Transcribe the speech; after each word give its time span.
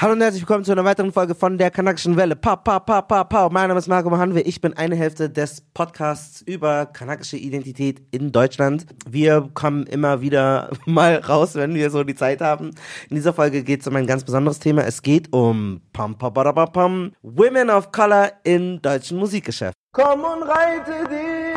Hallo 0.00 0.12
und 0.12 0.20
herzlich 0.20 0.42
willkommen 0.42 0.62
zu 0.62 0.70
einer 0.70 0.84
weiteren 0.84 1.10
Folge 1.10 1.34
von 1.34 1.58
der 1.58 1.72
Kanakischen 1.72 2.16
Welle. 2.16 2.36
Pa, 2.36 2.54
pa, 2.54 2.78
pa, 2.78 3.02
pa, 3.02 3.24
pa. 3.24 3.48
Mein 3.48 3.66
Name 3.66 3.80
ist 3.80 3.88
Marco 3.88 4.08
Mahanwe. 4.08 4.42
Ich 4.42 4.60
bin 4.60 4.72
eine 4.74 4.94
Hälfte 4.94 5.28
des 5.28 5.60
Podcasts 5.74 6.40
über 6.42 6.86
kanakische 6.86 7.36
Identität 7.36 8.00
in 8.12 8.30
Deutschland. 8.30 8.86
Wir 9.08 9.50
kommen 9.54 9.86
immer 9.86 10.20
wieder 10.20 10.70
mal 10.86 11.16
raus, 11.16 11.56
wenn 11.56 11.74
wir 11.74 11.90
so 11.90 12.04
die 12.04 12.14
Zeit 12.14 12.40
haben. 12.40 12.70
In 13.10 13.16
dieser 13.16 13.32
Folge 13.32 13.64
geht 13.64 13.80
es 13.80 13.88
um 13.88 13.96
ein 13.96 14.06
ganz 14.06 14.22
besonderes 14.22 14.60
Thema. 14.60 14.82
Es 14.82 15.02
geht 15.02 15.32
um 15.32 15.80
pam, 15.92 16.16
pam, 16.16 16.32
pam, 16.32 16.54
pam, 16.72 17.12
Women 17.22 17.68
of 17.68 17.90
Color 17.90 18.30
in 18.44 18.80
deutschen 18.80 19.18
Musikgeschäft. 19.18 19.74
Komm 19.92 20.20
und 20.20 20.44
reite 20.44 21.08
dich. 21.10 21.47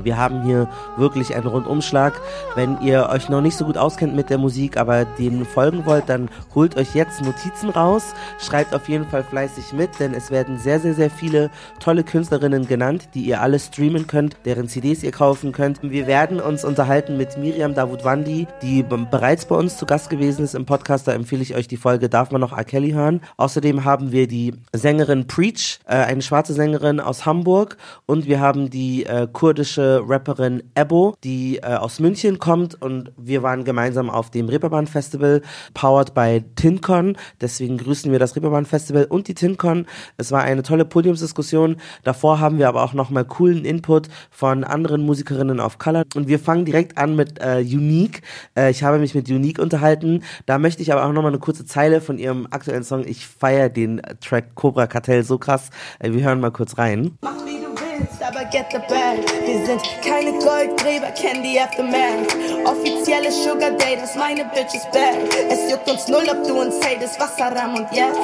Und 0.00 0.06
wir 0.06 0.16
haben 0.16 0.44
hier 0.44 0.66
wirklich 0.96 1.34
einen 1.34 1.46
Rundumschlag. 1.46 2.18
Wenn 2.54 2.80
ihr 2.80 3.10
euch 3.10 3.28
noch 3.28 3.42
nicht 3.42 3.54
so 3.54 3.66
gut 3.66 3.76
auskennt 3.76 4.16
mit 4.16 4.30
der 4.30 4.38
Musik, 4.38 4.78
aber 4.78 5.04
denen 5.04 5.44
folgen 5.44 5.84
wollt, 5.84 6.08
dann 6.08 6.30
holt 6.54 6.78
euch 6.78 6.94
jetzt 6.94 7.22
Notizen 7.22 7.68
raus. 7.68 8.14
Schreibt 8.38 8.74
auf 8.74 8.88
jeden 8.88 9.04
Fall 9.04 9.22
fleißig 9.22 9.74
mit, 9.74 10.00
denn 10.00 10.14
es 10.14 10.30
werden 10.30 10.58
sehr, 10.58 10.80
sehr, 10.80 10.94
sehr 10.94 11.10
viele 11.10 11.50
tolle 11.80 12.02
Künstlerinnen 12.02 12.66
genannt, 12.66 13.10
die 13.12 13.20
ihr 13.20 13.42
alle 13.42 13.58
streamen 13.58 14.06
könnt, 14.06 14.38
deren 14.46 14.68
CDs 14.68 15.02
ihr 15.02 15.12
kaufen 15.12 15.52
könnt. 15.52 15.80
Wir 15.82 16.06
werden 16.06 16.40
uns 16.40 16.64
unterhalten 16.64 17.18
mit 17.18 17.36
Miriam 17.36 17.74
Davutwandi, 17.74 18.46
die 18.62 18.82
bereits 18.82 19.44
bei 19.44 19.56
uns 19.56 19.76
zu 19.76 19.84
Gast 19.84 20.08
gewesen 20.08 20.46
ist 20.46 20.54
im 20.54 20.64
Podcast. 20.64 21.08
Da 21.08 21.12
empfehle 21.12 21.42
ich 21.42 21.54
euch 21.54 21.68
die 21.68 21.76
Folge 21.76 22.08
Darf 22.08 22.30
man 22.30 22.40
noch 22.40 22.56
R. 22.56 22.64
Kelly 22.64 22.92
hören. 22.92 23.20
Außerdem 23.36 23.84
haben 23.84 24.12
wir 24.12 24.26
die 24.26 24.54
Sängerin 24.72 25.26
Preach, 25.26 25.78
äh, 25.84 25.96
eine 25.96 26.22
schwarze 26.22 26.54
Sängerin 26.54 27.00
aus 27.00 27.26
Hamburg 27.26 27.76
und 28.06 28.26
wir 28.26 28.40
haben 28.40 28.70
die 28.70 29.04
äh, 29.04 29.28
kurdische 29.30 29.89
Rapperin 29.98 30.62
Ebo, 30.74 31.14
die 31.24 31.58
äh, 31.58 31.74
aus 31.74 32.00
München 32.00 32.38
kommt 32.38 32.80
und 32.80 33.12
wir 33.16 33.42
waren 33.42 33.64
gemeinsam 33.64 34.10
auf 34.10 34.30
dem 34.30 34.48
Reeperbahn 34.48 34.86
Festival, 34.86 35.42
powered 35.74 36.14
by 36.14 36.42
TinCon. 36.56 37.16
Deswegen 37.40 37.78
grüßen 37.78 38.12
wir 38.12 38.18
das 38.18 38.36
Reeperbahn 38.36 38.66
Festival 38.66 39.04
und 39.04 39.28
die 39.28 39.34
TinCon. 39.34 39.86
Es 40.16 40.32
war 40.32 40.42
eine 40.42 40.62
tolle 40.62 40.84
Podiumsdiskussion. 40.84 41.76
Davor 42.04 42.40
haben 42.40 42.58
wir 42.58 42.68
aber 42.68 42.82
auch 42.82 42.92
nochmal 42.92 43.24
coolen 43.24 43.64
Input 43.64 44.08
von 44.30 44.64
anderen 44.64 45.02
Musikerinnen 45.02 45.60
auf 45.60 45.78
Color. 45.78 46.04
Und 46.14 46.28
wir 46.28 46.38
fangen 46.38 46.64
direkt 46.64 46.98
an 46.98 47.16
mit 47.16 47.40
äh, 47.40 47.58
Unique. 47.58 48.22
Äh, 48.56 48.70
ich 48.70 48.82
habe 48.82 48.98
mich 48.98 49.14
mit 49.14 49.28
Unique 49.28 49.58
unterhalten. 49.58 50.22
Da 50.46 50.58
möchte 50.58 50.82
ich 50.82 50.92
aber 50.92 51.04
auch 51.04 51.12
nochmal 51.12 51.32
eine 51.32 51.40
kurze 51.40 51.64
Zeile 51.64 52.00
von 52.00 52.18
ihrem 52.18 52.46
aktuellen 52.50 52.84
Song. 52.84 53.04
Ich 53.06 53.26
feiere 53.26 53.68
den 53.68 54.00
Track 54.20 54.54
Cobra 54.54 54.86
Kartell 54.86 55.24
so 55.24 55.38
krass. 55.38 55.70
Äh, 55.98 56.12
wir 56.12 56.22
hören 56.22 56.40
mal 56.40 56.50
kurz 56.52 56.78
rein. 56.78 57.18
Mach 57.20 57.40
willst, 57.44 57.89
aber 58.22 58.44
get 58.46 58.66
the 58.70 58.78
bag. 58.88 59.18
Wir 59.44 59.66
sind 59.66 59.80
keine 60.04 60.32
Goldgräber, 60.32 61.10
kenn 61.12 61.42
die 61.42 61.58
Aftermath. 61.58 62.34
Offizielle 62.64 63.30
Sugar 63.30 63.70
Daters, 63.72 64.14
meine 64.16 64.44
Bitch 64.44 64.74
ist 64.74 64.90
bad. 64.92 65.16
Es 65.50 65.70
juckt 65.70 65.90
uns 65.90 66.08
null, 66.08 66.24
ob 66.30 66.46
du 66.46 66.60
uns 66.60 66.76
hatest, 66.84 67.18
was 67.18 67.38
Haram 67.38 67.74
und 67.74 67.86
jetzt. 67.92 68.18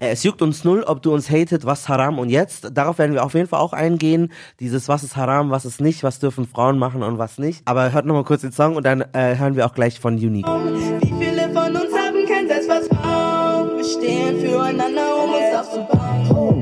Äh, 0.00 0.10
es 0.10 0.22
juckt 0.22 0.42
uns 0.42 0.64
null, 0.64 0.82
ob 0.86 1.02
du 1.02 1.14
uns 1.14 1.30
hatet, 1.30 1.64
was 1.64 1.88
Haram 1.88 2.18
und 2.18 2.30
jetzt. 2.30 2.70
Darauf 2.72 2.98
werden 2.98 3.12
wir 3.12 3.24
auf 3.24 3.34
jeden 3.34 3.48
Fall 3.48 3.60
auch 3.60 3.72
eingehen. 3.72 4.32
Dieses, 4.60 4.88
was 4.88 5.02
ist 5.02 5.16
Haram, 5.16 5.50
was 5.50 5.64
ist 5.64 5.80
nicht, 5.80 6.02
was 6.02 6.18
dürfen 6.18 6.46
Frauen 6.46 6.78
machen 6.78 7.02
und 7.02 7.18
was 7.18 7.38
nicht. 7.38 7.62
Aber 7.66 7.92
hört 7.92 8.06
nochmal 8.06 8.24
kurz 8.24 8.42
den 8.42 8.52
Song 8.52 8.76
und 8.76 8.84
dann 8.84 9.02
äh, 9.12 9.36
hören 9.36 9.56
wir 9.56 9.66
auch 9.66 9.74
gleich 9.74 10.00
von 10.00 10.14
Unique. 10.14 10.46
Wie 10.46 11.14
viele 11.24 11.48
von 11.50 11.76
uns 11.76 11.94
haben 11.94 12.26
kein 12.26 12.48
Selbstvertrauen? 12.48 13.76
Wir 13.76 13.84
stehen 13.84 14.40
füreinander, 14.40 15.24
um 15.24 15.30
uns 15.30 15.54
aufzubauen. 15.58 16.30
Oh, 16.30 16.54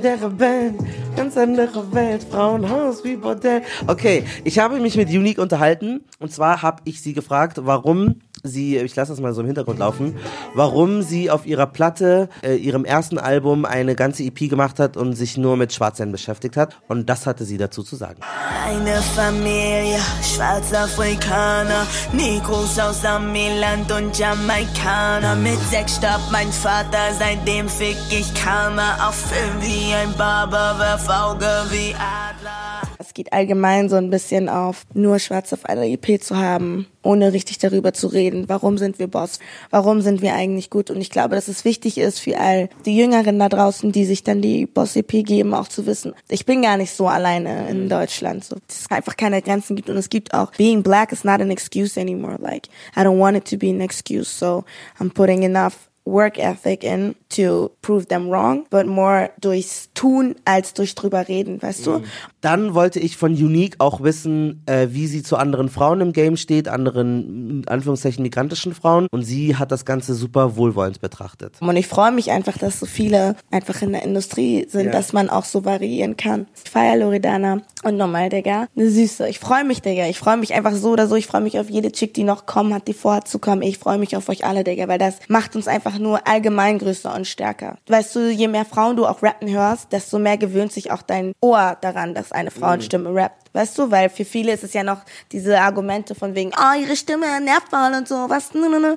der 0.00 0.22
Rebell 0.22 0.74
ganz 1.18 1.36
andere 1.36 1.92
Welt, 1.92 2.24
Frauenhaus 2.30 3.02
wie 3.02 3.16
Bordell. 3.16 3.62
Okay, 3.88 4.22
ich 4.44 4.60
habe 4.60 4.78
mich 4.78 4.96
mit 4.96 5.08
Unique 5.08 5.40
unterhalten 5.40 6.02
und 6.20 6.32
zwar 6.32 6.62
habe 6.62 6.80
ich 6.84 7.02
sie 7.02 7.12
gefragt, 7.12 7.58
warum 7.62 8.20
sie, 8.42 8.76
ich 8.76 8.94
lasse 8.94 9.12
das 9.12 9.20
mal 9.20 9.34
so 9.34 9.40
im 9.40 9.46
Hintergrund 9.46 9.78
laufen, 9.78 10.16
warum 10.54 11.02
sie 11.02 11.30
auf 11.30 11.46
ihrer 11.46 11.66
Platte, 11.66 12.28
äh, 12.42 12.54
ihrem 12.54 12.84
ersten 12.84 13.18
Album, 13.18 13.64
eine 13.64 13.94
ganze 13.94 14.22
EP 14.22 14.48
gemacht 14.48 14.78
hat 14.78 14.96
und 14.96 15.14
sich 15.14 15.36
nur 15.36 15.56
mit 15.56 15.72
Schwarzsein 15.72 16.12
beschäftigt 16.12 16.56
hat. 16.56 16.76
Und 16.88 17.08
das 17.08 17.26
hatte 17.26 17.44
sie 17.44 17.58
dazu 17.58 17.82
zu 17.82 17.96
sagen. 17.96 18.20
Eine 18.64 19.00
Familie, 19.14 19.98
Schwarzafrikaner, 20.22 21.86
Negros 22.12 22.78
aus 22.78 23.04
Amiland 23.04 23.90
und 23.90 24.18
Jamaikaner. 24.18 25.34
Mit 25.36 25.58
sechs 25.70 25.96
starb 25.96 26.20
mein 26.30 26.50
Vater, 26.52 27.12
seitdem 27.18 27.68
fick 27.68 27.96
ich 28.10 28.32
Karma. 28.34 29.08
Auf 29.08 29.14
Film 29.14 29.60
wie 29.60 29.94
ein 29.94 30.12
Barber, 30.16 30.76
werf 30.78 31.07
Auge 31.10 31.46
wie 31.70 31.94
Adler. 31.94 32.82
Es 32.98 33.14
geht 33.14 33.32
allgemein 33.32 33.88
so 33.88 33.96
ein 33.96 34.10
bisschen 34.10 34.48
auf, 34.48 34.84
nur 34.92 35.18
schwarz 35.18 35.52
auf 35.52 35.64
einer 35.64 35.84
EP 35.84 36.22
zu 36.22 36.36
haben, 36.36 36.86
ohne 37.02 37.32
richtig 37.32 37.58
darüber 37.58 37.94
zu 37.94 38.08
reden. 38.08 38.48
Warum 38.48 38.76
sind 38.76 38.98
wir 38.98 39.06
Boss? 39.06 39.38
Warum 39.70 40.00
sind 40.00 40.20
wir 40.20 40.34
eigentlich 40.34 40.68
gut? 40.68 40.90
Und 40.90 41.00
ich 41.00 41.10
glaube, 41.10 41.34
dass 41.36 41.48
es 41.48 41.64
wichtig 41.64 41.96
ist 41.96 42.18
für 42.18 42.38
all 42.38 42.68
die 42.84 42.96
Jüngeren 42.96 43.38
da 43.38 43.48
draußen, 43.48 43.92
die 43.92 44.04
sich 44.04 44.24
dann 44.24 44.42
die 44.42 44.66
Boss-EP 44.66 45.24
geben, 45.24 45.54
auch 45.54 45.68
zu 45.68 45.86
wissen, 45.86 46.12
ich 46.28 46.44
bin 46.44 46.60
gar 46.62 46.76
nicht 46.76 46.92
so 46.92 47.08
alleine 47.08 47.68
in 47.70 47.88
Deutschland. 47.88 48.44
So, 48.44 48.56
dass 48.66 48.80
es 48.80 48.90
einfach 48.90 49.16
keine 49.16 49.40
Grenzen 49.40 49.76
gibt. 49.76 49.88
Und 49.88 49.96
es 49.96 50.10
gibt 50.10 50.34
auch, 50.34 50.52
being 50.52 50.82
black 50.82 51.12
is 51.12 51.24
not 51.24 51.40
an 51.40 51.50
excuse 51.50 51.98
anymore. 51.98 52.36
Like, 52.40 52.68
I 52.96 53.00
don't 53.00 53.18
want 53.18 53.36
it 53.36 53.48
to 53.50 53.56
be 53.56 53.70
an 53.70 53.80
excuse. 53.80 54.28
So 54.28 54.64
I'm 55.00 55.10
putting 55.10 55.44
enough 55.44 55.87
work 56.08 56.38
ethic 56.38 56.84
in 56.84 57.14
to 57.28 57.70
prove 57.82 58.06
them 58.06 58.30
wrong, 58.30 58.64
but 58.70 58.86
more 58.86 59.30
durchs 59.40 59.90
Tun 59.94 60.34
als 60.44 60.74
durch 60.74 60.94
drüber 60.94 61.28
reden, 61.28 61.60
weißt 61.60 61.86
du? 61.86 61.98
Mhm. 61.98 62.04
Dann 62.40 62.74
wollte 62.74 63.00
ich 63.00 63.16
von 63.16 63.32
Unique 63.32 63.76
auch 63.78 64.02
wissen, 64.02 64.62
äh, 64.66 64.88
wie 64.90 65.06
sie 65.06 65.22
zu 65.22 65.36
anderen 65.36 65.68
Frauen 65.68 66.00
im 66.00 66.12
Game 66.12 66.36
steht, 66.36 66.68
anderen, 66.68 67.62
in 67.62 67.68
Anführungszeichen, 67.68 68.22
migrantischen 68.22 68.74
Frauen. 68.74 69.08
Und 69.10 69.22
sie 69.22 69.56
hat 69.56 69.72
das 69.72 69.84
Ganze 69.84 70.14
super 70.14 70.56
wohlwollend 70.56 71.00
betrachtet. 71.00 71.56
Und 71.60 71.76
ich 71.76 71.86
freue 71.86 72.12
mich 72.12 72.30
einfach, 72.30 72.56
dass 72.56 72.80
so 72.80 72.86
viele 72.86 73.36
einfach 73.50 73.82
in 73.82 73.92
der 73.92 74.02
Industrie 74.02 74.66
sind, 74.68 74.86
ja. 74.86 74.92
dass 74.92 75.12
man 75.12 75.30
auch 75.30 75.44
so 75.44 75.64
variieren 75.64 76.16
kann. 76.16 76.46
Ich 76.64 76.70
feiere 76.70 76.96
Loredana 76.96 77.62
und 77.84 77.96
nochmal, 77.96 78.28
Digga, 78.28 78.68
eine 78.76 78.90
Süße. 78.90 79.28
Ich 79.28 79.38
freue 79.38 79.64
mich, 79.64 79.82
Digga. 79.82 80.06
Ich 80.06 80.18
freue 80.18 80.36
mich 80.36 80.54
einfach 80.54 80.74
so 80.74 80.90
oder 80.90 81.06
so. 81.06 81.16
Ich 81.16 81.26
freue 81.26 81.40
mich 81.40 81.58
auf 81.58 81.68
jede 81.68 81.92
Chick, 81.92 82.14
die 82.14 82.24
noch 82.24 82.46
kommen 82.46 82.72
hat, 82.72 82.88
die 82.88 82.94
vorhat 82.94 83.28
zu 83.28 83.38
kommen. 83.38 83.62
Ich 83.62 83.78
freue 83.78 83.98
mich 83.98 84.16
auf 84.16 84.28
euch 84.28 84.44
alle, 84.44 84.64
Digga, 84.64 84.88
weil 84.88 84.98
das 84.98 85.18
macht 85.28 85.56
uns 85.56 85.68
einfach 85.68 85.97
nur 85.98 86.26
allgemein 86.26 86.78
größer 86.78 87.14
und 87.14 87.26
stärker. 87.26 87.76
Weißt 87.86 88.16
du, 88.16 88.30
je 88.30 88.48
mehr 88.48 88.64
Frauen 88.64 88.96
du 88.96 89.06
auch 89.06 89.22
rappen 89.22 89.50
hörst, 89.50 89.92
desto 89.92 90.18
mehr 90.18 90.38
gewöhnt 90.38 90.72
sich 90.72 90.90
auch 90.90 91.02
dein 91.02 91.32
Ohr 91.40 91.76
daran, 91.80 92.14
dass 92.14 92.32
eine 92.32 92.50
Frauenstimme 92.50 93.14
rappt. 93.14 93.50
Weißt 93.54 93.78
du, 93.78 93.90
weil 93.90 94.08
für 94.08 94.24
viele 94.24 94.52
ist 94.52 94.64
es 94.64 94.72
ja 94.72 94.82
noch 94.82 95.00
diese 95.32 95.60
Argumente 95.60 96.14
von 96.14 96.34
wegen, 96.34 96.52
oh, 96.56 96.80
ihre 96.80 96.96
Stimme 96.96 97.40
nervt 97.40 97.72
mal 97.72 97.94
und 97.94 98.06
so, 98.06 98.28
was, 98.28 98.54
ne, 98.54 98.68
ne, 98.68 98.80
ne. 98.80 98.96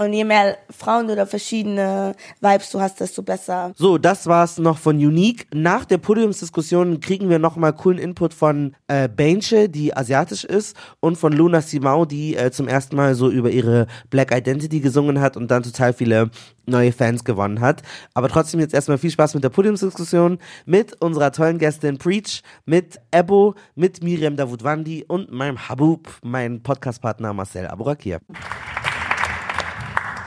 Und 0.00 0.14
je 0.14 0.24
mehr 0.24 0.56
Frauen 0.70 1.10
oder 1.10 1.26
verschiedene 1.26 2.14
Vibes 2.40 2.70
du 2.70 2.80
hast, 2.80 3.00
desto 3.00 3.22
besser. 3.22 3.72
So, 3.76 3.98
das 3.98 4.26
war's 4.26 4.56
noch 4.56 4.78
von 4.78 4.96
Unique. 4.96 5.46
Nach 5.52 5.84
der 5.84 5.98
Podiumsdiskussion 5.98 7.00
kriegen 7.00 7.28
wir 7.28 7.38
nochmal 7.38 7.74
coolen 7.74 7.98
Input 7.98 8.32
von 8.32 8.74
äh, 8.88 9.10
Bainche, 9.10 9.68
die 9.68 9.94
asiatisch 9.94 10.44
ist, 10.44 10.74
und 11.00 11.16
von 11.16 11.34
Luna 11.34 11.60
Simao, 11.60 12.06
die 12.06 12.34
äh, 12.34 12.50
zum 12.50 12.66
ersten 12.66 12.96
Mal 12.96 13.14
so 13.14 13.28
über 13.28 13.50
ihre 13.50 13.88
Black 14.08 14.34
Identity 14.34 14.80
gesungen 14.80 15.20
hat 15.20 15.36
und 15.36 15.50
dann 15.50 15.64
total 15.64 15.92
viele 15.92 16.30
neue 16.64 16.92
Fans 16.92 17.22
gewonnen 17.22 17.60
hat. 17.60 17.82
Aber 18.14 18.30
trotzdem 18.30 18.60
jetzt 18.60 18.72
erstmal 18.72 18.96
viel 18.96 19.10
Spaß 19.10 19.34
mit 19.34 19.44
der 19.44 19.50
Podiumsdiskussion, 19.50 20.38
mit 20.64 20.98
unserer 21.02 21.30
tollen 21.30 21.58
Gästin 21.58 21.98
Preach, 21.98 22.40
mit 22.64 22.98
Ebo, 23.10 23.54
mit 23.74 24.02
Miriam 24.02 24.36
Davutwandi 24.36 25.04
und 25.06 25.30
meinem 25.30 25.68
Habub, 25.68 26.08
mein 26.22 26.62
Podcastpartner 26.62 27.34
Marcel 27.34 27.66
Aborakir. 27.66 28.20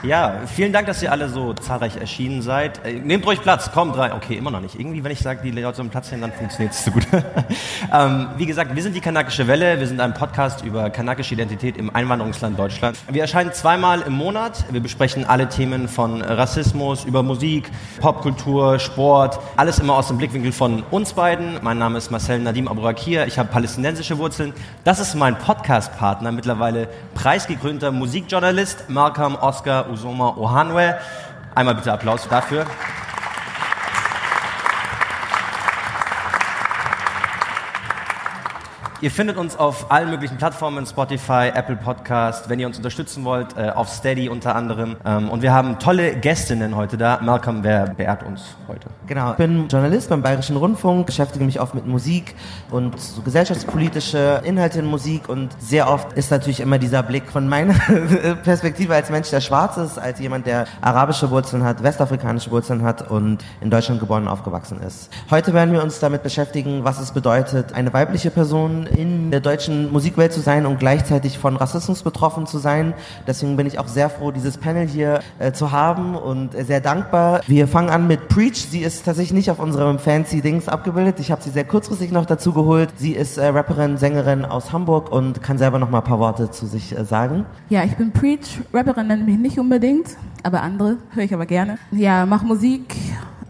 Ja, 0.06 0.42
vielen 0.54 0.74
Dank, 0.74 0.86
dass 0.86 1.02
ihr 1.02 1.10
alle 1.10 1.30
so 1.30 1.54
zahlreich 1.54 1.96
erschienen 1.96 2.42
seid. 2.42 2.84
Äh, 2.84 2.92
nehmt 2.92 3.24
ruhig 3.24 3.40
Platz, 3.40 3.72
kommt 3.72 3.96
rein. 3.96 4.12
Okay, 4.12 4.36
immer 4.36 4.50
noch 4.50 4.60
nicht. 4.60 4.78
Irgendwie, 4.78 5.02
wenn 5.02 5.10
ich 5.10 5.20
sage, 5.20 5.40
die 5.42 5.50
Leute 5.50 5.78
sollen 5.78 5.88
Platz 5.88 6.10
nehmen, 6.10 6.20
dann 6.20 6.32
funktioniert 6.32 6.74
es 6.74 6.84
so 6.84 6.90
gut. 6.90 7.06
ähm, 7.92 8.28
wie 8.36 8.44
gesagt, 8.44 8.76
wir 8.76 8.82
sind 8.82 8.94
die 8.94 9.00
Kanakische 9.00 9.46
Welle. 9.48 9.80
Wir 9.80 9.86
sind 9.86 10.00
ein 10.00 10.12
Podcast 10.12 10.62
über 10.62 10.90
kanakische 10.90 11.32
Identität 11.32 11.78
im 11.78 11.94
Einwanderungsland 11.94 12.58
Deutschland. 12.58 12.98
Wir 13.10 13.22
erscheinen 13.22 13.54
zweimal 13.54 14.02
im 14.02 14.12
Monat. 14.12 14.66
Wir 14.70 14.80
besprechen 14.80 15.24
alle 15.24 15.48
Themen 15.48 15.88
von 15.88 16.20
Rassismus, 16.20 17.06
über 17.06 17.22
Musik, 17.22 17.70
Popkultur, 18.00 18.78
Sport. 18.80 19.40
Alles 19.56 19.78
immer 19.78 19.94
aus 19.94 20.08
dem 20.08 20.18
Blickwinkel 20.18 20.52
von 20.52 20.82
uns 20.90 21.14
beiden. 21.14 21.58
Mein 21.62 21.78
Name 21.78 21.96
ist 21.96 22.10
Marcel 22.10 22.40
Nadim 22.40 22.68
Abourakir. 22.68 23.26
Ich 23.26 23.38
habe 23.38 23.48
palästinensische 23.48 24.18
Wurzeln. 24.18 24.52
Das 24.84 25.00
ist 25.00 25.14
mein 25.14 25.38
Podcastpartner, 25.38 26.30
mittlerweile 26.30 26.88
preisgekrönter 27.14 27.90
Musikjournalist 27.90 28.90
Malcolm 28.90 29.36
Oscar 29.36 29.93
Usoma 29.94 30.34
Ohanwe. 30.36 30.98
Einmal 31.54 31.74
bitte 31.76 31.92
Applaus 31.92 32.28
dafür. 32.28 32.66
Ihr 39.04 39.10
findet 39.10 39.36
uns 39.36 39.58
auf 39.58 39.92
allen 39.92 40.08
möglichen 40.08 40.38
Plattformen, 40.38 40.86
Spotify, 40.86 41.50
Apple 41.54 41.76
Podcast, 41.76 42.48
wenn 42.48 42.58
ihr 42.58 42.66
uns 42.66 42.78
unterstützen 42.78 43.22
wollt, 43.22 43.54
äh, 43.54 43.68
auf 43.68 43.90
Steady 43.90 44.30
unter 44.30 44.56
anderem. 44.56 44.96
Ähm, 45.04 45.28
und 45.28 45.42
wir 45.42 45.52
haben 45.52 45.78
tolle 45.78 46.16
Gästinnen 46.16 46.74
heute 46.74 46.96
da. 46.96 47.20
Malcolm, 47.20 47.62
wer 47.62 47.90
beehrt 47.90 48.22
uns 48.22 48.56
heute? 48.66 48.88
Genau, 49.06 49.32
ich 49.32 49.36
bin 49.36 49.68
Journalist 49.68 50.08
beim 50.08 50.22
Bayerischen 50.22 50.56
Rundfunk, 50.56 51.04
beschäftige 51.04 51.44
mich 51.44 51.60
oft 51.60 51.74
mit 51.74 51.86
Musik 51.86 52.34
und 52.70 52.98
so 52.98 53.20
gesellschaftspolitische 53.20 54.40
Inhalte 54.42 54.78
in 54.78 54.86
Musik 54.86 55.28
und 55.28 55.50
sehr 55.58 55.90
oft 55.90 56.14
ist 56.14 56.30
natürlich 56.30 56.60
immer 56.60 56.78
dieser 56.78 57.02
Blick 57.02 57.30
von 57.30 57.46
meiner 57.46 57.74
Perspektive 58.42 58.94
als 58.94 59.10
Mensch, 59.10 59.28
der 59.28 59.42
schwarz 59.42 59.76
ist, 59.76 59.98
als 59.98 60.18
jemand, 60.18 60.46
der 60.46 60.64
arabische 60.80 61.30
Wurzeln 61.30 61.62
hat, 61.62 61.82
westafrikanische 61.82 62.50
Wurzeln 62.50 62.82
hat 62.82 63.10
und 63.10 63.44
in 63.60 63.68
Deutschland 63.68 64.00
geboren 64.00 64.22
und 64.22 64.28
aufgewachsen 64.30 64.80
ist. 64.80 65.12
Heute 65.30 65.52
werden 65.52 65.74
wir 65.74 65.82
uns 65.82 66.00
damit 66.00 66.22
beschäftigen, 66.22 66.84
was 66.84 66.98
es 66.98 67.12
bedeutet, 67.12 67.74
eine 67.74 67.92
weibliche 67.92 68.30
Person 68.30 68.88
in 68.96 69.30
der 69.30 69.40
deutschen 69.40 69.92
Musikwelt 69.92 70.32
zu 70.32 70.40
sein 70.40 70.66
und 70.66 70.78
gleichzeitig 70.78 71.38
von 71.38 71.56
Rassismus 71.56 72.02
betroffen 72.02 72.46
zu 72.46 72.58
sein. 72.58 72.94
Deswegen 73.26 73.56
bin 73.56 73.66
ich 73.66 73.78
auch 73.78 73.88
sehr 73.88 74.10
froh, 74.10 74.30
dieses 74.30 74.58
Panel 74.58 74.86
hier 74.86 75.20
äh, 75.38 75.52
zu 75.52 75.72
haben 75.72 76.14
und 76.14 76.52
sehr 76.52 76.80
dankbar. 76.80 77.40
Wir 77.46 77.68
fangen 77.68 77.90
an 77.90 78.06
mit 78.06 78.28
Preach. 78.28 78.66
Sie 78.70 78.80
ist 78.80 79.04
tatsächlich 79.04 79.32
nicht 79.32 79.50
auf 79.50 79.58
unserem 79.58 79.98
fancy 79.98 80.40
Dings 80.40 80.68
abgebildet. 80.68 81.20
Ich 81.20 81.30
habe 81.30 81.42
sie 81.42 81.50
sehr 81.50 81.64
kurzfristig 81.64 82.12
noch 82.12 82.26
dazu 82.26 82.52
geholt. 82.52 82.90
Sie 82.96 83.12
ist 83.12 83.38
äh, 83.38 83.46
Rapperin, 83.46 83.96
Sängerin 83.96 84.44
aus 84.44 84.72
Hamburg 84.72 85.10
und 85.10 85.42
kann 85.42 85.58
selber 85.58 85.78
noch 85.78 85.90
mal 85.90 85.98
ein 85.98 86.04
paar 86.04 86.18
Worte 86.18 86.50
zu 86.50 86.66
sich 86.66 86.96
äh, 86.96 87.04
sagen. 87.04 87.46
Ja, 87.68 87.84
ich 87.84 87.96
bin 87.96 88.12
Preach. 88.12 88.60
Rapperin 88.72 89.08
nennt 89.08 89.26
mich 89.26 89.38
nicht 89.38 89.58
unbedingt, 89.58 90.16
aber 90.42 90.62
andere 90.62 90.98
höre 91.10 91.24
ich 91.24 91.34
aber 91.34 91.46
gerne. 91.46 91.78
Ja, 91.90 92.26
mache 92.26 92.46
Musik, 92.46 92.94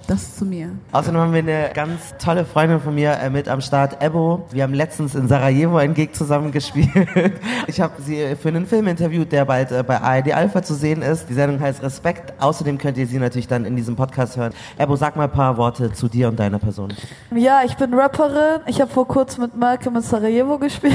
das 0.07 0.37
zu 0.37 0.45
mir. 0.45 0.71
Außerdem 0.93 1.21
haben 1.21 1.33
wir 1.33 1.41
eine 1.41 1.71
ganz 1.75 2.15
tolle 2.19 2.45
Freundin 2.45 2.81
von 2.81 2.95
mir 2.95 3.13
äh, 3.13 3.31
mit 3.31 3.49
am 3.49 3.61
Start, 3.61 4.03
Ebo. 4.03 4.47
Wir 4.51 4.63
haben 4.63 4.75
letztens 4.75 5.15
in 5.15 5.29
Sarajevo 5.29 5.77
einen 5.77 5.95
Gig 5.95 6.15
zusammen 6.15 6.53
gespielt. 6.53 7.33
Ich 7.67 7.81
habe 7.81 8.01
sie 8.03 8.37
für 8.37 8.49
einen 8.49 8.67
Film 8.67 8.87
interviewt, 8.89 9.33
der 9.33 9.45
bald 9.45 9.73
äh, 9.73 9.83
bei 9.83 10.01
ARD 10.01 10.33
Alpha 10.33 10.63
zu 10.63 10.75
sehen 10.75 11.03
ist. 11.03 11.29
Die 11.29 11.35
Sendung 11.35 11.61
heißt 11.61 11.83
Respekt. 11.83 12.35
Außerdem 12.41 12.79
könnt 12.79 12.99
ihr 12.99 13.07
sie 13.07 13.19
natürlich 13.19 13.49
dann 13.49 13.65
in 13.65 13.77
diesem 13.77 13.97
Podcast 13.97 14.37
hören. 14.37 14.53
Ebo, 14.79 14.97
sag 14.97 15.17
mal 15.17 15.25
ein 15.25 15.33
paar 15.33 15.57
Worte 15.57 15.93
zu 15.93 16.09
dir 16.09 16.29
und 16.29 16.39
deiner 16.39 16.59
Person. 16.59 16.93
Ja, 17.35 17.63
ich 17.65 17.77
bin 17.77 17.95
Rapperin. 17.95 18.61
Ich 18.67 18.81
habe 18.81 18.91
vor 18.91 19.09
kurzem 19.09 19.45
mit 19.45 19.57
Malcolm 19.57 19.97
in 19.97 20.03
Sarajevo 20.03 20.59
gespielt. 20.59 20.95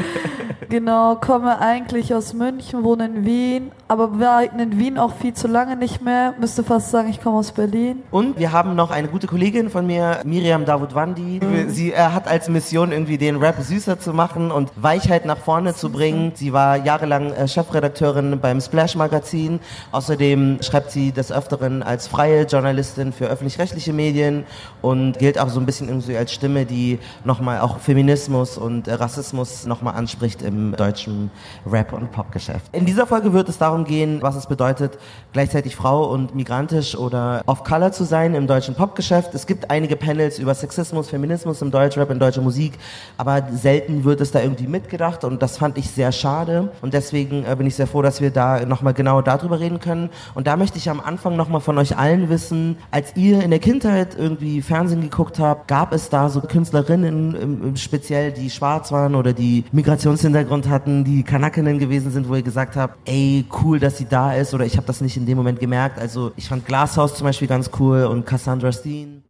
genau, 0.68 1.16
komme 1.16 1.60
eigentlich 1.60 2.14
aus 2.14 2.32
München, 2.32 2.82
wohne 2.82 3.06
in 3.06 3.24
Wien, 3.24 3.72
aber 3.88 4.18
war 4.18 4.42
in 4.42 4.78
Wien 4.78 4.98
auch 4.98 5.14
viel 5.14 5.34
zu 5.34 5.48
lange 5.48 5.76
nicht 5.76 6.02
mehr. 6.02 6.34
Müsste 6.40 6.64
fast 6.64 6.90
sagen, 6.90 7.08
ich 7.08 7.20
komme 7.22 7.36
aus 7.38 7.52
Berlin. 7.52 8.02
Und 8.10 8.31
wir 8.36 8.52
haben 8.52 8.74
noch 8.74 8.90
eine 8.90 9.08
gute 9.08 9.26
Kollegin 9.26 9.70
von 9.70 9.86
mir, 9.86 10.20
Miriam 10.24 10.64
Davutwandi. 10.64 11.40
Sie 11.68 11.92
äh, 11.92 11.96
hat 11.96 12.28
als 12.28 12.48
Mission 12.48 12.92
irgendwie 12.92 13.18
den 13.18 13.36
Rap 13.36 13.56
süßer 13.60 13.98
zu 13.98 14.12
machen 14.12 14.50
und 14.50 14.70
Weichheit 14.76 15.26
nach 15.26 15.38
vorne 15.38 15.74
zu 15.74 15.90
bringen. 15.90 16.32
Sie 16.34 16.52
war 16.52 16.76
jahrelang 16.76 17.32
äh, 17.32 17.48
Chefredakteurin 17.48 18.40
beim 18.40 18.60
Splash 18.60 18.94
Magazin. 18.96 19.60
Außerdem 19.90 20.58
schreibt 20.62 20.90
sie 20.90 21.12
des 21.12 21.32
Öfteren 21.32 21.82
als 21.82 22.08
freie 22.08 22.44
Journalistin 22.44 23.12
für 23.12 23.26
öffentlich-rechtliche 23.26 23.92
Medien 23.92 24.44
und 24.80 25.18
gilt 25.18 25.38
auch 25.38 25.48
so 25.48 25.60
ein 25.60 25.66
bisschen 25.66 25.88
irgendwie 25.88 26.16
als 26.16 26.32
Stimme, 26.32 26.64
die 26.64 26.98
nochmal 27.24 27.60
auch 27.60 27.78
Feminismus 27.78 28.58
und 28.58 28.88
äh, 28.88 28.94
Rassismus 28.94 29.66
nochmal 29.66 29.94
anspricht 29.94 30.42
im 30.42 30.74
deutschen 30.76 31.30
Rap- 31.70 31.92
und 31.92 32.12
Popgeschäft. 32.12 32.66
In 32.72 32.86
dieser 32.86 33.06
Folge 33.06 33.32
wird 33.32 33.48
es 33.48 33.58
darum 33.58 33.84
gehen, 33.84 34.22
was 34.22 34.36
es 34.36 34.46
bedeutet, 34.46 34.98
gleichzeitig 35.32 35.76
Frau 35.76 36.10
und 36.10 36.34
migrantisch 36.34 36.96
oder 36.96 37.42
off-color 37.46 37.92
zu 37.92 38.04
sein 38.04 38.21
im 38.26 38.46
deutschen 38.46 38.74
Popgeschäft. 38.74 39.34
Es 39.34 39.46
gibt 39.46 39.70
einige 39.70 39.96
Panels 39.96 40.38
über 40.38 40.54
Sexismus, 40.54 41.10
Feminismus 41.10 41.60
im 41.60 41.70
Deutschrap, 41.70 42.10
in 42.10 42.18
deutscher 42.18 42.40
Musik, 42.40 42.74
aber 43.16 43.42
selten 43.52 44.04
wird 44.04 44.20
es 44.20 44.30
da 44.30 44.40
irgendwie 44.40 44.68
mitgedacht 44.68 45.24
und 45.24 45.42
das 45.42 45.58
fand 45.58 45.76
ich 45.76 45.90
sehr 45.90 46.12
schade 46.12 46.70
und 46.80 46.94
deswegen 46.94 47.44
äh, 47.44 47.54
bin 47.56 47.66
ich 47.66 47.74
sehr 47.74 47.86
froh, 47.86 48.02
dass 48.02 48.20
wir 48.20 48.30
da 48.30 48.64
nochmal 48.64 48.94
genau 48.94 49.20
darüber 49.20 49.58
reden 49.58 49.80
können 49.80 50.10
und 50.34 50.46
da 50.46 50.56
möchte 50.56 50.78
ich 50.78 50.88
am 50.88 51.00
Anfang 51.00 51.36
nochmal 51.36 51.60
von 51.60 51.76
euch 51.78 51.98
allen 51.98 52.28
wissen, 52.28 52.76
als 52.90 53.16
ihr 53.16 53.42
in 53.42 53.50
der 53.50 53.58
Kindheit 53.58 54.16
irgendwie 54.16 54.62
Fernsehen 54.62 55.00
geguckt 55.00 55.38
habt, 55.38 55.66
gab 55.66 55.92
es 55.92 56.08
da 56.08 56.28
so 56.28 56.40
Künstlerinnen 56.40 57.74
speziell, 57.76 58.32
die 58.32 58.48
schwarz 58.50 58.92
waren 58.92 59.14
oder 59.14 59.32
die 59.32 59.64
Migrationshintergrund 59.72 60.68
hatten, 60.68 61.04
die 61.04 61.22
Kanakinnen 61.22 61.78
gewesen 61.78 62.10
sind, 62.12 62.28
wo 62.28 62.34
ihr 62.34 62.42
gesagt 62.42 62.76
habt, 62.76 62.96
ey, 63.08 63.44
cool, 63.62 63.78
dass 63.78 63.98
sie 63.98 64.06
da 64.06 64.32
ist 64.34 64.54
oder 64.54 64.64
ich 64.64 64.76
habe 64.76 64.86
das 64.86 65.00
nicht 65.00 65.16
in 65.16 65.26
dem 65.26 65.36
Moment 65.36 65.60
gemerkt. 65.60 65.98
Also 65.98 66.32
ich 66.36 66.48
fand 66.48 66.66
Glasshouse 66.66 67.14
zum 67.14 67.26
Beispiel 67.26 67.48
ganz 67.48 67.70
cool 67.78 68.04
und 68.12 68.26
Cassandra 68.26 68.70
Steen. 68.70 69.24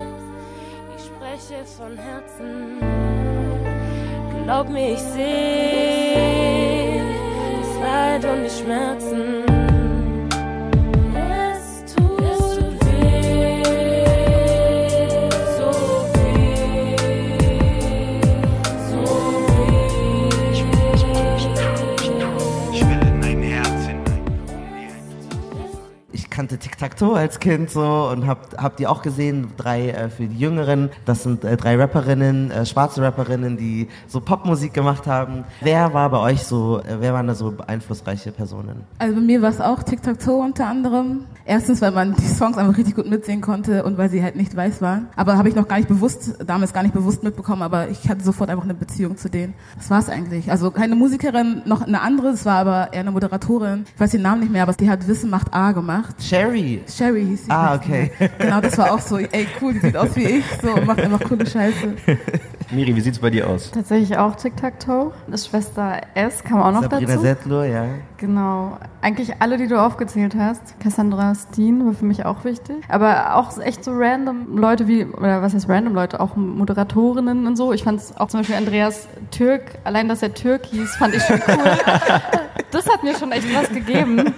Ich 0.96 1.04
spreche 1.04 1.64
von 1.64 1.96
Herzen. 1.96 2.80
Glaub 4.44 4.68
mir, 4.68 4.92
ich 4.94 4.98
sehe 4.98 6.42
Leid 7.80 8.24
und 8.24 8.44
die 8.44 8.50
Schmerzen. 8.50 9.51
Kannte 26.32 26.58
Tic-Tac-Toe 26.58 27.14
als 27.14 27.38
Kind 27.38 27.70
so 27.70 28.08
und 28.10 28.26
hab, 28.26 28.60
hab 28.60 28.76
die 28.78 28.86
auch 28.86 29.02
gesehen, 29.02 29.48
drei 29.56 29.90
äh, 29.90 30.08
für 30.08 30.26
die 30.26 30.38
Jüngeren. 30.38 30.90
Das 31.04 31.22
sind 31.22 31.44
äh, 31.44 31.56
drei 31.56 31.76
Rapperinnen, 31.76 32.50
äh, 32.50 32.64
schwarze 32.64 33.02
Rapperinnen, 33.02 33.58
die 33.58 33.88
so 34.08 34.20
Popmusik 34.20 34.72
gemacht 34.72 35.06
haben. 35.06 35.44
Wer 35.60 35.92
war 35.92 36.08
bei 36.10 36.18
euch 36.18 36.42
so, 36.42 36.80
äh, 36.80 36.96
wer 37.00 37.12
waren 37.12 37.26
da 37.26 37.34
so 37.34 37.54
einflussreiche 37.66 38.32
Personen? 38.32 38.82
Also 38.98 39.14
bei 39.14 39.20
mir 39.20 39.42
war 39.42 39.50
es 39.50 39.60
auch 39.60 39.82
Tic-Tac-Toe 39.82 40.42
unter 40.42 40.66
anderem. 40.66 41.26
Erstens, 41.44 41.82
weil 41.82 41.90
man 41.90 42.14
die 42.14 42.26
Songs 42.26 42.56
einfach 42.56 42.78
richtig 42.78 42.94
gut 42.94 43.10
mitsingen 43.10 43.42
konnte 43.42 43.84
und 43.84 43.98
weil 43.98 44.08
sie 44.08 44.22
halt 44.22 44.36
nicht 44.36 44.56
weiß 44.56 44.80
waren. 44.80 45.08
Aber 45.16 45.36
habe 45.36 45.48
ich 45.48 45.56
noch 45.56 45.66
gar 45.68 45.76
nicht 45.76 45.88
bewusst, 45.88 46.36
damals 46.46 46.72
gar 46.72 46.82
nicht 46.82 46.94
bewusst 46.94 47.24
mitbekommen, 47.24 47.62
aber 47.62 47.88
ich 47.88 48.08
hatte 48.08 48.22
sofort 48.22 48.48
einfach 48.48 48.64
eine 48.64 48.74
Beziehung 48.74 49.16
zu 49.16 49.28
denen. 49.28 49.54
Das 49.76 49.90
war's 49.90 50.08
eigentlich. 50.08 50.50
Also 50.50 50.70
keine 50.70 50.94
Musikerin, 50.94 51.62
noch 51.66 51.82
eine 51.82 52.00
andere, 52.00 52.28
es 52.28 52.46
war 52.46 52.58
aber 52.58 52.92
eher 52.92 53.00
eine 53.00 53.10
Moderatorin. 53.10 53.84
Ich 53.92 54.00
weiß 54.00 54.12
den 54.12 54.22
Namen 54.22 54.40
nicht 54.40 54.52
mehr, 54.52 54.62
aber 54.62 54.72
die 54.72 54.88
hat 54.88 55.06
Wissen 55.08 55.30
macht 55.30 55.52
A 55.52 55.72
gemacht. 55.72 56.21
Sherry. 56.28 56.82
Sherry 56.88 57.24
hieß 57.24 57.44
sie. 57.46 57.50
Ah, 57.50 57.74
okay. 57.74 58.10
Genau, 58.38 58.60
das 58.60 58.76
war 58.78 58.92
auch 58.92 59.00
so, 59.00 59.18
ey 59.18 59.46
cool, 59.60 59.74
die 59.74 59.80
sieht 59.80 59.96
aus 59.96 60.14
wie 60.16 60.24
ich, 60.24 60.44
so 60.62 60.76
macht 60.82 61.00
einfach 61.00 61.20
coole 61.28 61.46
Scheiße. 61.46 61.94
Miri, 62.70 62.96
wie 62.96 63.00
sieht's 63.00 63.18
bei 63.18 63.28
dir 63.28 63.48
aus? 63.48 63.70
Tatsächlich 63.70 64.16
auch 64.16 64.34
Tic-Tac-Toe. 64.34 65.12
Das 65.28 65.46
Schwester 65.46 66.00
S 66.14 66.42
kam 66.42 66.62
auch 66.62 66.72
noch 66.72 66.82
Sabrina 66.82 67.12
dazu. 67.12 67.20
Settler, 67.20 67.66
ja. 67.66 67.84
Genau. 68.16 68.78
Eigentlich 69.02 69.34
alle, 69.40 69.58
die 69.58 69.66
du 69.66 69.78
aufgezählt 69.78 70.34
hast. 70.38 70.80
Cassandra 70.80 71.34
Steen 71.34 71.84
war 71.84 71.92
für 71.92 72.06
mich 72.06 72.24
auch 72.24 72.44
wichtig. 72.44 72.76
Aber 72.88 73.36
auch 73.36 73.58
echt 73.58 73.84
so 73.84 73.92
random 73.92 74.56
Leute 74.56 74.88
wie, 74.88 75.04
oder 75.04 75.42
was 75.42 75.52
heißt 75.52 75.68
random 75.68 75.94
Leute, 75.94 76.18
auch 76.20 76.34
Moderatorinnen 76.34 77.46
und 77.46 77.56
so. 77.56 77.74
Ich 77.74 77.84
fand 77.84 78.00
es 78.00 78.16
auch 78.16 78.28
zum 78.28 78.40
Beispiel 78.40 78.56
Andreas 78.56 79.06
Türk, 79.30 79.78
allein 79.84 80.08
dass 80.08 80.22
er 80.22 80.32
Türk 80.32 80.64
hieß, 80.66 80.96
fand 80.96 81.14
ich 81.14 81.22
schon 81.24 81.40
cool. 81.46 81.54
das 82.70 82.88
hat 82.88 83.02
mir 83.02 83.14
schon 83.18 83.32
echt 83.32 83.54
was 83.54 83.68
gegeben. 83.68 84.32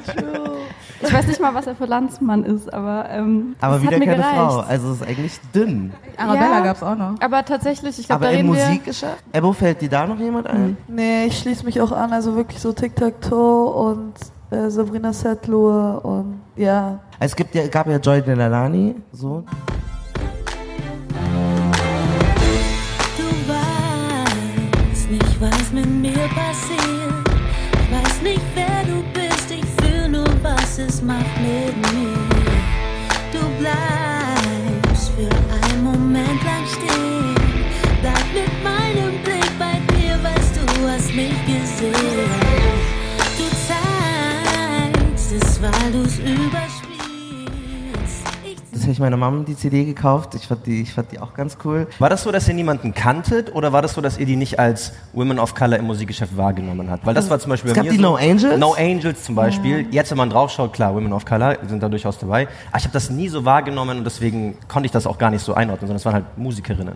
Ich 1.07 1.13
weiß 1.13 1.27
nicht 1.27 1.41
mal, 1.41 1.55
was 1.55 1.67
er 1.67 1.75
für 1.77 1.87
Landsmann 1.87 2.45
ist, 2.45 2.73
aber 2.73 3.07
ähm, 3.11 3.55
Aber 3.61 3.81
wieder 3.83 3.93
hat 3.93 3.99
mir 3.99 4.07
keine 4.07 4.17
gereicht. 4.23 4.35
Frau. 4.37 4.61
Also 4.61 4.93
es 4.93 5.01
ist 5.01 5.07
eigentlich 5.09 5.41
dünn. 5.55 5.93
Arabella 6.17 6.59
Ja. 6.59 6.65
gab's 6.65 6.83
auch 6.83 6.97
noch. 6.97 7.15
Aber 7.21 7.45
tatsächlich, 7.45 7.99
ich 7.99 8.07
glaube, 8.07 8.25
Aber 8.25 8.33
da 8.33 8.39
reden 8.39 8.53
wir... 8.55 8.65
Musikgeschäft? 8.67 9.23
Ebo, 9.33 9.53
fällt 9.53 9.81
dir 9.83 9.89
da 9.89 10.07
noch 10.07 10.19
jemand 10.19 10.47
ein? 10.47 10.77
Nee, 10.89 11.27
ich 11.27 11.39
schließe 11.39 11.65
mich 11.65 11.81
auch 11.81 11.93
an, 11.93 12.13
also 12.13 12.35
wirklich 12.37 12.61
so 12.61 12.73
Tic-Tac-Toe 12.73 13.67
und 13.71 14.13
äh, 14.51 14.71
Sabrina 14.71 15.13
Settler 15.13 16.05
und 16.05 16.41
ja. 16.57 17.01
Es 17.21 17.35
gibt 17.37 17.55
ja, 17.55 17.67
gab 17.67 17.87
ja 17.89 17.97
Joy 17.99 18.23
Delalani, 18.23 18.95
so. 19.13 19.45
Du 23.17 23.25
weißt 23.53 25.11
nicht, 25.11 25.41
was 25.41 25.73
mit 25.73 25.87
mir 25.87 26.13
passiert. 26.13 27.29
Ich 27.73 27.91
weiß 27.93 28.23
nicht, 28.23 28.43
wer 28.55 28.83
du 28.85 28.94
es 30.79 31.03
macht 31.03 31.41
mit 31.41 31.77
mir. 31.93 32.19
Du 33.33 33.41
bleibst 33.59 35.11
für 35.11 35.31
einen 35.55 35.85
Moment 35.85 36.43
lang 36.43 36.67
stehen. 36.67 37.35
Bleib 38.01 38.27
mit 38.35 38.53
meinem 38.65 39.23
Blick 39.23 39.51
bei 39.59 39.81
dir, 39.95 40.19
weißt 40.23 40.57
du, 40.57 40.89
hast 40.89 41.15
mich 41.15 41.35
gesehen. 41.47 42.31
Du 43.39 43.47
zeigst 43.69 45.33
es, 45.33 45.63
weil 45.63 45.93
du's 45.93 46.19
überspielst. 46.19 46.74
Habe 48.85 48.93
ich 48.93 48.99
meiner 48.99 49.17
Mama 49.17 49.45
die 49.45 49.57
CD 49.57 49.85
gekauft. 49.85 50.35
Ich 50.35 50.47
fand 50.47 50.67
die, 50.67 50.83
ich 50.83 50.93
fand 50.93 51.11
die 51.11 51.19
auch 51.19 51.33
ganz 51.33 51.57
cool. 51.65 51.87
War 51.99 52.11
das 52.11 52.23
so, 52.23 52.31
dass 52.31 52.47
ihr 52.49 52.55
niemanden 52.55 52.93
kanntet 52.93 53.55
oder 53.55 53.73
war 53.73 53.81
das 53.81 53.95
so, 53.95 54.03
dass 54.03 54.19
ihr 54.19 54.27
die 54.27 54.37
nicht 54.37 54.59
als 54.59 54.93
Women 55.15 55.39
of 55.39 55.55
Color 55.55 55.79
im 55.79 55.87
Musikgeschäft 55.87 56.37
wahrgenommen 56.37 56.91
habt? 56.91 57.07
Weil 57.07 57.15
das 57.15 57.31
war 57.31 57.39
zum 57.39 57.51
Beispiel 57.51 57.71
Es 57.71 57.77
bei 57.77 57.83
gab 57.83 57.91
die 57.91 57.97
so. 57.97 58.03
No 58.03 58.17
Angels? 58.17 58.59
No 58.59 58.75
Angels 58.75 59.25
zum 59.25 59.35
Beispiel. 59.35 59.87
Jetzt, 59.91 60.11
wenn 60.11 60.19
man 60.19 60.29
draufschaut, 60.29 60.75
klar, 60.75 60.95
Women 60.95 61.15
of 61.15 61.25
Color 61.25 61.57
sind 61.67 61.83
da 61.83 61.89
durchaus 61.89 62.19
dabei. 62.19 62.47
Aber 62.69 62.79
ich 62.79 62.85
habe 62.85 62.93
das 62.93 63.09
nie 63.09 63.29
so 63.29 63.45
wahrgenommen 63.47 63.97
und 63.99 64.05
deswegen 64.05 64.57
konnte 64.69 64.85
ich 64.87 64.93
das 64.93 65.07
auch 65.07 65.17
gar 65.17 65.31
nicht 65.31 65.43
so 65.43 65.55
einordnen, 65.55 65.89
sondern 65.89 65.97
es 65.97 66.05
waren 66.05 66.15
halt 66.15 66.25
Musikerinnen. 66.37 66.95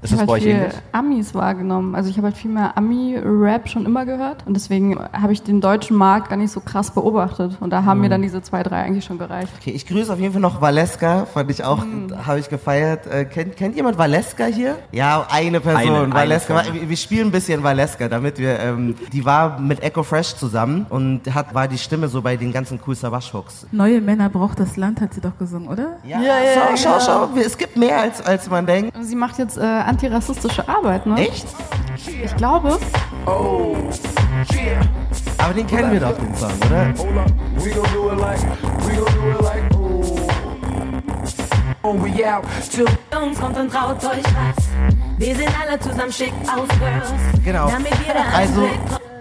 Ist 0.00 0.12
ich 0.12 0.18
das 0.18 0.20
habe 0.20 0.26
bei 0.26 0.32
halt 0.34 0.42
euch 0.42 0.48
viel 0.48 0.56
ähnlich? 0.56 0.72
Amis 0.92 1.34
wahrgenommen. 1.34 1.94
Also 1.94 2.08
ich 2.10 2.16
habe 2.16 2.28
halt 2.28 2.36
viel 2.36 2.50
mehr 2.52 2.76
Ami-Rap 2.78 3.68
schon 3.68 3.84
immer 3.86 4.04
gehört 4.06 4.44
und 4.46 4.54
deswegen 4.54 4.96
habe 5.12 5.32
ich 5.32 5.42
den 5.42 5.60
deutschen 5.60 5.96
Markt 5.96 6.28
gar 6.28 6.36
nicht 6.36 6.52
so 6.52 6.60
krass 6.60 6.90
beobachtet 6.92 7.56
und 7.60 7.70
da 7.70 7.84
haben 7.84 7.98
Mhm. 7.98 8.02
mir 8.02 8.08
dann 8.10 8.22
diese 8.22 8.40
zwei, 8.42 8.62
drei 8.62 8.82
eigentlich 8.82 9.04
schon 9.04 9.18
gereicht. 9.18 9.52
Okay, 9.60 9.70
ich 9.72 9.86
grüße 9.86 10.12
auf 10.12 10.20
jeden 10.20 10.32
Fall 10.32 10.40
noch 10.42 10.60
Valeska, 10.60 11.26
fand 11.26 11.50
ich 11.50 11.64
auch, 11.64 11.84
habe 12.26 12.38
ich 12.38 12.48
gefeiert. 12.48 13.06
Äh, 13.06 13.24
kennt, 13.24 13.56
kennt 13.56 13.74
jemand 13.76 13.98
Valeska 13.98 14.44
hier? 14.44 14.76
Ja, 14.92 15.26
eine 15.30 15.60
Person, 15.60 15.82
Eine, 15.88 15.98
eine 16.04 16.14
Valeska. 16.14 16.62
von. 16.62 16.74
wir, 16.74 16.88
wir 16.88 16.96
spielen 16.96 17.28
ein 17.28 17.32
bisschen 17.32 17.62
Valeska, 17.62 18.08
damit 18.08 18.38
wir, 18.38 18.58
ähm, 18.60 18.94
die 19.12 19.24
war 19.24 19.58
mit 19.58 19.82
Echo 19.82 20.02
Fresh 20.04 20.36
zusammen 20.36 20.86
und 20.90 21.34
hat, 21.34 21.54
war 21.54 21.66
die 21.68 21.78
Stimme 21.78 22.08
so 22.08 22.22
bei 22.22 22.36
den 22.36 22.52
ganzen 22.52 22.78
Cool 22.86 22.94
Savage 22.94 23.30
Hooks. 23.32 23.66
Neue 23.72 24.00
Männer 24.00 24.28
braucht 24.28 24.60
das 24.60 24.76
Land, 24.76 25.00
hat 25.00 25.14
sie 25.14 25.20
doch 25.20 25.36
gesungen, 25.38 25.68
oder? 25.68 25.96
Ja, 26.04 26.20
Ja, 26.20 26.22
ja, 26.22 26.34
schau, 26.54 26.70
ja, 26.70 26.76
schau, 26.76 26.90
ja. 26.90 27.28
schau, 27.34 27.40
es 27.40 27.58
gibt 27.58 27.76
mehr 27.76 27.98
als, 28.00 28.24
als 28.24 28.48
man 28.48 28.64
denkt. 28.66 28.96
Sie 29.00 29.16
macht 29.16 29.38
jetzt 29.38 29.58
äh, 29.58 29.62
antirassistische 29.88 30.68
Arbeit, 30.68 31.06
ne? 31.06 31.16
Echt? 31.18 31.46
Ich 32.22 32.36
glaube. 32.36 32.78
Aber 35.38 35.54
den 35.54 35.66
kennen 35.66 35.92
wir 35.92 36.00
doch, 36.00 36.16
den 36.16 36.34
Song, 36.34 36.50
oder? 36.66 36.94
We 37.56 37.74
oh. 41.82 42.28
Out 42.28 42.44
kommt 43.40 43.56
und 43.56 43.72
traut 43.72 44.04
euch 44.04 44.24
was. 44.24 44.68
Wir 45.18 45.34
sind 45.34 45.50
alle 45.60 45.78
zusammen 45.80 46.12
schick 46.12 46.32
aus 46.44 46.68
Girls. 46.78 47.12
Genau. 47.44 47.68
Damit 47.68 47.92
jeder 48.06 48.24
Also. 48.36 48.68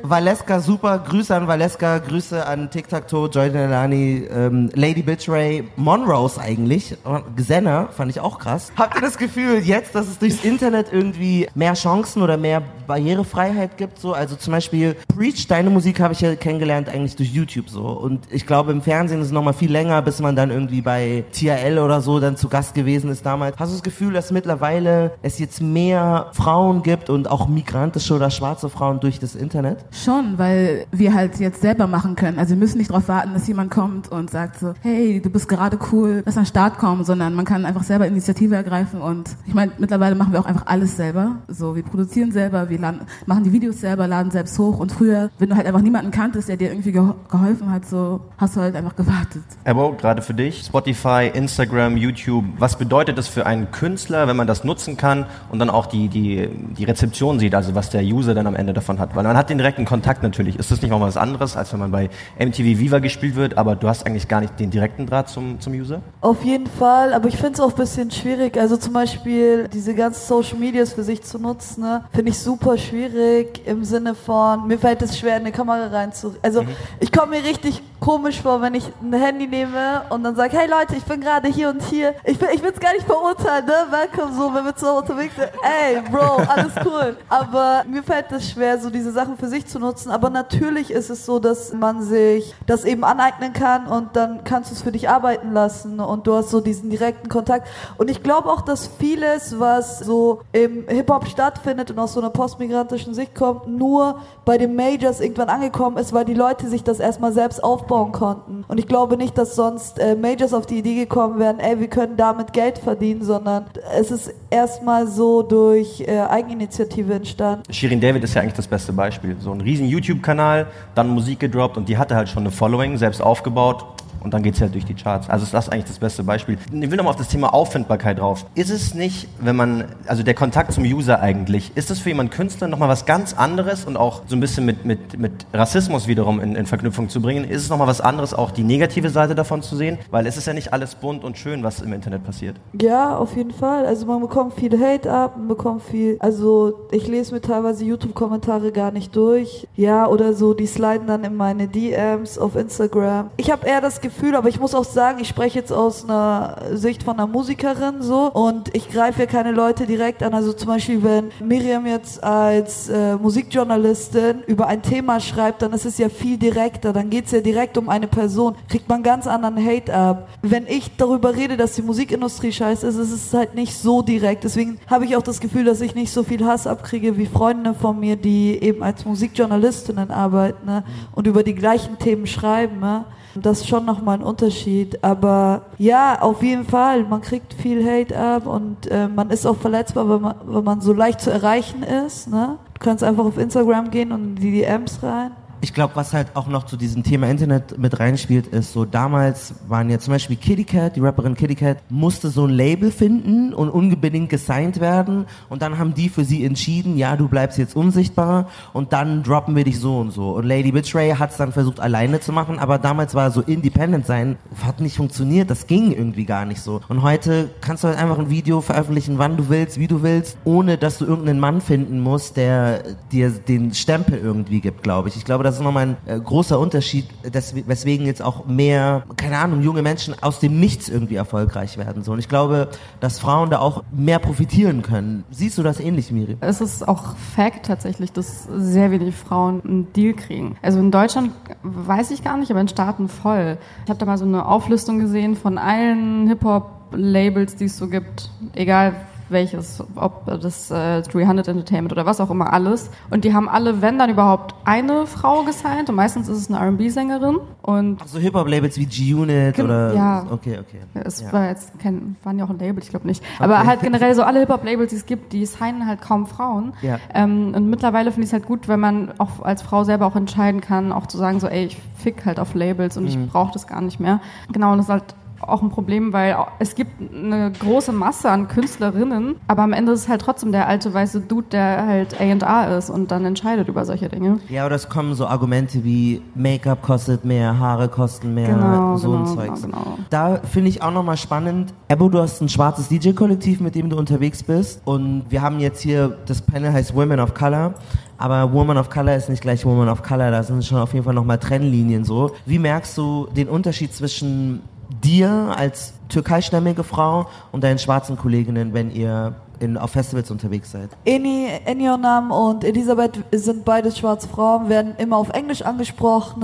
Valeska, 0.09 0.59
super. 0.59 0.99
Grüße 0.99 1.35
an 1.35 1.47
Valeska, 1.47 1.97
Grüße 1.99 2.45
an 2.45 2.69
Tic 2.69 2.87
Tac 2.87 3.07
Toe, 3.07 3.29
Joy 3.29 3.49
Delani, 3.49 4.27
ähm, 4.33 4.69
Lady 4.73 5.01
Bitch 5.01 5.27
Ray, 5.27 5.67
Monrose 5.75 6.39
eigentlich. 6.39 6.95
Xena 7.35 7.89
fand 7.91 8.11
ich 8.11 8.19
auch 8.19 8.39
krass. 8.39 8.71
Habt 8.77 8.95
ihr 8.95 9.01
das 9.01 9.17
Gefühl 9.17 9.59
jetzt, 9.59 9.95
dass 9.95 10.07
es 10.07 10.17
durchs 10.19 10.45
Internet 10.45 10.87
irgendwie 10.91 11.47
mehr 11.55 11.73
Chancen 11.73 12.21
oder 12.21 12.37
mehr 12.37 12.61
Barrierefreiheit 12.87 13.77
gibt? 13.77 13.99
So, 13.99 14.13
also 14.13 14.35
zum 14.35 14.53
Beispiel 14.53 14.95
Preach, 15.13 15.47
deine 15.47 15.69
Musik 15.69 15.99
habe 15.99 16.13
ich 16.13 16.21
ja 16.21 16.35
kennengelernt 16.35 16.89
eigentlich 16.89 17.15
durch 17.15 17.33
YouTube 17.33 17.69
so. 17.69 17.81
Und 17.81 18.27
ich 18.31 18.45
glaube 18.45 18.71
im 18.71 18.81
Fernsehen 18.81 19.19
ist 19.19 19.27
es 19.27 19.33
noch 19.33 19.43
mal 19.43 19.53
viel 19.53 19.71
länger, 19.71 20.01
bis 20.01 20.19
man 20.19 20.35
dann 20.35 20.51
irgendwie 20.51 20.81
bei 20.81 21.25
TRL 21.33 21.79
oder 21.79 22.01
so 22.01 22.19
dann 22.19 22.37
zu 22.37 22.47
Gast 22.47 22.75
gewesen 22.75 23.09
ist 23.09 23.25
damals. 23.25 23.57
Hast 23.59 23.71
du 23.71 23.75
das 23.75 23.83
Gefühl, 23.83 24.13
dass 24.13 24.31
mittlerweile 24.31 25.11
es 25.21 25.39
jetzt 25.39 25.61
mehr 25.61 26.29
Frauen 26.33 26.83
gibt 26.83 27.09
und 27.09 27.29
auch 27.29 27.47
migrantische 27.47 28.13
oder 28.13 28.29
schwarze 28.29 28.69
Frauen 28.69 28.99
durch 28.99 29.19
das 29.19 29.35
Internet? 29.35 29.83
Schon, 30.03 30.37
weil 30.37 30.85
wir 30.91 31.13
halt 31.13 31.39
jetzt 31.39 31.61
selber 31.61 31.87
machen 31.87 32.15
können. 32.15 32.37
Also 32.37 32.51
wir 32.51 32.57
müssen 32.57 32.77
nicht 32.77 32.91
darauf 32.91 33.07
warten, 33.07 33.33
dass 33.33 33.47
jemand 33.47 33.71
kommt 33.71 34.11
und 34.11 34.29
sagt 34.29 34.59
so, 34.59 34.73
hey, 34.81 35.19
du 35.19 35.29
bist 35.29 35.49
gerade 35.49 35.79
cool, 35.91 36.21
lass 36.23 36.37
an 36.37 36.43
den 36.43 36.49
Start 36.49 36.77
kommen, 36.77 37.03
sondern 37.03 37.33
man 37.33 37.45
kann 37.45 37.65
einfach 37.65 37.83
selber 37.83 38.05
Initiative 38.05 38.55
ergreifen 38.55 39.01
und 39.01 39.35
ich 39.47 39.55
meine, 39.55 39.71
mittlerweile 39.79 40.13
machen 40.13 40.33
wir 40.33 40.39
auch 40.39 40.45
einfach 40.45 40.67
alles 40.67 40.95
selber. 40.97 41.37
So, 41.47 41.75
wir 41.75 41.81
produzieren 41.81 42.31
selber, 42.31 42.69
wir 42.69 42.77
laden, 42.77 43.01
machen 43.25 43.43
die 43.43 43.51
Videos 43.51 43.81
selber, 43.81 44.07
laden 44.07 44.31
selbst 44.31 44.59
hoch 44.59 44.79
und 44.79 44.91
früher, 44.91 45.31
wenn 45.39 45.49
du 45.49 45.55
halt 45.55 45.65
einfach 45.65 45.81
niemanden 45.81 46.11
kanntest, 46.11 46.47
der 46.47 46.57
dir 46.57 46.69
irgendwie 46.69 46.91
geho 46.91 47.15
geholfen 47.29 47.71
hat, 47.71 47.85
so 47.87 48.21
hast 48.37 48.55
du 48.55 48.61
halt 48.61 48.75
einfach 48.75 48.95
gewartet. 48.95 49.43
Ebo, 49.63 49.93
gerade 49.93 50.21
für 50.21 50.35
dich, 50.35 50.63
Spotify, 50.63 51.31
Instagram, 51.33 51.97
YouTube, 51.97 52.45
was 52.59 52.77
bedeutet 52.77 53.17
das 53.17 53.27
für 53.27 53.47
einen 53.47 53.71
Künstler, 53.71 54.27
wenn 54.27 54.35
man 54.35 54.45
das 54.45 54.63
nutzen 54.63 54.95
kann 54.95 55.25
und 55.49 55.57
dann 55.57 55.71
auch 55.71 55.87
die, 55.87 56.07
die, 56.07 56.47
die 56.77 56.83
Rezeption 56.83 57.39
sieht, 57.39 57.55
also 57.55 57.73
was 57.73 57.89
der 57.89 58.03
User 58.03 58.35
dann 58.35 58.45
am 58.45 58.55
Ende 58.55 58.73
davon 58.73 58.99
hat? 58.99 59.15
Weil 59.15 59.23
man 59.23 59.35
hat 59.35 59.49
den 59.49 59.57
direkten 59.57 59.86
Kontakt 59.87 60.21
natürlich. 60.21 60.59
Ist 60.59 60.69
das 60.69 60.81
nicht 60.81 60.91
mal 60.91 60.99
was 60.99 61.15
anderes, 61.15 61.55
als 61.55 61.71
wenn 61.71 61.79
man 61.79 61.91
bei 61.91 62.09
MTV 62.37 62.59
Viva 62.59 62.99
gespielt 62.99 63.35
wird, 63.35 63.57
aber 63.57 63.77
du 63.77 63.87
hast 63.87 64.05
eigentlich 64.05 64.27
gar 64.27 64.41
nicht 64.41 64.59
den 64.59 64.69
direkten 64.69 65.05
Draht 65.05 65.29
zum, 65.29 65.61
zum 65.61 65.71
User? 65.71 66.01
Auf 66.19 66.43
jeden 66.43 66.67
Fall, 66.67 67.13
aber 67.13 67.29
ich 67.29 67.37
finde 67.37 67.53
es 67.53 67.59
auch 67.61 67.69
ein 67.69 67.77
bisschen 67.77 68.11
schwierig. 68.11 68.57
Also 68.57 68.75
zum 68.75 68.91
Beispiel 68.91 69.69
diese 69.69 69.95
ganzen 69.95 70.27
Social 70.27 70.57
Medias 70.59 70.91
für 70.91 71.03
sich 71.03 71.23
zu 71.23 71.39
nutzen, 71.39 71.83
ne, 71.83 72.03
finde 72.11 72.31
ich 72.31 72.37
super 72.37 72.77
schwierig 72.77 73.61
im 73.65 73.85
Sinne 73.85 74.13
von, 74.13 74.67
mir 74.67 74.77
fällt 74.77 75.01
es 75.03 75.17
schwer, 75.17 75.35
eine 75.35 75.53
Kamera 75.53 75.87
reinzu... 75.87 76.35
Also 76.41 76.65
ich 76.99 77.09
komme 77.09 77.37
mir 77.37 77.43
richtig 77.43 77.81
komisch 77.99 78.41
vor, 78.41 78.61
wenn 78.61 78.73
ich 78.73 78.85
ein 79.01 79.13
Handy 79.13 79.47
nehme 79.47 80.03
und 80.09 80.23
dann 80.23 80.35
sage, 80.35 80.57
hey 80.57 80.69
Leute, 80.69 80.95
ich 80.95 81.03
bin 81.03 81.21
gerade 81.21 81.47
hier 81.47 81.69
und 81.69 81.81
hier. 81.83 82.13
Ich 82.25 82.39
will 82.39 82.49
ich 82.53 82.61
es 82.63 82.79
gar 82.79 82.93
nicht 82.93 83.05
verurteilen, 83.05 83.65
ne? 83.65 83.73
Welcome 83.89 84.35
so, 84.35 84.53
wenn 84.53 84.65
wir 84.65 84.73
so 84.75 84.97
unterwegs 84.97 85.35
sind. 85.35 85.49
Ey, 85.63 86.01
Bro, 86.11 86.43
alles 86.47 86.73
cool. 86.85 87.17
Aber 87.29 87.83
mir 87.89 88.03
fällt 88.03 88.31
es 88.31 88.51
schwer, 88.51 88.77
so 88.77 88.89
diese 88.89 89.11
Sachen 89.11 89.37
für 89.37 89.47
sich 89.47 89.65
zu 89.65 89.76
nutzen. 89.79 90.11
Aber 90.11 90.29
natürlich 90.29 90.91
ist 90.91 91.09
es 91.09 91.25
so, 91.25 91.39
dass 91.39 91.73
man 91.73 92.01
sich 92.01 92.53
das 92.65 92.85
eben 92.85 93.03
aneignen 93.03 93.53
kann 93.53 93.87
und 93.87 94.15
dann 94.15 94.43
kannst 94.43 94.71
du 94.71 94.75
es 94.75 94.81
für 94.81 94.91
dich 94.91 95.09
arbeiten 95.09 95.51
lassen 95.53 95.99
und 95.99 96.27
du 96.27 96.33
hast 96.33 96.49
so 96.49 96.61
diesen 96.61 96.89
direkten 96.89 97.29
Kontakt. 97.29 97.67
Und 97.97 98.09
ich 98.09 98.23
glaube 98.23 98.49
auch, 98.49 98.61
dass 98.61 98.87
vieles, 98.99 99.59
was 99.59 99.99
so 99.99 100.41
im 100.51 100.87
Hip-Hop 100.87 101.27
stattfindet 101.27 101.91
und 101.91 101.99
aus 101.99 102.13
so 102.13 102.19
einer 102.19 102.29
postmigrantischen 102.29 103.13
Sicht 103.13 103.35
kommt, 103.35 103.67
nur 103.67 104.19
bei 104.45 104.57
den 104.57 104.75
Majors 104.75 105.19
irgendwann 105.19 105.49
angekommen 105.49 105.97
ist, 105.97 106.13
weil 106.13 106.25
die 106.25 106.33
Leute 106.33 106.67
sich 106.69 106.83
das 106.83 106.99
erstmal 106.99 107.33
selbst 107.33 107.63
aufbauen 107.63 108.11
konnten. 108.11 108.63
Und 108.67 108.79
ich 108.79 108.87
glaube 108.87 109.17
nicht, 109.17 109.37
dass 109.37 109.55
sonst 109.55 109.99
äh, 109.99 110.15
Majors 110.15 110.53
auf 110.53 110.65
die 110.65 110.79
Idee 110.79 110.95
gekommen 110.95 111.39
wären, 111.39 111.59
ey, 111.59 111.79
wir 111.79 111.87
können 111.87 112.17
damit 112.17 112.53
Geld 112.53 112.77
verdienen, 112.77 113.23
sondern 113.23 113.65
es 113.97 114.11
ist 114.11 114.33
erstmal 114.49 115.07
so 115.07 115.41
durch 115.41 116.01
äh, 116.01 116.19
Eigeninitiative 116.19 117.13
entstanden. 117.13 117.63
Shirin 117.71 117.99
David 117.99 118.23
ist 118.23 118.33
ja 118.33 118.41
eigentlich 118.41 118.53
das 118.53 118.67
beste 118.67 118.93
Beispiel. 118.93 119.35
So 119.39 119.51
ein 119.51 119.61
riesen 119.67 119.87
YouTube-Kanal, 119.87 120.67
dann 120.95 121.09
Musik 121.09 121.39
gedroppt 121.39 121.77
und 121.77 121.89
die 121.89 121.97
hatte 121.97 122.15
halt 122.15 122.29
schon 122.29 122.43
eine 122.43 122.51
Following, 122.51 122.97
selbst 122.97 123.21
aufgebaut. 123.21 123.85
Und 124.27 124.33
dann 124.33 124.43
geht's 124.43 124.59
ja 124.59 124.67
durch 124.67 124.83
die 124.83 124.93
Charts. 124.93 125.29
Also 125.29 125.45
ist 125.45 125.53
das 125.53 125.69
eigentlich 125.69 125.85
das 125.85 125.99
beste 125.99 126.21
Beispiel. 126.21 126.57
Ich 126.69 126.91
will 126.91 126.97
nochmal 126.97 127.11
auf 127.11 127.15
das 127.15 127.29
Thema 127.29 127.53
Auffindbarkeit 127.53 128.19
drauf. 128.19 128.45
Ist 128.55 128.69
es 128.69 128.93
nicht, 128.93 129.29
wenn 129.39 129.55
man, 129.55 129.85
also 130.05 130.21
der 130.21 130.33
Kontakt 130.33 130.73
zum 130.73 130.83
User 130.83 131.21
eigentlich, 131.21 131.71
ist 131.75 131.89
es 131.91 131.99
für 131.99 132.09
jemanden 132.09 132.33
Künstler 132.33 132.67
nochmal 132.67 132.89
was 132.89 133.05
ganz 133.05 133.33
anderes 133.33 133.85
und 133.85 133.95
auch 133.95 134.23
so 134.27 134.35
ein 134.35 134.41
bisschen 134.41 134.65
mit, 134.65 134.83
mit, 134.83 135.17
mit 135.17 135.31
Rassismus 135.53 136.09
wiederum 136.09 136.41
in, 136.41 136.57
in 136.57 136.65
Verknüpfung 136.65 137.07
zu 137.07 137.21
bringen? 137.21 137.45
Ist 137.45 137.61
es 137.61 137.69
nochmal 137.69 137.87
was 137.87 138.01
anderes, 138.01 138.33
auch 138.33 138.51
die 138.51 138.65
negative 138.65 139.09
Seite 139.09 139.33
davon 139.33 139.61
zu 139.61 139.77
sehen? 139.77 139.97
Weil 140.11 140.27
es 140.27 140.35
ist 140.35 140.45
ja 140.45 140.51
nicht 140.51 140.73
alles 140.73 140.95
bunt 140.95 141.23
und 141.23 141.37
schön, 141.37 141.63
was 141.63 141.79
im 141.79 141.93
Internet 141.93 142.25
passiert. 142.25 142.57
Ja, 142.81 143.17
auf 143.17 143.37
jeden 143.37 143.51
Fall. 143.51 143.85
Also 143.85 144.07
man 144.07 144.19
bekommt 144.19 144.55
viel 144.55 144.77
Hate 144.77 145.09
ab, 145.09 145.37
man 145.37 145.47
bekommt 145.47 145.83
viel, 145.83 146.17
also 146.19 146.73
ich 146.91 147.07
lese 147.07 147.33
mir 147.33 147.39
teilweise 147.39 147.85
YouTube-Kommentare 147.85 148.73
gar 148.73 148.91
nicht 148.91 149.15
durch. 149.15 149.69
Ja, 149.77 150.05
oder 150.05 150.33
so, 150.33 150.53
die 150.53 150.67
sliden 150.67 151.07
dann 151.07 151.23
in 151.23 151.37
meine 151.37 151.69
DMs 151.69 152.37
auf 152.37 152.57
Instagram. 152.57 153.29
Ich 153.37 153.49
habe 153.49 153.65
eher 153.65 153.79
das 153.79 154.01
Gefühl, 154.01 154.16
aber 154.23 154.49
ich 154.49 154.59
muss 154.59 154.75
auch 154.75 154.83
sagen, 154.83 155.19
ich 155.19 155.27
spreche 155.27 155.59
jetzt 155.59 155.71
aus 155.71 156.03
einer 156.03 156.57
Sicht 156.73 157.03
von 157.03 157.15
einer 157.15 157.27
Musikerin 157.27 158.01
so 158.01 158.31
und 158.31 158.75
ich 158.75 158.89
greife 158.89 159.21
ja 159.21 159.25
keine 159.25 159.51
Leute 159.51 159.85
direkt 159.85 160.23
an. 160.23 160.33
Also 160.33 160.53
zum 160.53 160.67
Beispiel, 160.67 161.03
wenn 161.03 161.31
Miriam 161.39 161.85
jetzt 161.85 162.23
als 162.23 162.89
äh, 162.89 163.15
Musikjournalistin 163.15 164.43
über 164.47 164.67
ein 164.67 164.81
Thema 164.81 165.19
schreibt, 165.19 165.61
dann 165.61 165.73
ist 165.73 165.85
es 165.85 165.97
ja 165.97 166.09
viel 166.09 166.37
direkter. 166.37 166.93
Dann 166.93 167.09
geht 167.09 167.25
es 167.25 167.31
ja 167.31 167.41
direkt 167.41 167.77
um 167.77 167.89
eine 167.89 168.07
Person. 168.07 168.55
Kriegt 168.69 168.89
man 168.89 169.03
ganz 169.03 169.27
anderen 169.27 169.63
Hate 169.63 169.93
ab. 169.93 170.29
Wenn 170.41 170.67
ich 170.67 170.95
darüber 170.97 171.35
rede, 171.35 171.57
dass 171.57 171.73
die 171.73 171.81
Musikindustrie 171.81 172.51
scheiße 172.51 172.87
ist, 172.87 172.97
ist 172.97 173.11
es 173.11 173.33
halt 173.33 173.55
nicht 173.55 173.77
so 173.77 174.01
direkt. 174.01 174.43
Deswegen 174.43 174.79
habe 174.87 175.05
ich 175.05 175.15
auch 175.15 175.23
das 175.23 175.39
Gefühl, 175.39 175.65
dass 175.65 175.81
ich 175.81 175.95
nicht 175.95 176.11
so 176.11 176.23
viel 176.23 176.45
Hass 176.45 176.67
abkriege 176.67 177.17
wie 177.17 177.25
Freunde 177.25 177.73
von 177.73 177.99
mir, 177.99 178.15
die 178.15 178.61
eben 178.61 178.83
als 178.83 179.05
Musikjournalistinnen 179.05 180.11
arbeiten 180.11 180.65
ne? 180.65 180.83
und 181.13 181.27
über 181.27 181.43
die 181.43 181.55
gleichen 181.55 181.97
Themen 181.99 182.27
schreiben. 182.27 182.79
Ne? 182.79 183.05
Das 183.41 183.61
ist 183.61 183.67
schon 183.67 183.85
nochmal 183.85 184.17
ein 184.17 184.23
Unterschied. 184.23 185.03
Aber 185.03 185.63
ja, 185.77 186.21
auf 186.21 186.43
jeden 186.43 186.65
Fall, 186.65 187.03
man 187.03 187.21
kriegt 187.21 187.53
viel 187.53 187.85
Hate 187.85 188.17
ab 188.17 188.45
und 188.47 188.87
äh, 188.87 189.07
man 189.07 189.29
ist 189.29 189.45
auch 189.45 189.57
verletzbar, 189.57 190.09
wenn 190.09 190.21
man, 190.21 190.35
wenn 190.45 190.63
man 190.63 190.81
so 190.81 190.93
leicht 190.93 191.21
zu 191.21 191.31
erreichen 191.31 191.83
ist. 191.83 192.27
Ne? 192.29 192.57
Du 192.73 192.79
kannst 192.79 193.03
einfach 193.03 193.25
auf 193.25 193.37
Instagram 193.37 193.91
gehen 193.91 194.11
und 194.11 194.21
in 194.23 194.35
die 194.35 194.51
DMs 194.51 195.01
rein. 195.03 195.31
Ich 195.59 195.73
glaube, 195.73 195.95
was 195.95 196.13
halt 196.13 196.27
auch 196.35 196.47
noch 196.47 196.65
zu 196.65 196.77
diesem 196.77 197.01
Thema 197.01 197.29
Internet 197.29 197.79
mit 197.79 197.99
reinspielt, 197.99 198.47
ist 198.47 198.73
so 198.73 198.85
damals 198.85 199.55
waren 199.67 199.89
ja 199.89 199.97
zum 199.97 200.13
Beispiel 200.13 200.35
Kitty 200.35 200.63
Cat, 200.65 200.95
die 200.95 200.99
Rapperin 200.99 201.35
Kitty 201.35 201.55
Cat, 201.55 201.77
musste 201.89 202.29
so 202.29 202.45
ein 202.45 202.51
Label 202.51 202.91
finden 202.91 203.53
und 203.53 203.69
unbedingt 203.69 204.29
gesigned 204.29 204.79
werden 204.79 205.25
und 205.49 205.63
dann 205.63 205.79
haben 205.79 205.95
die 205.95 206.09
für 206.09 206.23
sie 206.23 206.45
entschieden, 206.45 206.95
ja, 206.95 207.15
du 207.15 207.27
bleibst 207.27 207.57
jetzt 207.57 207.75
unsichtbar 207.75 208.49
und 208.73 208.93
dann 208.93 209.23
droppen 209.23 209.55
wir 209.55 209.63
dich 209.63 209.79
so 209.79 209.97
und 209.97 210.11
so. 210.11 210.31
Und 210.31 210.45
Lady 210.45 210.71
Bitch 210.71 210.93
Ray 210.93 211.11
hat 211.11 211.31
es 211.31 211.37
dann 211.37 211.51
versucht 211.51 211.79
alleine 211.79 212.19
zu 212.19 212.31
machen, 212.31 212.59
aber 212.59 212.77
damals 212.77 213.15
war 213.15 213.31
so 213.31 213.41
independent 213.41 214.05
sein, 214.05 214.37
hat 214.63 214.79
nicht 214.79 214.97
funktioniert, 214.97 215.49
das 215.49 215.65
ging 215.65 215.91
irgendwie 215.91 216.25
gar 216.25 216.45
nicht 216.45 216.61
so. 216.61 216.81
Und 216.87 217.01
heute 217.01 217.49
kannst 217.61 217.83
du 217.83 217.87
halt 217.87 217.97
einfach 217.97 218.19
ein 218.19 218.29
Video 218.29 218.61
veröffentlichen, 218.61 219.17
wann 219.17 219.37
du 219.37 219.49
willst, 219.49 219.79
wie 219.79 219.87
du 219.87 220.03
willst, 220.03 220.37
ohne 220.43 220.77
dass 220.77 220.99
du 220.99 221.05
irgendeinen 221.05 221.39
Mann 221.39 221.61
finden 221.61 221.99
musst, 221.99 222.37
der 222.37 222.83
dir 223.11 223.31
den 223.31 223.73
Stempel 223.73 224.19
irgendwie 224.19 224.61
gibt, 224.61 224.83
glaube 224.83 225.09
ich. 225.09 225.17
Ich 225.17 225.25
glaube, 225.25 225.46
das 225.47 225.55
ist 225.55 225.63
nochmal 225.63 225.87
ein 225.87 225.97
äh, 226.05 226.19
großer 226.19 226.59
Unterschied, 226.59 227.07
des, 227.23 227.55
weswegen 227.55 228.05
jetzt 228.05 228.21
auch 228.21 228.45
mehr, 228.45 229.03
keine 229.15 229.37
Ahnung, 229.37 229.61
junge 229.61 229.81
Menschen 229.81 230.13
aus 230.21 230.39
dem 230.39 230.59
Nichts 230.59 230.89
irgendwie 230.89 231.15
erfolgreich 231.15 231.77
werden. 231.77 232.03
So. 232.03 232.11
Und 232.11 232.19
ich 232.19 232.27
glaube, 232.27 232.67
dass 232.99 233.17
Frauen 233.19 233.49
da 233.49 233.59
auch 233.59 233.83
mehr 233.91 234.19
profitieren 234.19 234.81
können. 234.81 235.23
Siehst 235.31 235.57
du 235.57 235.63
das 235.63 235.79
ähnlich, 235.79 236.11
Miri? 236.11 236.37
Es 236.41 236.59
ist 236.59 236.87
auch 236.87 237.15
Fact 237.35 237.65
tatsächlich, 237.65 238.11
dass 238.11 238.43
sehr 238.43 238.91
wenig 238.91 239.15
Frauen 239.15 239.61
einen 239.63 239.93
Deal 239.93 240.13
kriegen. 240.13 240.57
Also 240.61 240.79
in 240.79 240.91
Deutschland 240.91 241.31
weiß 241.63 242.11
ich 242.11 242.23
gar 242.23 242.37
nicht, 242.37 242.51
aber 242.51 242.59
in 242.59 242.67
Staaten 242.67 243.07
voll. 243.07 243.57
Ich 243.85 243.89
habe 243.89 243.99
da 243.99 244.05
mal 244.05 244.17
so 244.17 244.25
eine 244.25 244.45
Auflistung 244.45 244.99
gesehen 244.99 245.35
von 245.35 245.57
allen 245.57 246.27
Hip-Hop-Labels, 246.27 247.55
die 247.55 247.65
es 247.65 247.77
so 247.77 247.87
gibt, 247.87 248.29
egal 248.53 248.95
welches, 249.29 249.83
ob 249.95 250.25
das 250.25 250.71
äh, 250.71 251.01
300 251.01 251.47
Entertainment 251.47 251.91
oder 251.91 252.05
was 252.05 252.19
auch 252.21 252.29
immer 252.29 252.53
alles. 252.53 252.89
Und 253.09 253.23
die 253.25 253.33
haben 253.33 253.49
alle, 253.49 253.81
wenn 253.81 253.97
dann 253.99 254.09
überhaupt, 254.09 254.55
eine 254.65 255.05
Frau 255.07 255.43
gesigned 255.43 255.89
und 255.89 255.95
meistens 255.95 256.27
ist 256.27 256.37
es 256.37 256.49
eine 256.49 256.59
R&B-Sängerin. 256.63 257.37
Und 257.61 258.07
So 258.07 258.19
Hip-Hop-Labels 258.19 258.77
wie 258.77 258.85
G-Unit 258.85 259.59
oder. 259.59 259.93
ja. 259.93 260.25
Okay, 260.29 260.59
okay. 260.59 260.79
es 261.03 261.21
ja. 261.21 261.31
war 261.33 261.47
jetzt 261.47 261.77
kein, 261.79 262.15
waren 262.23 262.39
ja 262.39 262.45
auch 262.45 262.49
ein 262.49 262.59
Label, 262.59 262.81
ich 262.81 262.89
glaube 262.89 263.07
nicht. 263.07 263.23
Aber 263.39 263.65
halt 263.65 263.81
generell 263.81 264.13
so 264.15 264.23
alle 264.23 264.39
Hip-Hop-Labels, 264.39 264.89
die 264.91 264.95
es 264.97 265.05
gibt, 265.05 265.33
die 265.33 265.45
signen 265.45 265.85
halt 265.87 266.01
kaum 266.01 266.27
Frauen. 266.27 266.73
Ja. 266.81 266.99
Ähm, 267.13 267.53
und 267.55 267.69
mittlerweile 267.69 268.11
finde 268.11 268.23
ich 268.23 268.29
es 268.29 268.33
halt 268.33 268.45
gut, 268.45 268.67
wenn 268.67 268.79
man 268.79 269.11
auch 269.17 269.41
als 269.43 269.61
Frau 269.61 269.83
selber 269.83 270.05
auch 270.05 270.15
entscheiden 270.15 270.61
kann, 270.61 270.91
auch 270.91 271.07
zu 271.07 271.17
sagen 271.17 271.39
so, 271.39 271.47
ey, 271.47 271.65
ich 271.65 271.77
fick 271.97 272.25
halt 272.25 272.39
auf 272.39 272.53
Labels 272.53 272.97
und 272.97 273.03
Mhm. 273.03 273.09
ich 273.09 273.29
brauche 273.31 273.51
das 273.53 273.67
gar 273.67 273.81
nicht 273.81 273.99
mehr. 273.99 274.19
Genau, 274.51 274.71
und 274.71 274.77
das 274.77 274.85
ist 274.87 274.91
halt 274.91 275.15
auch 275.41 275.61
ein 275.61 275.69
Problem, 275.69 276.13
weil 276.13 276.35
es 276.59 276.75
gibt 276.75 276.91
eine 277.13 277.51
große 277.51 277.91
Masse 277.91 278.29
an 278.29 278.47
Künstlerinnen, 278.47 279.35
aber 279.47 279.63
am 279.63 279.73
Ende 279.73 279.91
ist 279.91 280.01
es 280.01 280.09
halt 280.09 280.21
trotzdem 280.21 280.51
der 280.51 280.67
alte 280.67 280.93
weiße 280.93 281.21
Dude, 281.21 281.47
der 281.51 281.85
halt 281.85 282.19
A&R 282.19 282.77
ist 282.77 282.89
und 282.89 283.11
dann 283.11 283.25
entscheidet 283.25 283.67
über 283.67 283.85
solche 283.85 284.09
Dinge. 284.09 284.39
Ja, 284.49 284.65
oder 284.65 284.75
es 284.75 284.89
kommen 284.89 285.13
so 285.13 285.27
Argumente 285.27 285.83
wie 285.83 286.21
Make-up 286.35 286.81
kostet 286.81 287.25
mehr, 287.25 287.57
Haare 287.59 287.87
kosten 287.89 288.33
mehr, 288.33 288.47
Genau, 288.53 288.97
so 288.97 289.13
ein 289.13 289.23
genau, 289.23 289.35
Zeugs. 289.35 289.61
genau, 289.61 289.77
genau. 289.83 289.97
Da 290.09 290.37
finde 290.37 290.69
ich 290.69 290.81
auch 290.81 290.91
nochmal 290.91 291.17
spannend. 291.17 291.73
Ebo, 291.87 292.09
du 292.09 292.19
hast 292.19 292.41
ein 292.41 292.49
schwarzes 292.49 292.87
DJ-Kollektiv, 292.89 293.59
mit 293.59 293.75
dem 293.75 293.89
du 293.89 293.97
unterwegs 293.97 294.43
bist. 294.43 294.81
Und 294.85 295.25
wir 295.29 295.41
haben 295.41 295.59
jetzt 295.59 295.81
hier, 295.81 296.17
das 296.25 296.41
Panel 296.41 296.71
heißt 296.73 296.95
Women 296.95 297.19
of 297.19 297.33
Color. 297.33 297.73
Aber 298.17 298.51
Woman 298.51 298.77
of 298.77 298.89
Color 298.89 299.15
ist 299.15 299.29
nicht 299.29 299.41
gleich 299.41 299.63
Woman 299.65 299.89
of 299.89 300.01
Color, 300.01 300.31
da 300.31 300.41
sind 300.41 300.65
schon 300.65 300.79
auf 300.79 300.91
jeden 300.93 301.05
Fall 301.05 301.13
nochmal 301.13 301.37
Trennlinien 301.37 302.03
so. 302.03 302.31
Wie 302.47 302.57
merkst 302.57 302.97
du 302.97 303.27
den 303.35 303.47
Unterschied 303.47 303.93
zwischen 303.93 304.61
dir 305.07 305.55
als 305.55 305.93
türkeistämmige 306.09 306.83
Frau 306.83 307.27
und 307.51 307.63
deinen 307.63 307.79
schwarzen 307.79 308.17
Kolleginnen, 308.17 308.73
wenn 308.73 308.91
ihr 308.91 309.35
in, 309.59 309.77
auf 309.77 309.91
Festivals 309.91 310.29
unterwegs 310.29 310.71
seid? 310.71 310.89
Eni, 311.05 311.47
Enionam 311.65 312.31
und 312.31 312.63
Elisabeth 312.63 313.23
sind 313.31 313.65
beide 313.65 313.91
schwarze 313.91 314.27
Frauen, 314.27 314.69
werden 314.69 314.95
immer 314.97 315.17
auf 315.17 315.29
Englisch 315.29 315.61
angesprochen. 315.61 316.43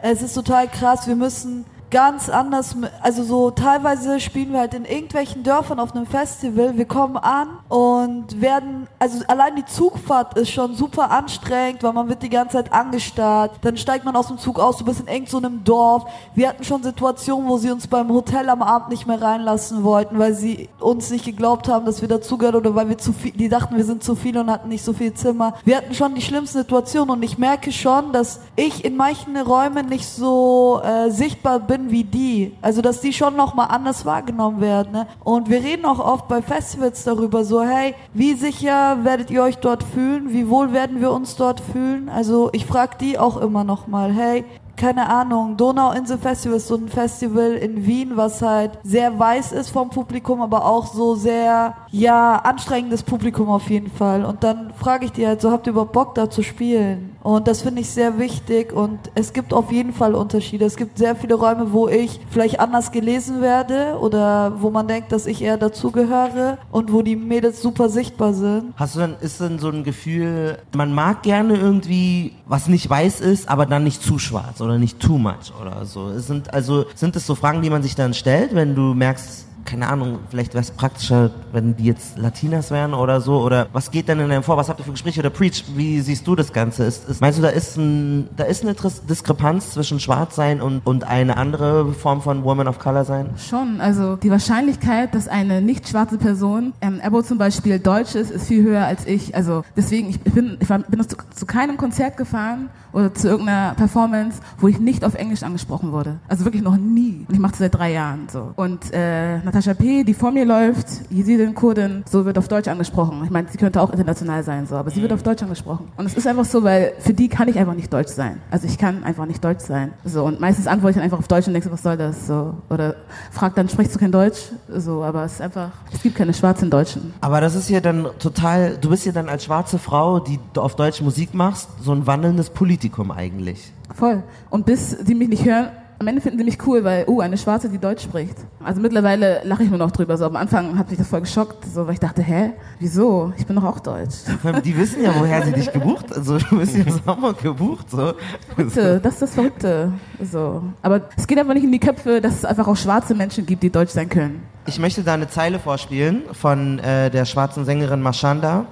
Es 0.00 0.22
ist 0.22 0.34
total 0.34 0.68
krass, 0.68 1.06
wir 1.06 1.16
müssen 1.16 1.64
ganz 1.90 2.28
anders, 2.28 2.76
also 3.00 3.22
so 3.22 3.50
teilweise 3.50 4.20
spielen 4.20 4.52
wir 4.52 4.60
halt 4.60 4.74
in 4.74 4.84
irgendwelchen 4.84 5.42
Dörfern 5.42 5.80
auf 5.80 5.94
einem 5.94 6.06
Festival, 6.06 6.76
wir 6.76 6.84
kommen 6.84 7.16
an 7.16 7.48
und 7.68 8.40
werden, 8.40 8.86
also 8.98 9.24
allein 9.28 9.56
die 9.56 9.64
Zugfahrt 9.64 10.36
ist 10.36 10.50
schon 10.50 10.74
super 10.74 11.10
anstrengend, 11.10 11.82
weil 11.82 11.92
man 11.92 12.08
wird 12.08 12.22
die 12.22 12.28
ganze 12.28 12.56
Zeit 12.56 12.72
angestarrt, 12.72 13.52
dann 13.62 13.76
steigt 13.76 14.04
man 14.04 14.16
aus 14.16 14.28
dem 14.28 14.38
Zug 14.38 14.58
aus, 14.58 14.78
du 14.78 14.84
bist 14.84 15.00
in 15.00 15.06
irgend 15.06 15.28
so 15.28 15.40
Dorf. 15.64 16.04
Wir 16.34 16.48
hatten 16.48 16.64
schon 16.64 16.82
Situationen, 16.82 17.48
wo 17.48 17.58
sie 17.58 17.70
uns 17.70 17.86
beim 17.86 18.08
Hotel 18.08 18.48
am 18.48 18.62
Abend 18.62 18.90
nicht 18.90 19.06
mehr 19.06 19.20
reinlassen 19.20 19.84
wollten, 19.84 20.18
weil 20.18 20.34
sie 20.34 20.68
uns 20.80 21.10
nicht 21.10 21.24
geglaubt 21.24 21.68
haben, 21.68 21.86
dass 21.86 22.00
wir 22.00 22.08
dazugehören 22.08 22.56
oder 22.56 22.74
weil 22.74 22.88
wir 22.88 22.98
zu 22.98 23.12
viel, 23.12 23.32
die 23.32 23.48
dachten, 23.48 23.76
wir 23.76 23.84
sind 23.84 24.02
zu 24.02 24.14
viele 24.14 24.40
und 24.40 24.50
hatten 24.50 24.68
nicht 24.68 24.84
so 24.84 24.92
viel 24.92 25.14
Zimmer. 25.14 25.54
Wir 25.64 25.76
hatten 25.76 25.94
schon 25.94 26.14
die 26.14 26.22
schlimmsten 26.22 26.58
Situationen 26.58 27.10
und 27.10 27.22
ich 27.22 27.38
merke 27.38 27.70
schon, 27.72 28.12
dass 28.12 28.40
ich 28.56 28.84
in 28.84 28.96
manchen 28.96 29.36
Räumen 29.36 29.86
nicht 29.86 30.06
so 30.06 30.80
äh, 30.82 31.10
sichtbar 31.10 31.60
bin 31.60 31.75
wie 31.90 32.04
die. 32.04 32.54
Also, 32.62 32.82
dass 32.82 33.00
die 33.00 33.12
schon 33.12 33.36
nochmal 33.36 33.68
anders 33.70 34.04
wahrgenommen 34.04 34.60
werden. 34.60 34.92
Ne? 34.92 35.06
Und 35.24 35.50
wir 35.50 35.62
reden 35.62 35.84
auch 35.84 35.98
oft 35.98 36.28
bei 36.28 36.42
Festivals 36.42 37.04
darüber, 37.04 37.44
so, 37.44 37.62
hey, 37.62 37.94
wie 38.14 38.34
sicher 38.34 39.04
werdet 39.04 39.30
ihr 39.30 39.42
euch 39.42 39.58
dort 39.58 39.82
fühlen? 39.82 40.32
Wie 40.32 40.48
wohl 40.48 40.72
werden 40.72 41.00
wir 41.00 41.12
uns 41.12 41.36
dort 41.36 41.60
fühlen? 41.60 42.08
Also, 42.08 42.50
ich 42.52 42.66
frage 42.66 42.96
die 43.00 43.18
auch 43.18 43.36
immer 43.36 43.64
nochmal, 43.64 44.12
hey, 44.12 44.44
keine 44.76 45.08
Ahnung, 45.08 45.56
Donauinsel 45.56 46.18
Festival 46.18 46.58
ist 46.58 46.68
so 46.68 46.76
ein 46.76 46.88
Festival 46.88 47.52
in 47.52 47.86
Wien, 47.86 48.12
was 48.14 48.42
halt 48.42 48.72
sehr 48.82 49.18
weiß 49.18 49.52
ist 49.52 49.70
vom 49.70 49.90
Publikum, 49.90 50.42
aber 50.42 50.66
auch 50.66 50.86
so 50.86 51.14
sehr, 51.14 51.74
ja, 51.90 52.36
anstrengendes 52.36 53.02
Publikum 53.02 53.48
auf 53.48 53.70
jeden 53.70 53.90
Fall. 53.90 54.24
Und 54.24 54.44
dann 54.44 54.72
frage 54.74 55.06
ich 55.06 55.12
die 55.12 55.26
halt 55.26 55.40
so, 55.40 55.50
habt 55.50 55.66
ihr 55.66 55.70
überhaupt 55.70 55.92
Bock 55.92 56.14
da 56.14 56.28
zu 56.28 56.42
spielen? 56.42 57.15
Und 57.26 57.48
das 57.48 57.62
finde 57.62 57.80
ich 57.80 57.90
sehr 57.90 58.20
wichtig 58.20 58.72
und 58.72 59.00
es 59.16 59.32
gibt 59.32 59.52
auf 59.52 59.72
jeden 59.72 59.92
Fall 59.92 60.14
Unterschiede. 60.14 60.64
Es 60.64 60.76
gibt 60.76 60.96
sehr 60.96 61.16
viele 61.16 61.34
Räume, 61.34 61.72
wo 61.72 61.88
ich 61.88 62.20
vielleicht 62.30 62.60
anders 62.60 62.92
gelesen 62.92 63.42
werde 63.42 63.98
oder 63.98 64.62
wo 64.62 64.70
man 64.70 64.86
denkt, 64.86 65.10
dass 65.10 65.26
ich 65.26 65.42
eher 65.42 65.56
dazugehöre 65.56 66.58
und 66.70 66.92
wo 66.92 67.02
die 67.02 67.16
Mädels 67.16 67.60
super 67.60 67.88
sichtbar 67.88 68.32
sind. 68.32 68.74
Hast 68.76 68.94
du 68.94 69.00
dann, 69.00 69.16
ist 69.20 69.40
dann 69.40 69.58
so 69.58 69.70
ein 69.70 69.82
Gefühl, 69.82 70.58
man 70.76 70.94
mag 70.94 71.24
gerne 71.24 71.56
irgendwie, 71.56 72.30
was 72.46 72.68
nicht 72.68 72.88
weiß 72.88 73.20
ist, 73.22 73.48
aber 73.48 73.66
dann 73.66 73.82
nicht 73.82 74.04
zu 74.04 74.20
schwarz 74.20 74.60
oder 74.60 74.78
nicht 74.78 75.00
too 75.00 75.18
much 75.18 75.52
oder 75.60 75.84
so. 75.84 76.10
Es 76.10 76.28
sind, 76.28 76.54
also, 76.54 76.84
sind 76.94 77.16
das 77.16 77.26
so 77.26 77.34
Fragen, 77.34 77.60
die 77.60 77.70
man 77.70 77.82
sich 77.82 77.96
dann 77.96 78.14
stellt, 78.14 78.54
wenn 78.54 78.76
du 78.76 78.94
merkst, 78.94 79.46
keine 79.66 79.88
Ahnung, 79.88 80.20
vielleicht 80.30 80.54
wäre 80.54 80.62
es 80.62 80.70
praktischer, 80.70 81.30
wenn 81.52 81.76
die 81.76 81.84
jetzt 81.84 82.16
Latinas 82.16 82.70
wären 82.70 82.94
oder 82.94 83.20
so, 83.20 83.42
oder 83.42 83.66
was 83.72 83.90
geht 83.90 84.08
denn 84.08 84.20
in 84.20 84.28
deinem 84.28 84.42
vor? 84.42 84.56
Was 84.56 84.68
habt 84.68 84.80
ihr 84.80 84.84
für 84.84 84.92
Gespräche 84.92 85.20
oder 85.20 85.30
Preach? 85.30 85.64
Wie 85.74 86.00
siehst 86.00 86.26
du 86.26 86.34
das 86.34 86.52
Ganze? 86.52 86.84
Ist, 86.84 87.08
ist, 87.08 87.20
meinst 87.20 87.38
du, 87.38 87.42
da 87.42 87.48
ist, 87.48 87.76
ein, 87.76 88.28
da 88.36 88.44
ist 88.44 88.62
eine 88.62 88.74
Diskrepanz 89.08 89.72
zwischen 89.72 90.00
Schwarzsein 90.00 90.62
und, 90.62 90.86
und 90.86 91.04
eine 91.04 91.36
andere 91.36 91.92
Form 91.92 92.22
von 92.22 92.44
Woman 92.44 92.68
of 92.68 92.78
Color 92.78 93.04
sein? 93.04 93.30
Schon, 93.36 93.80
also 93.80 94.16
die 94.16 94.30
Wahrscheinlichkeit, 94.30 95.14
dass 95.14 95.28
eine 95.28 95.60
nicht 95.60 95.88
schwarze 95.88 96.16
Person, 96.16 96.72
ähm, 96.80 97.00
Ebo 97.02 97.22
zum 97.22 97.38
Beispiel 97.38 97.78
deutsch 97.78 98.14
ist, 98.14 98.30
ist 98.30 98.46
viel 98.46 98.62
höher 98.62 98.86
als 98.86 99.06
ich. 99.06 99.34
Also 99.34 99.64
deswegen, 99.76 100.10
ich 100.10 100.20
bin, 100.20 100.56
ich 100.60 100.70
war, 100.70 100.78
bin 100.78 101.06
zu, 101.06 101.16
zu 101.34 101.46
keinem 101.46 101.76
Konzert 101.76 102.16
gefahren 102.16 102.70
oder 102.92 103.12
zu 103.12 103.28
irgendeiner 103.28 103.74
Performance, 103.74 104.40
wo 104.58 104.68
ich 104.68 104.78
nicht 104.78 105.04
auf 105.04 105.14
Englisch 105.14 105.42
angesprochen 105.42 105.92
wurde. 105.92 106.18
Also 106.28 106.44
wirklich 106.44 106.62
noch 106.62 106.76
nie. 106.76 107.26
Und 107.28 107.34
ich 107.34 107.40
mache 107.40 107.52
das 107.52 107.58
seit 107.58 107.74
drei 107.74 107.92
Jahren 107.92 108.28
so. 108.30 108.52
Und 108.56 108.92
äh, 108.92 109.38
Natascha 109.56 109.72
P., 109.72 110.04
die 110.04 110.12
vor 110.12 110.32
mir 110.32 110.44
läuft, 110.44 110.86
Jesidin 111.08 111.54
Kurdin, 111.54 112.04
so 112.10 112.26
wird 112.26 112.36
auf 112.36 112.46
Deutsch 112.46 112.68
angesprochen. 112.68 113.22
Ich 113.24 113.30
meine, 113.30 113.48
sie 113.48 113.56
könnte 113.56 113.80
auch 113.80 113.90
international 113.90 114.42
sein, 114.42 114.66
so, 114.66 114.76
aber 114.76 114.90
sie 114.90 115.00
wird 115.00 115.14
auf 115.14 115.22
Deutsch 115.22 115.42
angesprochen. 115.42 115.88
Und 115.96 116.04
es 116.04 116.12
ist 116.12 116.26
einfach 116.26 116.44
so, 116.44 116.62
weil 116.62 116.92
für 116.98 117.14
die 117.14 117.28
kann 117.28 117.48
ich 117.48 117.58
einfach 117.58 117.72
nicht 117.72 117.90
deutsch 117.90 118.10
sein. 118.10 118.42
Also 118.50 118.66
ich 118.66 118.76
kann 118.76 119.02
einfach 119.02 119.24
nicht 119.24 119.42
deutsch 119.42 119.64
sein. 119.64 119.94
So 120.04 120.24
und 120.24 120.40
meistens 120.40 120.66
antworte 120.66 120.90
ich 120.90 120.96
dann 120.96 121.04
einfach 121.04 121.20
auf 121.20 121.26
Deutsch 121.26 121.46
und 121.46 121.54
denke, 121.54 121.72
was 121.72 121.82
soll 121.82 121.96
das? 121.96 122.26
So 122.26 122.52
oder 122.68 122.96
frag 123.30 123.54
dann, 123.54 123.70
sprichst 123.70 123.94
du 123.94 123.98
kein 123.98 124.12
Deutsch? 124.12 124.40
So, 124.68 125.02
aber 125.02 125.24
es 125.24 125.32
ist 125.32 125.40
einfach, 125.40 125.70
es 125.90 126.02
gibt 126.02 126.16
keine 126.16 126.34
schwarzen 126.34 126.68
Deutschen. 126.68 127.14
Aber 127.22 127.40
das 127.40 127.54
ist 127.54 127.70
ja 127.70 127.80
dann 127.80 128.08
total, 128.18 128.76
du 128.78 128.90
bist 128.90 129.06
ja 129.06 129.12
dann 129.12 129.30
als 129.30 129.44
schwarze 129.44 129.78
Frau, 129.78 130.20
die 130.20 130.38
auf 130.56 130.76
Deutsch 130.76 131.00
Musik 131.00 131.32
machst, 131.32 131.70
so 131.82 131.92
ein 131.92 132.06
wandelndes 132.06 132.50
Politikum 132.50 133.10
eigentlich. 133.10 133.72
Voll. 133.94 134.22
Und 134.50 134.66
bis 134.66 134.90
sie 134.90 135.14
mich 135.14 135.30
nicht 135.30 135.46
hören, 135.46 135.68
am 135.98 136.06
Ende 136.06 136.20
finden 136.20 136.38
sie 136.38 136.44
mich 136.44 136.58
cool, 136.66 136.84
weil, 136.84 137.06
uh, 137.08 137.20
eine 137.20 137.38
Schwarze, 137.38 137.68
die 137.68 137.78
Deutsch 137.78 138.02
spricht. 138.02 138.36
Also 138.62 138.80
mittlerweile 138.80 139.40
lache 139.44 139.62
ich 139.62 139.70
nur 139.70 139.78
noch 139.78 139.90
drüber. 139.90 140.16
So 140.18 140.26
am 140.26 140.36
Anfang 140.36 140.78
hat 140.78 140.90
mich 140.90 140.98
das 140.98 141.08
voll 141.08 141.22
geschockt, 141.22 141.64
so, 141.64 141.86
weil 141.86 141.94
ich 141.94 142.00
dachte, 142.00 142.22
hä, 142.22 142.52
wieso? 142.78 143.32
Ich 143.38 143.46
bin 143.46 143.56
doch 143.56 143.64
auch 143.64 143.80
Deutsch. 143.80 144.16
Die 144.64 144.76
wissen 144.76 145.02
ja, 145.02 145.14
woher 145.18 145.42
sie 145.42 145.52
dich 145.52 145.72
gebucht. 145.72 146.12
Also 146.14 146.38
du 146.50 146.58
bist 146.58 146.76
ja 146.76 146.84
im 146.84 147.00
Sommer 147.04 147.32
gebucht. 147.32 147.90
So. 147.90 148.12
Verrückte, 148.54 149.00
das 149.02 149.14
ist 149.14 149.22
das 149.22 149.34
Verrückte. 149.34 149.92
So. 150.22 150.62
Aber 150.82 151.02
es 151.16 151.26
geht 151.26 151.38
einfach 151.38 151.54
nicht 151.54 151.64
in 151.64 151.72
die 151.72 151.80
Köpfe, 151.80 152.20
dass 152.20 152.34
es 152.34 152.44
einfach 152.44 152.68
auch 152.68 152.76
schwarze 152.76 153.14
Menschen 153.14 153.46
gibt, 153.46 153.62
die 153.62 153.70
deutsch 153.70 153.92
sein 153.92 154.08
können. 154.08 154.42
Ich 154.66 154.78
möchte 154.78 155.02
da 155.02 155.14
eine 155.14 155.28
Zeile 155.28 155.58
vorspielen 155.58 156.24
von 156.32 156.78
äh, 156.80 157.10
der 157.10 157.24
schwarzen 157.24 157.64
Sängerin 157.64 158.02
Mashanda. 158.02 158.66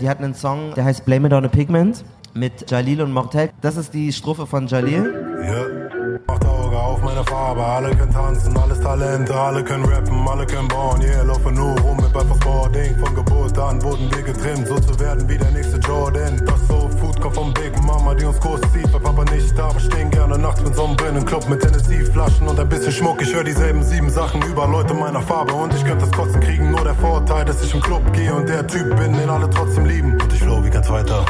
Die 0.00 0.10
hat 0.10 0.18
einen 0.18 0.34
Song, 0.34 0.74
der 0.74 0.84
heißt 0.84 1.06
Blame 1.06 1.28
It 1.28 1.32
on 1.32 1.44
a 1.44 1.48
Pigment 1.48 2.04
mit 2.34 2.70
Jalil 2.70 3.00
und 3.00 3.12
Mortel. 3.12 3.50
Das 3.62 3.76
ist 3.76 3.94
die 3.94 4.12
Strophe 4.12 4.46
von 4.46 4.66
Jalil. 4.66 5.24
Ja. 5.42 6.45
Auge 6.66 6.78
auf 6.78 7.02
meine 7.02 7.22
Farbe, 7.24 7.64
alle 7.64 7.94
können 7.94 8.12
tanzen, 8.12 8.56
alles 8.56 8.80
Talente, 8.80 9.34
alle 9.34 9.62
können 9.62 9.84
rappen, 9.84 10.26
alle 10.28 10.46
können 10.46 10.66
bauen, 10.66 11.00
yeah, 11.00 11.22
laufe 11.22 11.52
nur 11.52 11.78
rum 11.80 11.96
mit 11.96 12.12
Ball 12.12 12.70
Ding. 12.70 12.98
Von 12.98 13.14
Geburt 13.14 13.56
an 13.58 13.80
wurden 13.82 14.10
wir 14.12 14.22
getrimmt, 14.22 14.66
so 14.66 14.78
zu 14.80 14.98
werden 14.98 15.28
wie 15.28 15.38
der 15.38 15.50
nächste 15.52 15.78
Jordan. 15.78 16.42
Das 16.44 16.66
Soul 16.66 16.90
Food 16.98 17.20
kommt 17.20 17.36
vom 17.36 17.54
Big 17.54 17.72
Mama, 17.82 18.14
die 18.14 18.24
uns 18.24 18.40
Kurs 18.40 18.60
zieht, 18.72 18.92
weil 18.92 19.00
Papa 19.00 19.24
nicht 19.32 19.56
da, 19.56 19.68
aber 19.68 19.78
stehen 19.78 20.10
gerne 20.10 20.38
nachts 20.38 20.60
mit 20.62 20.74
Sonnenbrillen, 20.74 21.24
Club 21.24 21.48
mit 21.48 21.60
Tennessee-Flaschen 21.60 22.48
und 22.48 22.58
ein 22.58 22.68
bisschen 22.68 22.92
Schmuck. 22.92 23.22
Ich 23.22 23.32
höre 23.32 23.44
dieselben 23.44 23.84
sieben 23.84 24.10
Sachen 24.10 24.42
über 24.42 24.66
Leute 24.66 24.94
meiner 24.94 25.22
Farbe 25.22 25.54
und 25.54 25.72
ich 25.72 25.84
könnte 25.84 26.06
das 26.06 26.12
Kotzen 26.12 26.40
kriegen, 26.40 26.72
nur 26.72 26.82
der 26.82 26.94
Vorteil, 26.96 27.44
dass 27.44 27.62
ich 27.62 27.72
im 27.72 27.80
Club 27.80 28.02
gehe 28.12 28.34
und 28.34 28.48
der 28.48 28.66
Typ 28.66 28.96
bin, 28.96 29.12
den 29.12 29.30
alle 29.30 29.48
trotzdem 29.50 29.86
lieben. 29.86 30.12
Und 30.20 30.32
ich 30.32 30.40
flow 30.40 30.64
wie 30.64 30.70
kein 30.70 30.82
Zweiter, 30.82 31.24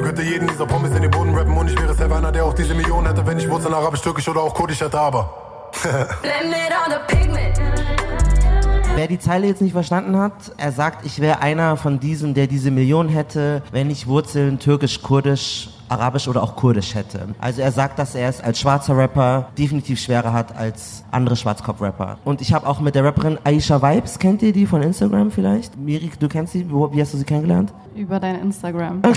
Ihr 0.00 0.06
könnte 0.06 0.22
jeden 0.22 0.48
dieser 0.48 0.64
Pommes 0.64 0.96
in 0.96 1.02
den 1.02 1.10
Boden 1.10 1.34
rappen 1.34 1.54
und 1.54 1.68
ich 1.68 1.78
wäre 1.78 1.92
selber 1.92 2.16
einer, 2.16 2.32
der 2.32 2.46
auch 2.46 2.54
diese 2.54 2.72
Million 2.72 3.04
hätte, 3.04 3.26
wenn 3.26 3.38
ich 3.38 3.50
Wurzeln 3.50 3.74
arabisch, 3.74 4.00
türkisch 4.00 4.26
oder 4.30 4.40
auch 4.40 4.54
kurdisch 4.54 4.80
hätte, 4.80 4.98
aber. 4.98 5.28
Wer 8.94 9.08
die 9.08 9.18
Zeile 9.18 9.46
jetzt 9.46 9.60
nicht 9.60 9.74
verstanden 9.74 10.16
hat, 10.16 10.32
er 10.56 10.72
sagt, 10.72 11.04
ich 11.04 11.20
wäre 11.20 11.40
einer 11.40 11.76
von 11.76 12.00
diesen, 12.00 12.32
der 12.32 12.46
diese 12.46 12.70
Million 12.70 13.10
hätte, 13.10 13.62
wenn 13.72 13.90
ich 13.90 14.06
Wurzeln 14.06 14.58
türkisch, 14.58 15.02
kurdisch, 15.02 15.68
arabisch 15.90 16.28
oder 16.28 16.42
auch 16.42 16.56
kurdisch 16.56 16.94
hätte. 16.94 17.20
Also 17.38 17.60
er 17.62 17.72
sagt, 17.72 17.98
dass 17.98 18.14
er 18.14 18.28
es 18.28 18.40
als 18.40 18.60
schwarzer 18.60 18.96
Rapper 18.96 19.48
definitiv 19.58 20.00
schwerer 20.00 20.32
hat 20.32 20.56
als 20.56 21.04
andere 21.10 21.36
Schwarzkopf-Rapper. 21.36 22.18
Und 22.24 22.40
ich 22.40 22.52
habe 22.52 22.66
auch 22.66 22.80
mit 22.80 22.94
der 22.94 23.04
Rapperin 23.04 23.38
Aisha 23.44 23.82
Vibes, 23.82 24.18
kennt 24.18 24.42
ihr 24.42 24.52
die 24.52 24.66
von 24.66 24.82
Instagram 24.82 25.30
vielleicht? 25.30 25.76
Miri, 25.76 26.10
du 26.18 26.28
kennst 26.28 26.52
sie? 26.52 26.70
Wo, 26.70 26.92
wie 26.92 27.00
hast 27.00 27.12
du 27.14 27.18
sie 27.18 27.24
kennengelernt? 27.24 27.72
Über 27.94 28.20
dein 28.20 28.40
Instagram. 28.40 29.02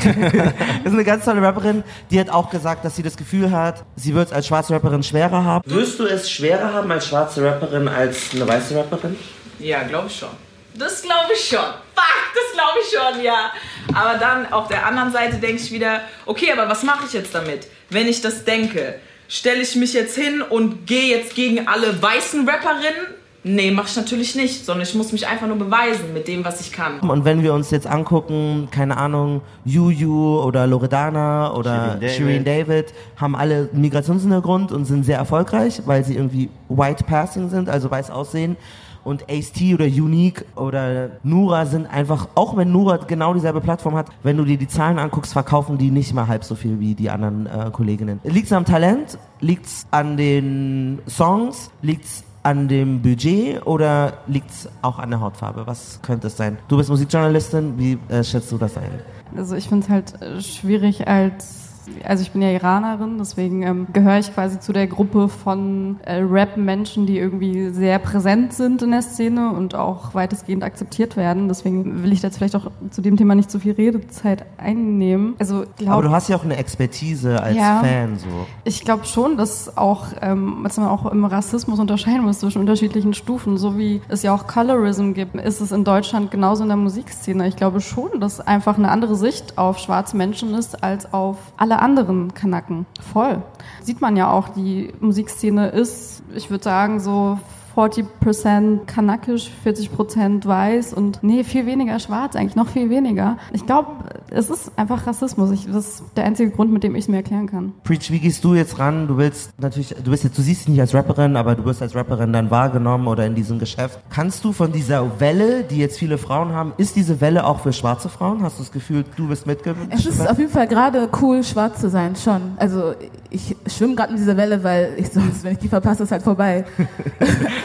Das 0.83 0.91
ist 0.91 0.93
eine 0.93 1.03
ganz 1.03 1.25
tolle 1.25 1.41
Rapperin, 1.41 1.83
die 2.11 2.19
hat 2.19 2.29
auch 2.29 2.49
gesagt, 2.49 2.83
dass 2.83 2.95
sie 2.95 3.03
das 3.03 3.15
Gefühl 3.15 3.51
hat, 3.51 3.83
sie 3.95 4.13
wird 4.13 4.27
es 4.27 4.33
als 4.33 4.47
schwarze 4.47 4.73
Rapperin 4.73 5.03
schwerer 5.03 5.43
haben. 5.43 5.69
Wirst 5.69 5.99
du 5.99 6.05
es 6.05 6.29
schwerer 6.29 6.73
haben 6.73 6.91
als 6.91 7.07
schwarze 7.07 7.43
Rapperin 7.43 7.87
als 7.87 8.33
eine 8.33 8.47
weiße 8.47 8.75
Rapperin? 8.75 9.15
Ja, 9.59 9.83
glaube 9.83 10.07
ich 10.07 10.15
schon. 10.17 10.29
Das 10.77 11.01
glaube 11.01 11.33
ich 11.33 11.47
schon. 11.47 11.59
Fuck, 11.59 12.33
das 12.33 12.53
glaube 12.53 12.79
ich 12.81 12.89
schon, 12.89 13.23
ja. 13.23 13.51
Aber 13.93 14.17
dann 14.17 14.51
auf 14.51 14.67
der 14.67 14.85
anderen 14.85 15.11
Seite 15.11 15.37
denke 15.37 15.61
ich 15.61 15.71
wieder, 15.71 16.01
okay, 16.25 16.51
aber 16.51 16.69
was 16.69 16.83
mache 16.83 17.05
ich 17.07 17.13
jetzt 17.13 17.33
damit, 17.35 17.67
wenn 17.89 18.07
ich 18.07 18.21
das 18.21 18.43
denke? 18.43 18.99
Stelle 19.27 19.61
ich 19.61 19.75
mich 19.75 19.93
jetzt 19.93 20.15
hin 20.15 20.41
und 20.41 20.85
gehe 20.85 21.15
jetzt 21.15 21.35
gegen 21.35 21.67
alle 21.67 22.01
weißen 22.01 22.47
Rapperinnen? 22.47 23.07
Nee, 23.45 23.71
mache 23.71 23.87
ich 23.89 23.95
natürlich 23.97 24.35
nicht, 24.35 24.65
sondern 24.65 24.87
ich 24.87 24.95
muss 24.95 25.11
mich 25.11 25.27
einfach 25.27 25.47
nur 25.47 25.57
beweisen 25.57 26.13
mit 26.13 26.29
dem, 26.29 26.45
was 26.45 26.61
ich 26.61 26.71
kann. 26.71 27.01
Und 27.01 27.25
wenn 27.25 27.43
wir 27.43 27.53
uns 27.53 27.71
jetzt 27.71 27.85
angucken, 27.85 28.69
keine 28.71 28.95
Ahnung, 28.95 29.41
Juju 29.65 30.41
oder 30.41 30.65
Loredana 30.65 31.53
oder 31.53 31.97
Shirin 31.99 31.99
David. 31.99 32.15
Shireen 32.15 32.43
David, 32.45 32.93
haben 33.17 33.35
alle 33.35 33.69
Migrationshintergrund 33.73 34.71
und 34.71 34.85
sind 34.85 35.03
sehr 35.03 35.17
erfolgreich, 35.17 35.81
weil 35.85 36.05
sie 36.05 36.15
irgendwie 36.15 36.49
white 36.69 37.03
passing 37.03 37.49
sind, 37.49 37.67
also 37.67 37.91
weiß 37.91 38.11
aussehen. 38.11 38.55
Und 39.03 39.29
Ace-T 39.29 39.73
oder 39.73 39.85
Unique 39.85 40.45
oder 40.55 41.11
Nura 41.23 41.65
sind 41.65 41.87
einfach, 41.87 42.29
auch 42.35 42.55
wenn 42.55 42.71
Nura 42.71 42.97
genau 42.97 43.33
dieselbe 43.33 43.61
Plattform 43.61 43.95
hat, 43.95 44.07
wenn 44.23 44.37
du 44.37 44.45
dir 44.45 44.57
die 44.57 44.67
Zahlen 44.67 44.99
anguckst, 44.99 45.33
verkaufen 45.33 45.77
die 45.77 45.91
nicht 45.91 46.13
mal 46.13 46.27
halb 46.27 46.43
so 46.43 46.55
viel 46.55 46.79
wie 46.79 46.95
die 46.95 47.09
anderen 47.09 47.45
äh, 47.47 47.69
Kolleginnen. 47.71 48.19
Liegt's 48.23 48.53
am 48.53 48.65
Talent? 48.65 49.17
Liegt's 49.41 49.85
an 49.91 50.17
den 50.17 50.99
Songs? 51.07 51.69
Liegt's 51.81 52.23
an 52.43 52.67
dem 52.67 53.01
Budget 53.01 53.65
oder 53.65 54.13
liegt's 54.27 54.69
auch 54.81 54.99
an 54.99 55.09
der 55.09 55.21
Hautfarbe? 55.21 55.65
Was 55.65 55.99
könnte 56.01 56.27
es 56.27 56.37
sein? 56.37 56.57
Du 56.67 56.77
bist 56.77 56.89
Musikjournalistin, 56.89 57.77
wie 57.77 57.97
äh, 58.09 58.23
schätzt 58.23 58.51
du 58.51 58.57
das 58.57 58.77
ein? 58.77 58.89
Also 59.35 59.55
ich 59.55 59.67
finde 59.67 59.85
es 59.85 59.89
halt 59.89 60.21
äh, 60.21 60.41
schwierig 60.41 61.07
als 61.07 61.62
also 62.03 62.21
ich 62.23 62.31
bin 62.31 62.41
ja 62.41 62.49
Iranerin, 62.49 63.17
deswegen 63.17 63.63
ähm, 63.63 63.87
gehöre 63.93 64.19
ich 64.19 64.33
quasi 64.33 64.59
zu 64.59 64.73
der 64.73 64.87
Gruppe 64.87 65.29
von 65.29 65.99
äh, 66.05 66.15
Rap-Menschen, 66.15 67.05
die 67.05 67.17
irgendwie 67.17 67.69
sehr 67.69 67.99
präsent 67.99 68.53
sind 68.53 68.81
in 68.81 68.91
der 68.91 69.01
Szene 69.01 69.51
und 69.51 69.75
auch 69.75 70.13
weitestgehend 70.13 70.63
akzeptiert 70.63 71.17
werden. 71.17 71.47
Deswegen 71.47 72.03
will 72.03 72.11
ich 72.11 72.21
jetzt 72.21 72.37
vielleicht 72.37 72.55
auch 72.55 72.71
zu 72.91 73.01
dem 73.01 73.17
Thema 73.17 73.35
nicht 73.35 73.51
so 73.51 73.59
viel 73.59 73.73
Redezeit 73.73 74.45
einnehmen. 74.57 75.35
Also 75.39 75.65
glaub, 75.77 75.93
Aber 75.93 76.03
du 76.03 76.11
hast 76.11 76.29
ja 76.29 76.37
auch 76.37 76.43
eine 76.43 76.57
Expertise 76.57 77.41
als 77.41 77.55
Ja. 77.55 77.81
Fan 77.81 78.17
so. 78.17 78.27
ich 78.63 78.83
glaube 78.83 79.05
schon, 79.05 79.37
dass 79.37 79.77
auch, 79.77 80.07
ähm, 80.21 80.61
dass 80.63 80.77
man 80.77 80.87
auch 80.87 81.05
im 81.11 81.25
Rassismus 81.25 81.79
unterscheiden 81.79 82.23
muss 82.23 82.39
zwischen 82.39 82.59
unterschiedlichen 82.59 83.13
Stufen. 83.13 83.57
So 83.57 83.77
wie 83.77 84.01
es 84.07 84.23
ja 84.23 84.33
auch 84.33 84.47
Colorism 84.47 85.13
gibt, 85.13 85.35
ist 85.35 85.61
es 85.61 85.71
in 85.71 85.83
Deutschland 85.83 86.31
genauso 86.31 86.63
in 86.63 86.69
der 86.69 86.77
Musikszene. 86.77 87.47
Ich 87.47 87.55
glaube 87.55 87.81
schon, 87.81 88.19
dass 88.19 88.39
einfach 88.39 88.77
eine 88.77 88.89
andere 88.89 89.15
Sicht 89.15 89.57
auf 89.57 89.79
schwarze 89.79 90.15
Menschen 90.17 90.53
ist 90.53 90.83
als 90.83 91.13
auf 91.13 91.37
alle 91.57 91.72
anderen 91.81 92.33
Kanaken. 92.33 92.85
Voll. 93.01 93.41
Sieht 93.81 94.01
man 94.01 94.15
ja 94.15 94.31
auch, 94.31 94.49
die 94.49 94.93
Musikszene 94.99 95.69
ist, 95.69 96.23
ich 96.33 96.49
würde 96.49 96.63
sagen, 96.63 96.99
so 96.99 97.39
40% 97.75 98.85
kanakisch, 98.85 99.49
40% 99.65 100.45
weiß 100.45 100.93
und 100.93 101.23
nee, 101.23 101.43
viel 101.43 101.65
weniger 101.65 101.99
schwarz, 101.99 102.35
eigentlich 102.35 102.55
noch 102.55 102.67
viel 102.67 102.89
weniger. 102.89 103.37
Ich 103.51 103.65
glaube, 103.65 103.89
es 104.29 104.49
ist 104.49 104.71
einfach 104.75 105.07
Rassismus. 105.07 105.51
Ich, 105.51 105.65
das 105.65 105.87
ist 105.87 106.03
der 106.15 106.25
einzige 106.25 106.51
Grund, 106.51 106.71
mit 106.71 106.83
dem 106.83 106.95
ich 106.95 107.05
es 107.05 107.07
mir 107.07 107.17
erklären 107.17 107.47
kann. 107.47 107.73
Preach, 107.83 108.11
wie 108.11 108.19
gehst 108.19 108.43
du 108.43 108.53
jetzt 108.53 108.79
ran? 108.79 109.07
Du 109.07 109.17
willst 109.17 109.59
natürlich, 109.59 109.95
du 110.03 110.11
bist 110.11 110.23
jetzt, 110.23 110.37
du 110.37 110.41
siehst 110.41 110.61
dich 110.61 110.69
nicht 110.69 110.81
als 110.81 110.93
Rapperin, 110.93 111.35
aber 111.35 111.55
du 111.55 111.65
wirst 111.65 111.81
als 111.81 111.95
Rapperin 111.95 112.31
dann 112.33 112.51
wahrgenommen 112.51 113.07
oder 113.07 113.25
in 113.25 113.35
diesem 113.35 113.59
Geschäft. 113.59 113.99
Kannst 114.09 114.43
du 114.43 114.51
von 114.51 114.71
dieser 114.71 115.19
Welle, 115.19 115.63
die 115.63 115.77
jetzt 115.77 115.97
viele 115.97 116.17
Frauen 116.17 116.53
haben, 116.53 116.73
ist 116.77 116.95
diese 116.95 117.21
Welle 117.21 117.45
auch 117.45 117.59
für 117.59 117.73
schwarze 117.73 118.09
Frauen? 118.09 118.43
Hast 118.43 118.59
du 118.59 118.63
das 118.63 118.71
Gefühl, 118.71 119.03
du 119.15 119.27
bist 119.27 119.47
mitgewünscht? 119.47 119.93
Es 119.93 120.05
ist 120.05 120.29
auf 120.29 120.37
jeden 120.37 120.51
Fall 120.51 120.67
gerade 120.67 121.09
cool, 121.21 121.43
schwarz 121.43 121.79
zu 121.79 121.89
sein, 121.89 122.15
schon. 122.15 122.41
Also 122.57 122.93
ich 123.29 123.55
schwimme 123.67 123.95
gerade 123.95 124.13
mit 124.13 124.21
dieser 124.21 124.37
Welle, 124.37 124.63
weil 124.63 124.93
ich 124.97 125.09
sonst, 125.09 125.43
wenn 125.43 125.53
ich 125.53 125.59
die 125.59 125.67
verpasse, 125.67 126.03
ist 126.03 126.11
halt 126.11 126.23
vorbei. 126.23 126.65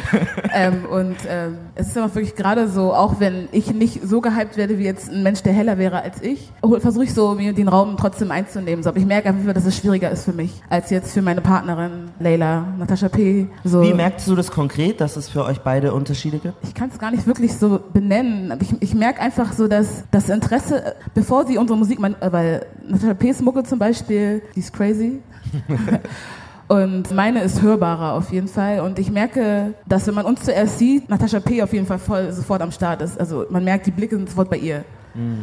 ähm, 0.54 0.84
und 0.84 1.16
ähm, 1.28 1.58
es 1.74 1.88
ist 1.88 1.98
aber 1.98 2.14
wirklich 2.14 2.34
gerade 2.36 2.68
so, 2.68 2.94
auch 2.94 3.20
wenn 3.20 3.48
ich 3.52 3.72
nicht 3.72 4.06
so 4.06 4.20
gehypt 4.20 4.56
werde 4.56 4.78
wie 4.78 4.84
jetzt 4.84 5.10
ein 5.10 5.22
Mensch, 5.22 5.42
der 5.42 5.52
heller 5.52 5.78
wäre 5.78 6.02
als 6.02 6.22
ich, 6.22 6.52
versuche 6.78 7.04
ich 7.04 7.14
so, 7.14 7.34
mir 7.34 7.52
den 7.52 7.68
Raum 7.68 7.96
trotzdem 7.98 8.30
einzunehmen. 8.30 8.82
So, 8.82 8.90
aber 8.90 8.98
ich 8.98 9.06
merke 9.06 9.28
einfach, 9.28 9.52
dass 9.52 9.64
es 9.64 9.76
schwieriger 9.76 10.10
ist 10.10 10.24
für 10.24 10.32
mich, 10.32 10.62
als 10.68 10.90
jetzt 10.90 11.12
für 11.12 11.22
meine 11.22 11.40
Partnerin, 11.40 12.10
Leila, 12.18 12.66
Natascha 12.78 13.08
P. 13.08 13.48
So. 13.64 13.82
Wie 13.82 13.94
merkst 13.94 14.26
du 14.28 14.34
das 14.34 14.50
konkret, 14.50 15.00
dass 15.00 15.16
es 15.16 15.28
für 15.28 15.44
euch 15.44 15.60
beide 15.60 15.92
Unterschiede 15.92 16.38
gibt? 16.38 16.54
ich 16.62 16.74
kann 16.74 16.90
es 16.90 16.98
gar 16.98 17.10
nicht 17.10 17.26
wirklich 17.26 17.56
so 17.56 17.80
benennen. 17.92 18.56
Ich, 18.60 18.74
ich 18.80 18.94
merke 18.94 19.20
einfach 19.20 19.52
so, 19.52 19.68
dass 19.68 20.04
das 20.10 20.28
Interesse, 20.28 20.84
äh, 20.84 20.92
bevor 21.14 21.46
sie 21.46 21.58
unsere 21.58 21.78
Musik, 21.78 21.98
mein, 21.98 22.20
äh, 22.20 22.32
weil 22.32 22.66
Natascha 22.86 23.14
P.'s 23.14 23.40
Mucke 23.40 23.64
zum 23.64 23.78
Beispiel, 23.78 24.42
die 24.54 24.60
ist 24.60 24.72
crazy. 24.72 25.20
Und 26.68 27.10
meine 27.12 27.42
ist 27.42 27.62
hörbarer 27.62 28.12
auf 28.12 28.30
jeden 28.30 28.46
Fall. 28.46 28.80
Und 28.80 28.98
ich 28.98 29.10
merke, 29.10 29.74
dass 29.86 30.06
wenn 30.06 30.14
man 30.14 30.26
uns 30.26 30.42
zuerst 30.42 30.78
sieht, 30.78 31.08
Natascha 31.08 31.40
P. 31.40 31.62
auf 31.62 31.72
jeden 31.72 31.86
Fall 31.86 31.98
voll 31.98 32.30
sofort 32.32 32.60
am 32.60 32.70
Start 32.70 33.00
ist. 33.00 33.18
Also 33.18 33.46
man 33.48 33.64
merkt, 33.64 33.86
die 33.86 33.90
Blicke 33.90 34.16
sind 34.16 34.28
sofort 34.28 34.50
bei 34.50 34.58
ihr. 34.58 34.84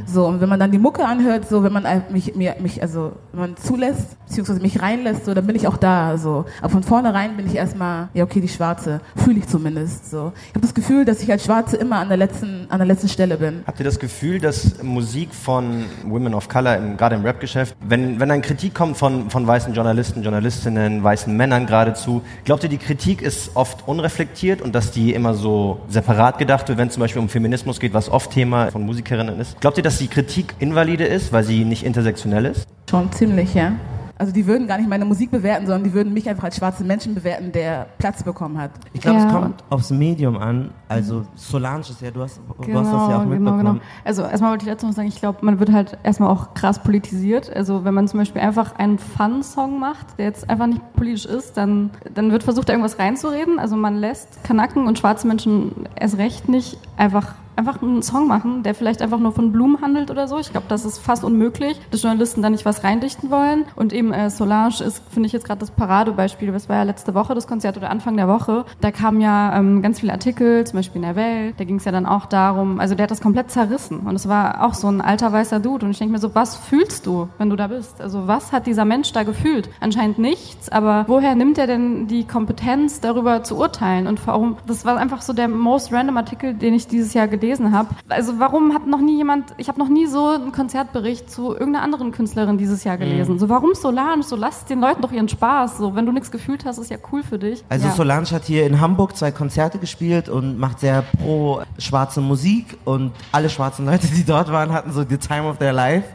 So, 0.06 0.26
und 0.26 0.42
wenn 0.42 0.50
man 0.50 0.60
dann 0.60 0.72
die 0.72 0.78
Mucke 0.78 1.06
anhört, 1.06 1.48
so, 1.50 1.64
wenn 1.64 1.74
man 1.74 1.86
mich, 2.10 2.36
mir, 2.36 2.56
mich, 2.60 2.82
also, 2.82 3.14
wenn 3.34 3.42
man 3.42 3.58
zulässt, 3.58 4.18
beziehungsweise 4.26 4.62
mich 4.62 4.82
reinlässt, 4.82 5.26
so, 5.26 5.34
dann 5.34 5.46
bin 5.46 5.56
ich 5.56 5.68
auch 5.68 5.78
da, 5.78 6.18
so. 6.18 6.46
Aber 6.62 6.70
von 6.70 6.84
vornherein 6.84 7.36
bin 7.36 7.48
ich 7.48 7.56
erstmal, 7.56 8.08
ja, 8.14 8.24
okay, 8.24 8.40
die 8.40 8.48
Schwarze. 8.48 9.02
Fühle 9.16 9.40
ich 9.40 9.48
zumindest, 9.48 10.10
so. 10.10 10.32
Ich 10.48 10.56
habe 10.56 10.62
das 10.62 10.74
Gefühl, 10.74 11.04
dass 11.04 11.22
ich 11.22 11.32
als 11.32 11.44
Schwarze 11.44 11.76
immer 11.78 11.98
an 11.98 12.08
der 12.08 12.18
letzten, 12.18 12.68
an 12.70 12.80
der 12.80 12.88
letzten 12.88 13.10
Stelle 13.10 13.38
bin. 13.38 13.64
Habt 13.68 13.80
ihr 13.80 13.86
das 13.86 14.00
Gefühl, 14.00 14.40
dass 14.40 14.82
Musik 14.82 15.34
von 15.34 15.86
Women 16.06 16.34
of 16.34 16.48
Color, 16.48 16.78
im, 16.78 16.98
gerade 16.98 17.16
im 17.16 17.24
Rap-Geschäft, 17.24 17.76
wenn, 17.86 18.20
wenn 18.20 18.30
dann 18.30 18.42
Kritik 18.42 18.74
kommt 18.74 18.98
von, 18.98 19.30
von 19.30 19.46
weißen 19.46 19.74
Journalisten, 19.74 20.24
Journalistinnen, 20.24 21.04
weißen 21.04 21.36
Männern 21.36 21.66
geradezu, 21.66 22.22
glaubt 22.46 22.64
ihr, 22.64 22.70
die 22.70 22.78
Kritik 22.78 23.22
ist 23.22 23.52
oft 23.56 23.88
unreflektiert 23.88 24.62
und 24.62 24.74
dass 24.74 24.92
die 24.92 25.14
immer 25.14 25.34
so 25.34 25.82
separat 25.90 26.38
gedacht 26.38 26.70
wird, 26.70 26.78
wenn 26.78 26.88
es 26.88 26.94
zum 26.94 27.02
Beispiel 27.02 27.22
um 27.22 27.30
Feminismus 27.30 27.80
geht, 27.80 27.94
was 27.94 28.10
oft 28.10 28.32
Thema 28.32 28.72
von 28.72 28.86
Musikerinnen 28.86 29.40
ist? 29.40 29.60
Glaubt 29.66 29.78
ihr, 29.80 29.84
dass 29.84 29.98
die 29.98 30.08
Kritik 30.08 30.54
invalide 30.60 31.06
ist, 31.06 31.34
weil 31.34 31.44
sie 31.44 31.66
nicht 31.66 31.84
intersektionell 31.84 32.46
ist? 32.46 32.68
Schon 32.88 33.12
ziemlich, 33.12 33.56
ja. 33.56 33.72
Also 34.16 34.32
die 34.32 34.46
würden 34.46 34.68
gar 34.68 34.78
nicht 34.78 34.88
meine 34.88 35.06
Musik 35.06 35.32
bewerten, 35.32 35.66
sondern 35.66 35.84
die 35.84 35.92
würden 35.92 36.14
mich 36.14 36.30
einfach 36.30 36.44
als 36.44 36.58
schwarzen 36.58 36.86
Menschen 36.86 37.16
bewerten, 37.16 37.52
der 37.52 37.88
Platz 37.98 38.22
bekommen 38.22 38.60
hat. 38.60 38.70
Ich 38.94 39.02
glaube, 39.02 39.18
Ja. 39.18 39.26
es 39.26 39.34
kommt 39.34 39.64
aufs 39.72 39.90
Medium 39.90 40.38
an. 40.38 40.70
Also 40.88 41.26
Solange 41.34 41.80
ist 41.80 42.00
ja, 42.00 42.12
du 42.12 42.22
hast, 42.22 42.40
du 42.48 42.74
hast 42.76 42.94
das 42.94 43.10
ja 43.10 43.20
auch 43.20 43.26
mitbekommen. 43.26 43.82
Also 44.04 44.22
erstmal 44.22 44.52
wollte 44.52 44.66
ich 44.68 44.72
dazu 44.72 44.86
noch 44.86 44.94
sagen, 44.94 45.08
ich 45.08 45.20
glaube, 45.20 45.40
man 45.42 45.60
wird 45.60 45.72
halt 45.72 45.98
erstmal 46.04 46.30
auch 46.30 46.54
krass 46.54 46.78
politisiert. 46.84 47.52
Also 47.52 47.84
wenn 47.86 47.96
man 47.96 48.08
zum 48.08 48.20
Beispiel 48.20 48.44
einfach 48.44 48.76
einen 48.76 49.00
Fun-Song 49.00 49.80
macht, 49.80 50.20
der 50.20 50.26
jetzt 50.26 50.48
einfach 50.48 50.68
nicht 50.68 50.94
politisch 50.94 51.26
ist, 51.26 51.58
dann, 51.58 51.90
dann 52.14 52.32
wird 52.32 52.44
versucht, 52.44 52.70
da 52.70 52.74
irgendwas 52.74 53.00
reinzureden. 53.00 53.58
Also 53.58 53.76
man 53.78 53.96
lässt 53.96 54.44
Kanaken 54.44 54.86
und 54.86 55.00
schwarze 55.00 55.26
Menschen 55.26 55.88
erst 55.96 56.20
recht 56.20 56.50
nicht 56.50 56.78
einfach 56.98 57.34
einfach 57.56 57.82
einen 57.82 58.04
Song 58.04 58.28
machen, 58.28 58.64
der 58.64 58.76
vielleicht 58.76 59.02
einfach 59.02 59.20
nur 59.20 59.32
von 59.32 59.52
Blumen 59.52 59.82
handelt 59.82 60.12
oder 60.12 60.28
so. 60.28 60.40
Ich 60.40 60.52
glaube, 60.52 60.68
das 60.68 60.86
ist 60.86 61.00
fast 61.00 61.24
unmöglich, 61.24 61.80
dass 61.92 62.02
Journalisten 62.04 62.42
da 62.42 62.50
nicht 62.50 62.66
was 62.66 62.84
reindichten 62.84 63.32
wollen. 63.32 63.66
Und 63.76 63.94
eben 63.94 64.14
äh, 64.14 64.30
Solange 64.30 64.66
ist, 64.66 65.02
finde 65.12 65.28
ich 65.28 65.34
jetzt 65.34 65.46
gerade 65.46 65.60
das 65.60 65.72
Paradebeispiel. 65.72 66.52
Das 66.52 66.70
war 66.70 66.78
ja 66.78 66.84
letzte 66.84 67.14
Woche 67.14 67.34
das 67.36 67.48
Konzert 67.48 67.78
oder 67.78 67.90
Anfang 67.90 68.18
der 68.18 68.28
Woche. 68.28 68.66
Da 68.82 68.92
kamen 68.92 69.22
ja 69.22 69.58
ähm, 69.58 69.82
ganz 69.82 70.00
viele 70.00 70.12
Artikel, 70.12 70.66
zum 70.66 70.78
Beispiel 70.78 70.98
in 70.98 71.08
der 71.08 71.16
Welt. 71.16 71.56
Da 71.58 71.64
ging 71.64 71.78
es 71.78 71.86
ja 71.86 71.92
dann 71.92 72.06
auch 72.06 72.26
darum, 72.26 72.80
also 72.80 72.96
der 72.96 73.04
hat 73.04 73.12
das 73.12 73.22
komplett 73.22 73.52
zerrissen. 73.52 74.00
Und 74.00 74.16
es 74.16 74.28
war 74.28 74.66
auch 74.66 74.74
so 74.74 74.88
ein 74.88 75.02
alter 75.02 75.32
weißer 75.32 75.60
Dude. 75.60 75.86
Und 75.86 75.92
ich 75.92 76.00
denke 76.00 76.14
mir 76.14 76.20
so, 76.20 76.36
was 76.36 76.56
fühlst 76.56 77.06
du, 77.06 77.30
wenn 77.38 77.50
du 77.50 77.56
da 77.56 77.68
bist? 77.68 78.02
Also 78.02 78.28
was 78.28 78.52
hat 78.52 78.68
dieser 78.68 78.86
Mensch 78.86 79.12
da 79.14 79.24
gefühlt? 79.24 79.70
Anscheinend 79.80 80.20
nichts, 80.20 80.70
aber 80.70 81.06
woher 81.08 81.36
nimmt 81.36 81.58
er 81.58 81.68
denn 81.68 82.08
die 82.08 82.26
Kompetenz, 82.26 83.00
darüber 83.00 83.44
zu 83.44 83.58
urteilen? 83.58 84.08
Und 84.08 84.26
warum, 84.28 84.58
das 84.68 84.86
war 84.86 84.98
einfach 84.98 85.22
so 85.22 85.34
der 85.34 85.48
most 85.48 85.94
random 85.94 86.18
Artikel, 86.18 86.54
den 86.54 86.74
ich 86.74 86.88
dieses 86.88 87.14
Jahr 87.14 87.28
gelesen 87.28 87.45
habe. 87.72 87.90
Also 88.10 88.40
warum 88.40 88.74
hat 88.74 88.88
noch 88.88 89.02
nie 89.02 89.18
jemand, 89.18 89.54
ich 89.58 89.68
habe 89.68 89.80
noch 89.80 89.90
nie 89.90 90.08
so 90.08 90.28
einen 90.30 90.52
Konzertbericht 90.52 91.30
zu 91.30 91.54
irgendeiner 91.54 91.84
anderen 91.84 92.12
Künstlerin 92.12 92.58
dieses 92.58 92.84
Jahr 92.84 92.98
gelesen. 92.98 93.40
So 93.40 93.50
warum 93.50 93.74
Solange? 93.74 94.24
So 94.24 94.36
lass 94.36 94.66
den 94.66 94.80
Leuten 94.80 95.02
doch 95.02 95.12
ihren 95.12 95.30
Spaß. 95.30 95.78
So 95.78 95.96
wenn 95.96 96.06
du 96.06 96.12
nichts 96.12 96.32
gefühlt 96.32 96.66
hast, 96.66 96.78
ist 96.78 96.90
ja 96.90 96.98
cool 97.12 97.24
für 97.24 97.40
dich. 97.40 97.64
Also 97.70 97.88
ja. 97.88 97.94
Solange 97.94 98.26
hat 98.32 98.46
hier 98.46 98.66
in 98.66 98.80
Hamburg 98.82 99.16
zwei 99.16 99.32
Konzerte 99.32 99.78
gespielt 99.78 100.30
und 100.30 100.58
macht 100.58 100.80
sehr 100.80 101.04
pro 101.22 101.62
schwarze 101.78 102.22
Musik 102.22 102.78
und 102.86 103.12
alle 103.32 103.50
schwarzen 103.50 103.86
Leute, 103.86 104.08
die 104.08 104.24
dort 104.24 104.52
waren, 104.52 104.72
hatten 104.72 104.92
so 104.92 105.04
the 105.08 105.18
time 105.18 105.44
of 105.44 105.58
their 105.58 105.74
life 105.74 106.06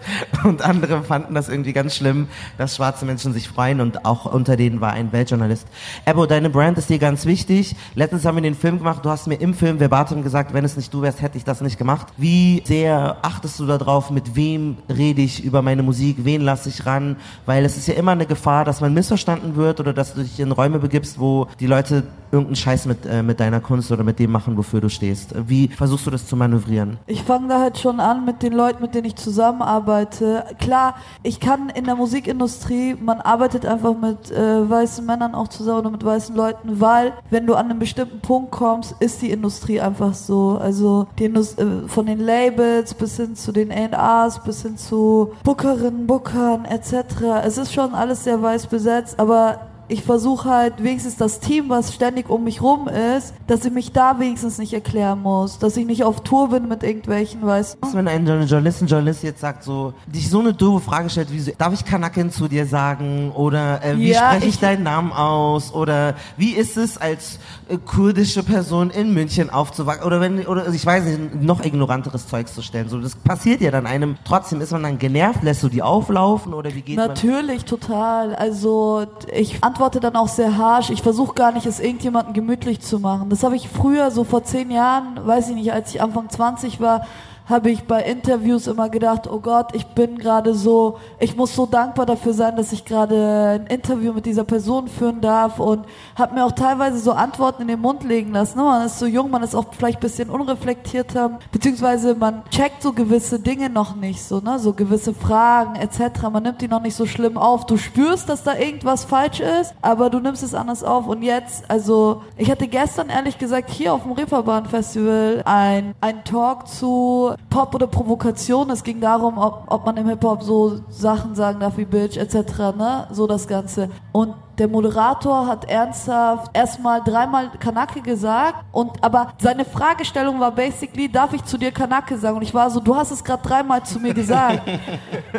und 0.45 0.63
andere 0.63 1.03
fanden 1.03 1.35
das 1.35 1.49
irgendwie 1.49 1.73
ganz 1.73 1.95
schlimm, 1.95 2.29
dass 2.59 2.77
schwarze 2.77 3.05
Menschen 3.05 3.33
sich 3.33 3.49
freuen 3.49 3.81
und 3.81 4.05
auch 4.05 4.27
unter 4.27 4.57
denen 4.57 4.81
war 4.81 4.93
ein 4.93 5.13
Weltjournalist. 5.13 5.67
Ebo, 6.05 6.27
deine 6.27 6.51
Brand 6.51 6.79
ist 6.79 6.91
dir 6.91 6.99
ganz 6.99 7.27
wichtig. 7.27 7.77
Letztens 7.95 8.25
haben 8.25 8.37
wir 8.37 8.43
den 8.43 8.55
Film 8.55 8.79
gemacht, 8.79 9.05
du 9.05 9.11
hast 9.11 9.27
mir 9.27 9.37
im 9.37 9.55
Film 9.55 9.79
verbatim 9.79 10.23
gesagt, 10.23 10.55
wenn 10.55 10.65
es 10.65 10.77
nicht 10.77 10.93
du 10.93 11.03
wärst, 11.03 11.20
hätte 11.23 11.39
ich 11.39 11.45
das 11.45 11.61
nicht 11.61 11.79
gemacht. 11.79 12.09
Wie 12.17 12.63
sehr 12.65 13.17
achtest 13.23 13.59
du 13.61 13.67
darauf, 13.67 14.11
mit 14.11 14.37
wem 14.37 14.77
rede 14.89 15.23
ich 15.23 15.45
über 15.45 15.63
meine 15.63 15.83
Musik, 15.83 16.19
wen 16.25 16.43
lasse 16.43 16.69
ich 16.69 16.87
ran, 16.87 17.17
weil 17.47 17.65
es 17.65 17.77
ist 17.77 17.89
ja 17.89 17.95
immer 17.95 18.13
eine 18.13 18.27
Gefahr, 18.27 18.65
dass 18.65 18.81
man 18.81 18.95
missverstanden 18.95 19.57
wird 19.57 19.81
oder 19.81 19.93
dass 19.93 20.15
du 20.15 20.23
dich 20.23 20.41
in 20.41 20.53
Räume 20.53 20.79
begibst, 20.79 21.19
wo 21.19 21.47
die 21.59 21.67
Leute 21.67 22.05
irgendeinen 22.33 22.57
Scheiß 22.57 22.87
mit, 22.87 23.07
äh, 23.07 23.23
mit 23.23 23.41
deiner 23.41 23.61
Kunst 23.61 23.91
oder 23.91 24.05
mit 24.05 24.19
dem 24.19 24.31
machen, 24.31 24.57
wofür 24.57 24.81
du 24.81 24.89
stehst? 24.89 25.35
Wie 25.49 25.69
versuchst 25.69 26.07
du 26.07 26.11
das 26.11 26.27
zu 26.27 26.37
manövrieren? 26.37 26.99
Ich 27.07 27.23
fange 27.23 27.49
da 27.49 27.61
halt 27.61 27.79
schon 27.79 28.01
an 28.01 28.25
mit 28.25 28.43
den 28.43 28.53
Leuten, 28.53 28.83
mit 28.83 28.95
denen 28.95 29.07
ich 29.07 29.17
zusammenarbeite. 29.17 30.45
Klar, 30.59 30.95
ich 31.23 31.41
kann 31.41 31.71
in 31.71 31.85
der 31.85 31.97
Musikindustrie, 31.97 32.95
man 32.95 33.21
arbeitet 33.21 33.67
einfach 33.67 33.95
mit 33.97 34.31
äh, 34.31 34.69
weißen 34.69 35.05
Männern 35.05 35.35
auch 35.35 35.49
zusammen 35.49 35.81
oder 35.81 35.91
mit 35.91 36.05
weißen 36.05 36.35
Leuten, 36.35 36.81
weil 36.81 37.13
wenn 37.31 37.47
du 37.47 37.55
an 37.55 37.71
einen 37.71 37.79
bestimmten 37.79 38.21
Punkt 38.21 38.53
kommst, 38.53 38.95
ist 39.01 39.23
die 39.23 39.31
Industrie 39.31 39.81
einfach 39.81 40.15
so. 40.15 40.59
Also 40.61 41.07
die 41.19 41.27
äh, 41.27 41.89
von 41.89 42.07
den 42.07 42.21
Labels 42.21 42.95
bis 42.95 43.17
hin 43.17 43.37
zu 43.37 43.53
den 43.53 43.71
A&Rs, 43.73 44.43
bis 44.45 44.63
hin 44.63 44.77
zu 44.77 45.33
Bookerinnen, 45.45 46.07
Bookern 46.07 46.65
etc. 46.65 47.45
Es 47.45 47.59
ist 47.59 47.73
schon 47.73 47.95
alles 47.95 48.25
sehr 48.25 48.41
weiß 48.41 48.67
besetzt, 48.67 49.19
aber 49.19 49.70
ich 49.91 50.05
versuche 50.05 50.49
halt 50.49 50.83
wenigstens 50.83 51.17
das 51.17 51.41
Team, 51.41 51.69
was 51.69 51.93
ständig 51.93 52.31
um 52.31 52.45
mich 52.45 52.63
rum 52.63 52.87
ist, 52.89 53.35
dass 53.49 53.65
ich 53.65 53.73
mich 53.73 53.91
da 53.93 54.19
wenigstens 54.21 54.59
nicht 54.59 54.73
erklären 54.73 55.21
muss, 55.21 55.59
dass 55.59 55.77
ich 55.77 55.85
nicht 55.85 56.05
auf 56.05 56.23
Tour 56.23 56.51
bin 56.51 56.69
mit 56.69 56.85
irgendwelchen, 56.85 57.45
weißt 57.45 57.79
du. 57.83 57.93
Wenn 57.95 58.07
ein 58.07 58.25
Journalist, 58.25 58.83
ein 58.83 58.87
Journalist 58.87 59.25
jetzt 59.25 59.41
sagt 59.41 59.65
so, 59.65 59.93
dich 60.07 60.31
so 60.31 60.39
eine 60.41 60.55
doofe 60.55 60.85
Frage 60.85 61.11
stellt, 61.11 61.33
wie 61.33 61.41
so, 61.41 61.51
darf 61.59 61.75
ich 61.75 61.85
Kanakin 61.85 62.31
zu 62.31 62.47
dir 62.47 62.67
sagen? 62.67 63.33
Oder 63.35 63.85
äh, 63.85 63.97
wie 63.97 64.13
Ja, 64.13 64.29
spreche 64.31 64.47
ich, 64.47 64.55
ich- 64.55 64.61
deinen 64.61 64.85
Namen 64.85 65.13
aus? 65.13 65.75
Oder 65.75 66.15
wie 66.37 66.53
ist 66.53 66.77
es 66.77 66.97
als 66.97 67.41
äh, 67.69 67.77
kurdische 67.77 68.45
Person 68.45 68.91
in 68.91 69.13
München 69.13 69.51
aufzuwachsen? 69.51 70.05
Oder 70.07 70.21
wenn, 70.21 70.47
oder 70.47 70.63
also 70.63 70.75
ich 70.75 70.87
weiß 70.87 71.05
nicht, 71.05 71.43
noch 71.43 71.65
ignoranteres 71.65 72.29
Zeugs 72.29 72.55
zu 72.55 72.63
stellen. 72.63 72.89
So, 72.89 73.01
das 73.01 73.17
passiert 73.17 73.61
ja 73.61 73.73
dann 73.73 73.87
einem. 73.87 74.17
Trotzdem 74.25 74.61
ist 74.61 74.71
man 74.71 74.85
dann 74.85 74.99
genervt, 75.01 75.43
lässt 75.43 75.65
du 75.65 75.69
die 75.69 75.83
auflaufen 75.83 76.55
oder 76.55 76.73
wie 76.75 76.83
geht 76.83 76.97
man? 76.97 77.09
Natürlich, 77.09 77.65
total. 77.65 78.37
Also 78.37 79.07
ich 79.35 79.65
antworte 79.65 79.80
dann 79.89 80.17
auch 80.17 80.29
sehr 80.29 80.59
harsh. 80.59 80.91
Ich 80.91 81.03
versuche 81.03 81.35
gar 81.35 81.53
nicht, 81.53 81.67
es 81.67 81.81
irgendjemandem 81.81 82.35
gemütlich 82.35 82.81
zu 82.81 82.99
machen. 82.99 83.31
Das 83.31 83.43
habe 83.43 83.57
ich 83.57 83.69
früher, 83.69 84.11
so 84.11 84.25
vor 84.25 84.45
zehn 84.45 84.71
Jahren, 84.71 85.27
weiß 85.27 85.49
ich 85.49 85.55
nicht, 85.55 85.73
als 85.73 85.95
ich 85.95 86.03
Anfang 86.03 86.29
20 86.29 86.81
war, 86.81 87.07
habe 87.51 87.71
ich 87.71 87.85
bei 87.85 88.03
Interviews 88.03 88.69
immer 88.69 88.89
gedacht, 88.89 89.29
oh 89.29 89.41
Gott, 89.41 89.75
ich 89.75 89.87
bin 89.89 90.19
gerade 90.19 90.55
so, 90.55 90.99
ich 91.19 91.37
muss 91.37 91.55
so 91.55 91.67
dankbar 91.67 92.07
dafür 92.07 92.33
sein, 92.33 92.57
dass 92.57 92.73
ich 92.73 92.85
gerade 92.85 93.61
ein 93.61 93.67
Interview 93.67 94.13
mit 94.13 94.25
dieser 94.25 94.45
Person 94.45 94.87
führen 94.87 95.21
darf 95.21 95.59
und 95.59 95.85
habe 96.15 96.35
mir 96.35 96.45
auch 96.45 96.53
teilweise 96.53 96.99
so 96.99 97.13
Antworten 97.13 97.63
in 97.63 97.69
den 97.69 97.81
Mund 97.81 98.05
legen 98.05 98.33
lassen. 98.33 98.59
Ne? 98.59 98.65
Man 98.65 98.87
ist 98.87 99.01
so 99.01 99.07
jung, 99.07 99.31
man 99.31 99.43
ist 99.43 99.57
auch 99.57 99.67
vielleicht 99.77 99.99
ein 99.99 100.01
bisschen 100.01 100.31
unreflektierter, 100.31 101.41
beziehungsweise 101.51 102.15
man 102.15 102.45
checkt 102.51 102.83
so 102.83 102.93
gewisse 102.93 103.41
Dinge 103.41 103.69
noch 103.69 103.97
nicht, 103.97 104.23
so, 104.23 104.41
ne? 104.41 104.59
so 104.61 104.73
gewisse 104.73 105.13
Fragen 105.13 105.75
etc. 105.75 106.23
Man 106.33 106.45
nimmt 106.45 106.61
die 106.61 106.69
noch 106.69 106.81
nicht 106.81 106.95
so 106.95 107.05
schlimm 107.05 107.37
auf. 107.37 107.67
Du 107.67 107.77
spürst, 107.77 108.29
dass 108.29 108.45
da 108.45 108.57
irgendwas 108.57 109.05
falsch 109.05 109.41
ist, 109.41 109.75
aber 109.83 110.09
du 110.09 110.21
nimmst 110.21 110.45
es 110.45 110.55
anders 110.55 110.85
auf. 110.85 111.09
Und 111.09 111.23
jetzt, 111.23 111.69
also 111.69 112.23
ich 112.37 112.49
hatte 112.49 112.69
gestern 112.69 113.09
ehrlich 113.09 113.39
gesagt 113.39 113.71
hier 113.71 113.93
auf 113.93 114.05
dem 114.05 114.13
Reeperbahn 114.13 114.67
Festival 114.67 115.43
ein, 115.45 115.95
ein 116.01 116.23
Talk 116.23 116.69
zu 116.69 117.35
Pop 117.49 117.75
oder 117.75 117.87
Provokation. 117.87 118.71
Es 118.71 118.83
ging 118.83 119.01
darum, 119.01 119.39
ob, 119.39 119.65
ob 119.67 119.87
man 119.87 119.97
im 119.97 120.09
Hip-Hop 120.09 120.43
so 120.43 120.81
Sachen 120.89 121.35
sagen 121.35 121.61
darf 121.61 121.77
wie 121.77 121.85
Bitch 121.85 122.17
etc., 122.17 122.77
ne? 122.77 123.07
So 123.11 123.27
das 123.27 123.49
Ganze. 123.49 123.91
Und 124.13 124.35
der 124.59 124.69
Moderator 124.69 125.47
hat 125.47 125.69
ernsthaft 125.71 126.51
erstmal 126.55 127.03
dreimal 127.03 127.51
Kanake 127.59 128.03
gesagt 128.03 128.57
und 128.73 129.03
aber 129.03 129.33
seine 129.39 129.65
Fragestellung 129.65 130.39
war 130.39 130.53
basically, 130.53 131.11
darf 131.11 131.33
ich 131.33 131.45
zu 131.45 131.57
dir 131.57 131.73
Kanake 131.73 132.19
sagen? 132.19 132.37
Und 132.37 132.43
ich 132.43 132.53
war 132.53 132.71
so, 132.71 132.79
du 132.79 132.95
hast 132.95 133.11
es 133.11 133.25
gerade 133.25 133.43
dreimal 133.43 133.83
zu 133.85 133.99
mir 133.99 134.13
gesagt. 134.13 134.61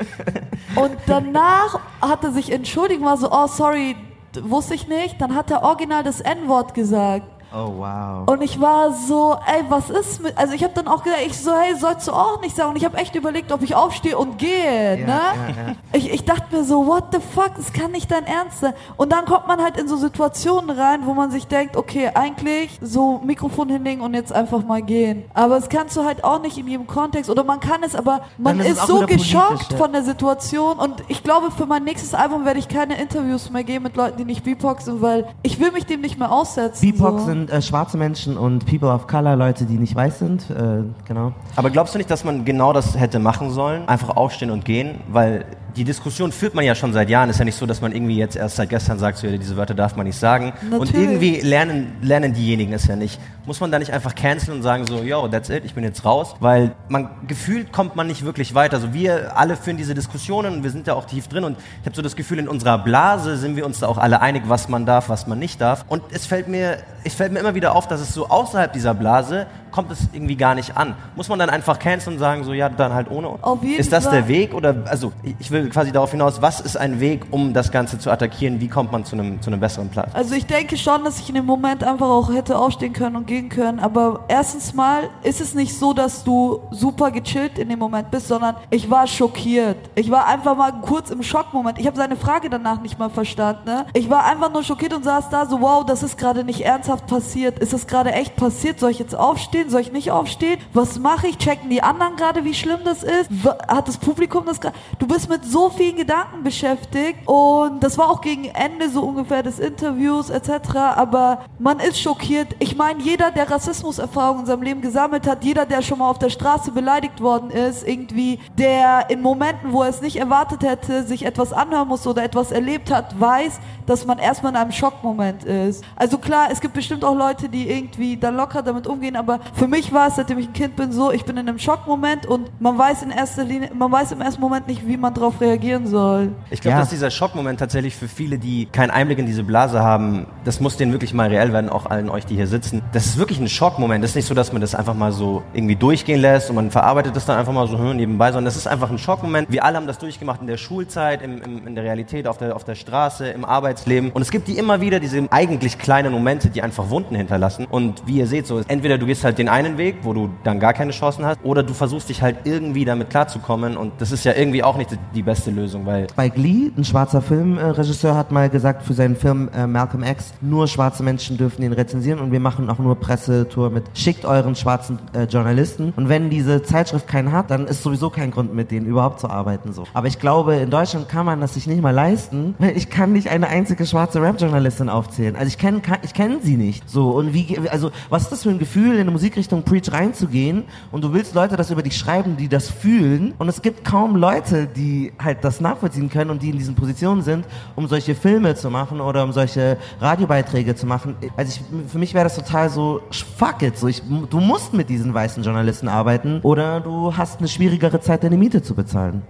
und 0.75 0.97
danach 1.05 1.79
hat 2.01 2.23
er 2.23 2.31
sich 2.31 2.51
entschuldigt, 2.51 3.01
war 3.03 3.15
so, 3.17 3.31
oh 3.31 3.47
sorry, 3.47 3.95
wusste 4.41 4.73
ich 4.73 4.87
nicht. 4.87 5.21
Dann 5.21 5.35
hat 5.35 5.51
er 5.51 5.63
original 5.63 6.03
das 6.03 6.21
N-Wort 6.21 6.73
gesagt. 6.73 7.25
Oh 7.53 7.73
wow. 7.77 8.27
Und 8.27 8.41
ich 8.41 8.59
war 8.61 8.93
so, 8.93 9.37
ey, 9.45 9.63
was 9.69 9.89
ist 9.89 10.21
mit. 10.21 10.37
Also 10.37 10.53
ich 10.53 10.63
habe 10.63 10.73
dann 10.73 10.87
auch 10.87 11.03
gesagt, 11.03 11.21
ich 11.25 11.37
so, 11.37 11.51
hey, 11.53 11.75
sollst 11.75 12.07
du 12.07 12.11
auch 12.13 12.39
nicht 12.41 12.55
sagen. 12.55 12.69
Und 12.69 12.75
ich 12.77 12.85
habe 12.85 12.97
echt 12.97 13.15
überlegt, 13.15 13.51
ob 13.51 13.61
ich 13.61 13.75
aufstehe 13.75 14.17
und 14.17 14.37
gehe. 14.37 14.99
Ja, 14.99 15.05
ne? 15.05 15.07
ja, 15.07 15.67
ja. 15.67 15.75
Ich, 15.91 16.11
ich 16.11 16.23
dachte 16.23 16.55
mir 16.55 16.63
so, 16.63 16.87
what 16.87 17.05
the 17.11 17.19
fuck, 17.19 17.55
das 17.57 17.73
kann 17.73 17.91
nicht 17.91 18.09
dein 18.09 18.25
Ernst 18.25 18.61
sein. 18.61 18.73
Und 18.95 19.11
dann 19.11 19.25
kommt 19.25 19.47
man 19.47 19.61
halt 19.61 19.77
in 19.77 19.87
so 19.87 19.97
Situationen 19.97 20.69
rein, 20.69 21.01
wo 21.05 21.13
man 21.13 21.31
sich 21.31 21.47
denkt, 21.47 21.75
okay, 21.75 22.11
eigentlich 22.13 22.79
so 22.81 23.19
Mikrofon 23.23 23.69
hinlegen 23.69 24.01
und 24.01 24.13
jetzt 24.13 24.31
einfach 24.31 24.63
mal 24.63 24.81
gehen. 24.81 25.25
Aber 25.33 25.55
das 25.55 25.67
kannst 25.67 25.97
du 25.97 26.05
halt 26.05 26.23
auch 26.23 26.41
nicht 26.41 26.57
in 26.57 26.67
jedem 26.67 26.87
Kontext. 26.87 27.29
Oder 27.29 27.43
man 27.43 27.59
kann 27.59 27.83
es, 27.83 27.95
aber 27.95 28.21
man 28.37 28.59
Dann 28.59 28.65
ist 28.65 28.77
es 28.77 28.79
ist 28.79 28.87
so 28.87 29.05
geschockt 29.05 29.73
von 29.73 29.91
der 29.91 30.03
Situation. 30.03 30.77
Und 30.77 31.03
ich 31.09 31.23
glaube, 31.23 31.51
für 31.51 31.65
mein 31.65 31.83
nächstes 31.83 32.13
Album 32.13 32.45
werde 32.45 32.59
ich 32.59 32.69
keine 32.69 32.99
Interviews 32.99 33.49
mehr 33.49 33.63
geben 33.63 33.83
mit 33.83 33.95
Leuten, 33.95 34.17
die 34.17 34.25
nicht 34.25 34.45
sind, 34.45 35.01
weil 35.01 35.27
ich 35.43 35.59
will 35.59 35.71
mich 35.71 35.85
dem 35.85 36.01
nicht 36.01 36.17
mehr 36.17 36.31
aussetzen. 36.31 36.81
BIPOC 36.81 37.19
so. 37.19 37.40
Äh, 37.49 37.61
schwarze 37.61 37.97
Menschen 37.97 38.37
und 38.37 38.65
People 38.65 38.89
of 38.89 39.07
Color, 39.07 39.35
Leute, 39.35 39.65
die 39.65 39.77
nicht 39.77 39.95
weiß 39.95 40.19
sind. 40.19 40.49
Äh, 40.49 40.83
genau. 41.07 41.33
Aber 41.55 41.69
glaubst 41.69 41.93
du 41.93 41.97
nicht, 41.97 42.11
dass 42.11 42.23
man 42.23 42.45
genau 42.45 42.73
das 42.73 42.97
hätte 42.97 43.19
machen 43.19 43.51
sollen? 43.51 43.87
Einfach 43.87 44.15
aufstehen 44.15 44.51
und 44.51 44.65
gehen? 44.65 45.01
Weil 45.11 45.45
die 45.75 45.83
Diskussion 45.83 46.31
führt 46.31 46.53
man 46.53 46.65
ja 46.65 46.75
schon 46.75 46.93
seit 46.93 47.09
Jahren. 47.09 47.29
Ist 47.29 47.39
ja 47.39 47.45
nicht 47.45 47.57
so, 47.57 47.65
dass 47.65 47.81
man 47.81 47.91
irgendwie 47.91 48.17
jetzt 48.17 48.35
erst 48.35 48.57
seit 48.57 48.69
gestern 48.69 48.99
sagt, 48.99 49.17
so, 49.17 49.27
ja, 49.27 49.37
diese 49.37 49.55
Wörter 49.57 49.73
darf 49.73 49.95
man 49.95 50.05
nicht 50.05 50.17
sagen. 50.17 50.53
Und 50.63 50.71
Natürlich. 50.71 50.95
irgendwie 50.95 51.41
lernen, 51.41 51.95
lernen 52.01 52.33
diejenigen 52.33 52.73
es 52.73 52.87
ja 52.87 52.95
nicht. 52.95 53.19
Muss 53.45 53.59
man 53.59 53.71
da 53.71 53.79
nicht 53.79 53.91
einfach 53.91 54.13
canceln 54.15 54.57
und 54.57 54.63
sagen 54.63 54.85
so, 54.85 55.01
yo, 55.01 55.27
that's 55.27 55.49
it, 55.49 55.65
ich 55.65 55.73
bin 55.73 55.83
jetzt 55.83 56.05
raus? 56.05 56.35
Weil 56.39 56.75
man 56.89 57.09
gefühlt 57.27 57.71
kommt 57.71 57.95
man 57.95 58.07
nicht 58.07 58.23
wirklich 58.23 58.53
weiter. 58.53 58.75
Also 58.75 58.93
wir 58.93 59.37
alle 59.37 59.55
führen 59.55 59.77
diese 59.77 59.93
Diskussionen 59.95 60.55
und 60.55 60.63
wir 60.63 60.69
sind 60.71 60.87
da 60.87 60.93
auch 60.93 61.05
tief 61.05 61.27
drin 61.27 61.43
und 61.43 61.57
ich 61.81 61.85
habe 61.85 61.95
so 61.95 62.01
das 62.01 62.15
Gefühl, 62.15 62.39
in 62.39 62.47
unserer 62.47 62.77
Blase 62.77 63.37
sind 63.37 63.55
wir 63.55 63.65
uns 63.65 63.79
da 63.79 63.87
auch 63.87 63.97
alle 63.97 64.21
einig, 64.21 64.43
was 64.47 64.69
man 64.69 64.85
darf, 64.85 65.09
was 65.09 65.27
man 65.27 65.39
nicht 65.39 65.61
darf. 65.61 65.85
Und 65.87 66.03
es 66.11 66.25
fällt 66.25 66.47
mir, 66.47 66.77
es 67.03 67.13
fällt 67.13 67.31
mir 67.31 67.39
immer 67.39 67.55
wieder 67.55 67.75
auf, 67.75 67.87
dass 67.87 68.01
es 68.01 68.13
so 68.13 68.27
außerhalb 68.27 68.73
dieser 68.73 68.93
Blase 68.93 69.47
kommt 69.71 69.91
es 69.91 69.99
irgendwie 70.13 70.35
gar 70.35 70.55
nicht 70.55 70.77
an. 70.77 70.95
Muss 71.15 71.29
man 71.29 71.39
dann 71.39 71.49
einfach 71.49 71.79
canceln 71.79 72.15
und 72.15 72.19
sagen 72.19 72.43
so, 72.43 72.53
ja, 72.53 72.69
dann 72.69 72.93
halt 72.93 73.09
ohne? 73.09 73.29
Auf 73.41 73.63
jeden 73.63 73.79
Ist 73.79 73.91
das 73.91 74.03
Fall. 74.05 74.13
der 74.13 74.27
Weg 74.27 74.53
oder, 74.53 74.75
also 74.85 75.11
ich- 75.23 75.35
ich 75.39 75.51
will 75.51 75.69
quasi 75.69 75.91
darauf 75.91 76.11
hinaus, 76.11 76.41
was 76.41 76.59
ist 76.59 76.75
ein 76.77 76.99
Weg, 76.99 77.25
um 77.31 77.53
das 77.53 77.71
Ganze 77.71 77.97
zu 77.99 78.11
attackieren? 78.11 78.59
Wie 78.61 78.67
kommt 78.67 78.91
man 78.91 79.05
zu 79.05 79.15
einem, 79.15 79.41
zu 79.41 79.49
einem 79.49 79.59
besseren 79.59 79.89
Platz? 79.89 80.09
Also 80.13 80.35
ich 80.35 80.45
denke 80.45 80.77
schon, 80.77 81.03
dass 81.03 81.19
ich 81.19 81.29
in 81.29 81.35
dem 81.35 81.45
Moment 81.45 81.83
einfach 81.83 82.07
auch 82.07 82.31
hätte 82.33 82.57
aufstehen 82.57 82.93
können 82.93 83.15
und 83.15 83.27
gehen 83.27 83.49
können. 83.49 83.79
Aber 83.79 84.25
erstens 84.27 84.73
mal 84.73 85.03
ist 85.23 85.41
es 85.41 85.53
nicht 85.53 85.77
so, 85.77 85.93
dass 85.93 86.23
du 86.23 86.61
super 86.71 87.11
gechillt 87.11 87.57
in 87.57 87.69
dem 87.69 87.79
Moment 87.79 88.11
bist, 88.11 88.27
sondern 88.27 88.55
ich 88.69 88.89
war 88.89 89.07
schockiert. 89.07 89.77
Ich 89.95 90.11
war 90.11 90.27
einfach 90.27 90.55
mal 90.57 90.71
kurz 90.81 91.09
im 91.09 91.23
Schockmoment. 91.23 91.79
Ich 91.79 91.87
habe 91.87 91.97
seine 91.97 92.15
Frage 92.15 92.49
danach 92.49 92.81
nicht 92.81 92.99
mal 92.99 93.09
verstanden. 93.09 93.61
Ne? 93.65 93.85
Ich 93.93 94.09
war 94.09 94.25
einfach 94.25 94.51
nur 94.51 94.63
schockiert 94.63 94.93
und 94.93 95.03
saß 95.03 95.29
da 95.29 95.45
so, 95.45 95.61
wow, 95.61 95.85
das 95.85 96.03
ist 96.03 96.17
gerade 96.17 96.43
nicht 96.43 96.61
ernsthaft 96.61 97.07
passiert. 97.07 97.59
Ist 97.59 97.73
das 97.73 97.87
gerade 97.87 98.11
echt 98.11 98.35
passiert? 98.35 98.79
Soll 98.79 98.91
ich 98.91 98.99
jetzt 98.99 99.15
aufstehen? 99.15 99.60
Soll 99.69 99.81
ich 99.81 99.91
nicht 99.91 100.11
aufstehen? 100.11 100.59
Was 100.73 100.99
mache 100.99 101.27
ich? 101.27 101.37
Checken 101.37 101.69
die 101.69 101.83
anderen 101.83 102.15
gerade, 102.15 102.43
wie 102.43 102.53
schlimm 102.53 102.79
das 102.83 103.03
ist? 103.03 103.29
Hat 103.67 103.87
das 103.87 103.97
Publikum 103.97 104.45
das 104.45 104.59
gerade? 104.59 104.75
Du 104.99 105.07
bist 105.07 105.29
mit 105.29 105.45
so 105.45 105.69
vielen 105.69 105.97
Gedanken 105.97 106.43
beschäftigt 106.43 107.19
und 107.27 107.81
das 107.81 107.97
war 107.97 108.09
auch 108.09 108.21
gegen 108.21 108.45
Ende 108.45 108.89
so 108.89 109.01
ungefähr 109.01 109.43
des 109.43 109.59
Interviews 109.59 110.29
etc. 110.29 110.75
Aber 110.75 111.45
man 111.59 111.79
ist 111.79 111.99
schockiert. 111.99 112.55
Ich 112.59 112.75
meine, 112.75 113.01
jeder, 113.01 113.31
der 113.31 113.49
Rassismuserfahrungen 113.49 114.41
in 114.41 114.47
seinem 114.47 114.63
Leben 114.63 114.81
gesammelt 114.81 115.27
hat, 115.27 115.43
jeder, 115.43 115.65
der 115.65 115.81
schon 115.81 115.99
mal 115.99 116.09
auf 116.09 116.19
der 116.19 116.29
Straße 116.29 116.71
beleidigt 116.71 117.21
worden 117.21 117.49
ist, 117.51 117.87
irgendwie, 117.87 118.39
der 118.57 119.09
in 119.09 119.21
Momenten, 119.21 119.71
wo 119.71 119.83
er 119.83 119.89
es 119.89 120.01
nicht 120.01 120.17
erwartet 120.17 120.63
hätte, 120.63 121.03
sich 121.03 121.25
etwas 121.25 121.53
anhören 121.53 121.87
muss 121.87 122.05
oder 122.07 122.23
etwas 122.23 122.51
erlebt 122.51 122.91
hat, 122.91 123.19
weiß, 123.19 123.59
dass 123.91 124.05
man 124.05 124.17
erstmal 124.19 124.51
in 124.53 124.57
einem 124.57 124.71
Schockmoment 124.71 125.43
ist. 125.43 125.83
Also 125.95 126.17
klar, 126.17 126.47
es 126.51 126.61
gibt 126.61 126.73
bestimmt 126.73 127.03
auch 127.03 127.15
Leute, 127.15 127.49
die 127.49 127.69
irgendwie 127.69 128.17
dann 128.17 128.35
locker 128.35 128.61
damit 128.63 128.87
umgehen, 128.87 129.15
aber 129.15 129.39
für 129.53 129.67
mich 129.67 129.91
war 129.93 130.07
es, 130.07 130.15
seitdem 130.15 130.39
ich 130.39 130.47
ein 130.47 130.53
Kind 130.53 130.75
bin, 130.75 130.91
so, 130.91 131.11
ich 131.11 131.25
bin 131.25 131.37
in 131.37 131.47
einem 131.47 131.59
Schockmoment 131.59 132.25
und 132.25 132.49
man 132.61 132.77
weiß 132.77 133.03
in 133.03 133.11
erster 133.11 133.43
Linie, 133.43 133.69
man 133.73 133.91
weiß 133.91 134.13
im 134.13 134.21
ersten 134.21 134.41
Moment 134.41 134.67
nicht, 134.67 134.87
wie 134.87 134.97
man 134.97 135.13
darauf 135.13 135.39
reagieren 135.41 135.87
soll. 135.87 136.29
Ich 136.49 136.61
glaube, 136.61 136.75
Ja. 136.75 136.79
dass 136.79 136.89
dieser 136.89 137.11
Schockmoment 137.11 137.59
tatsächlich 137.59 137.95
für 137.95 138.07
viele, 138.07 138.39
die 138.39 138.65
keinen 138.67 138.91
Einblick 138.91 139.19
in 139.19 139.25
diese 139.25 139.43
Blase 139.43 139.81
haben, 139.83 140.25
das 140.45 140.59
muss 140.59 140.77
denen 140.77 140.91
wirklich 140.93 141.13
mal 141.13 141.27
reell 141.29 141.51
werden, 141.53 141.69
auch 141.69 141.85
allen 141.85 142.09
euch, 142.09 142.25
die 142.25 142.35
hier 142.35 142.47
sitzen. 142.47 142.81
Das 142.93 143.05
ist 143.05 143.17
wirklich 143.17 143.39
ein 143.39 143.49
Schockmoment. 143.49 144.03
Das 144.03 144.11
ist 144.11 144.15
nicht 144.15 144.27
so, 144.27 144.33
dass 144.33 144.51
man 144.53 144.61
das 144.61 144.73
einfach 144.73 144.93
mal 144.93 145.11
so 145.11 145.43
irgendwie 145.53 145.75
durchgehen 145.75 146.21
lässt 146.21 146.49
und 146.49 146.55
man 146.55 146.71
verarbeitet 146.71 147.15
das 147.15 147.25
dann 147.25 147.37
einfach 147.37 147.53
mal 147.53 147.67
so 147.67 147.77
nebenbei, 147.77 148.27
sondern 148.31 148.45
das 148.45 148.55
ist 148.55 148.67
einfach 148.67 148.89
ein 148.89 148.97
Schockmoment. 148.97 149.51
Wir 149.51 149.65
alle 149.65 149.75
haben 149.77 149.87
das 149.87 149.97
durchgemacht 149.97 150.39
in 150.41 150.47
der 150.47 150.57
Schulzeit, 150.57 151.21
im, 151.21 151.41
im, 151.41 151.67
in 151.67 151.75
der 151.75 151.83
Realität, 151.83 152.27
auf 152.27 152.37
der, 152.37 152.55
auf 152.55 152.63
der 152.63 152.75
Straße, 152.75 153.27
im 153.27 153.43
Arbeitsleben. 153.81 154.11
Und 154.11 154.21
es 154.21 154.31
gibt 154.31 154.47
die 154.47 154.57
immer 154.57 154.81
wieder, 154.81 154.99
diese 154.99 155.27
eigentlich 155.31 155.77
kleinen 155.77 156.11
Momente, 156.11 156.49
die 156.49 156.61
einfach 156.61 156.89
Wunden 156.89 157.15
hinterlassen. 157.15 157.65
Und 157.69 158.03
wie 158.05 158.17
ihr 158.17 158.27
seht, 158.27 158.47
so 158.47 158.61
entweder 158.67 158.97
du 158.97 159.05
gehst 159.05 159.23
halt 159.23 159.37
den 159.37 159.49
einen 159.49 159.77
Weg, 159.77 159.97
wo 160.03 160.13
du 160.13 160.29
dann 160.43 160.59
gar 160.59 160.73
keine 160.73 160.91
Chancen 160.91 161.25
hast, 161.25 161.39
oder 161.43 161.63
du 161.63 161.73
versuchst 161.73 162.09
dich 162.09 162.21
halt 162.21 162.37
irgendwie 162.43 162.85
damit 162.85 163.09
klarzukommen 163.09 163.77
und 163.77 163.93
das 163.99 164.11
ist 164.11 164.23
ja 164.23 164.33
irgendwie 164.33 164.63
auch 164.63 164.77
nicht 164.77 164.97
die 165.15 165.23
beste 165.23 165.51
Lösung, 165.51 165.85
weil 165.85 166.07
Bei 166.15 166.29
Glee, 166.29 166.71
ein 166.77 166.83
schwarzer 166.83 167.21
Filmregisseur 167.21 168.15
hat 168.15 168.31
mal 168.31 168.49
gesagt 168.49 168.83
für 168.83 168.93
seinen 168.93 169.15
Film 169.15 169.49
äh, 169.55 169.67
Malcolm 169.67 170.03
X, 170.03 170.33
nur 170.41 170.67
schwarze 170.67 171.03
Menschen 171.03 171.37
dürfen 171.37 171.63
ihn 171.63 171.73
rezensieren 171.73 172.19
und 172.19 172.31
wir 172.31 172.39
machen 172.39 172.69
auch 172.69 172.79
nur 172.79 172.95
Pressetour 172.95 173.69
mit 173.69 173.83
schickt 173.93 174.25
euren 174.25 174.55
schwarzen 174.55 174.99
äh, 175.13 175.23
Journalisten 175.23 175.93
und 175.95 176.09
wenn 176.09 176.29
diese 176.29 176.63
Zeitschrift 176.63 177.07
keinen 177.07 177.31
hat, 177.31 177.51
dann 177.51 177.67
ist 177.67 177.83
sowieso 177.83 178.09
kein 178.09 178.31
Grund 178.31 178.53
mit 178.53 178.71
denen 178.71 178.85
überhaupt 178.85 179.19
zu 179.19 179.29
arbeiten 179.29 179.73
so. 179.73 179.85
Aber 179.93 180.07
ich 180.07 180.19
glaube, 180.19 180.55
in 180.55 180.69
Deutschland 180.69 181.09
kann 181.09 181.25
man 181.25 181.41
das 181.41 181.53
sich 181.53 181.67
nicht 181.67 181.81
mal 181.81 181.91
leisten, 181.91 182.55
weil 182.59 182.75
ich 182.77 182.89
kann 182.89 183.13
nicht 183.13 183.29
eine 183.29 183.47
einzige 183.61 183.85
schwarze 183.85 184.19
Rap-Journalistin 184.19 184.89
aufzählen. 184.89 185.35
Also 185.35 185.47
ich 185.47 185.59
kenne 185.59 185.81
ich 186.01 186.15
kenne 186.15 186.39
sie 186.41 186.57
nicht. 186.57 186.89
So 186.89 187.11
und 187.11 187.31
wie 187.33 187.59
also 187.69 187.91
was 188.09 188.23
ist 188.23 188.31
das 188.31 188.43
für 188.43 188.49
ein 188.49 188.57
Gefühl 188.57 188.95
in 188.95 189.01
eine 189.01 189.11
Musikrichtung 189.11 189.61
Preach 189.61 189.91
reinzugehen 189.91 190.63
und 190.91 191.03
du 191.03 191.13
willst 191.13 191.35
Leute 191.35 191.57
das 191.57 191.69
über 191.69 191.83
dich 191.83 191.95
schreiben, 191.95 192.37
die 192.37 192.47
das 192.47 192.69
fühlen 192.69 193.35
und 193.37 193.47
es 193.47 193.61
gibt 193.61 193.85
kaum 193.85 194.15
Leute, 194.15 194.65
die 194.65 195.13
halt 195.23 195.43
das 195.43 195.61
nachvollziehen 195.61 196.09
können 196.09 196.31
und 196.31 196.41
die 196.41 196.49
in 196.49 196.57
diesen 196.57 196.73
Positionen 196.73 197.21
sind, 197.21 197.45
um 197.75 197.85
solche 197.85 198.15
Filme 198.15 198.55
zu 198.55 198.71
machen 198.71 198.99
oder 198.99 199.23
um 199.23 199.31
solche 199.31 199.77
Radiobeiträge 199.99 200.75
zu 200.75 200.87
machen. 200.87 201.15
Also 201.37 201.61
ich, 201.61 201.91
für 201.91 201.99
mich 201.99 202.15
wäre 202.15 202.23
das 202.23 202.35
total 202.35 202.71
so 202.71 203.01
fuck 203.37 203.61
it, 203.61 203.77
so 203.77 203.87
ich 203.87 204.01
du 204.01 204.39
musst 204.39 204.73
mit 204.73 204.89
diesen 204.89 205.13
weißen 205.13 205.43
Journalisten 205.43 205.87
arbeiten 205.87 206.39
oder 206.41 206.79
du 206.79 207.15
hast 207.15 207.37
eine 207.37 207.47
schwierigere 207.47 207.99
Zeit 207.99 208.23
deine 208.23 208.37
Miete 208.37 208.63
zu 208.63 208.73
bezahlen. 208.73 209.21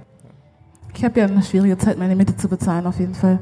Ich 0.95 1.03
habe 1.03 1.19
ja 1.19 1.25
eine 1.25 1.43
schwierige 1.43 1.77
Zeit, 1.77 1.97
meine 1.97 2.15
Miete 2.15 2.37
zu 2.37 2.47
bezahlen, 2.47 2.85
auf 2.85 2.99
jeden 2.99 3.15
Fall. 3.15 3.39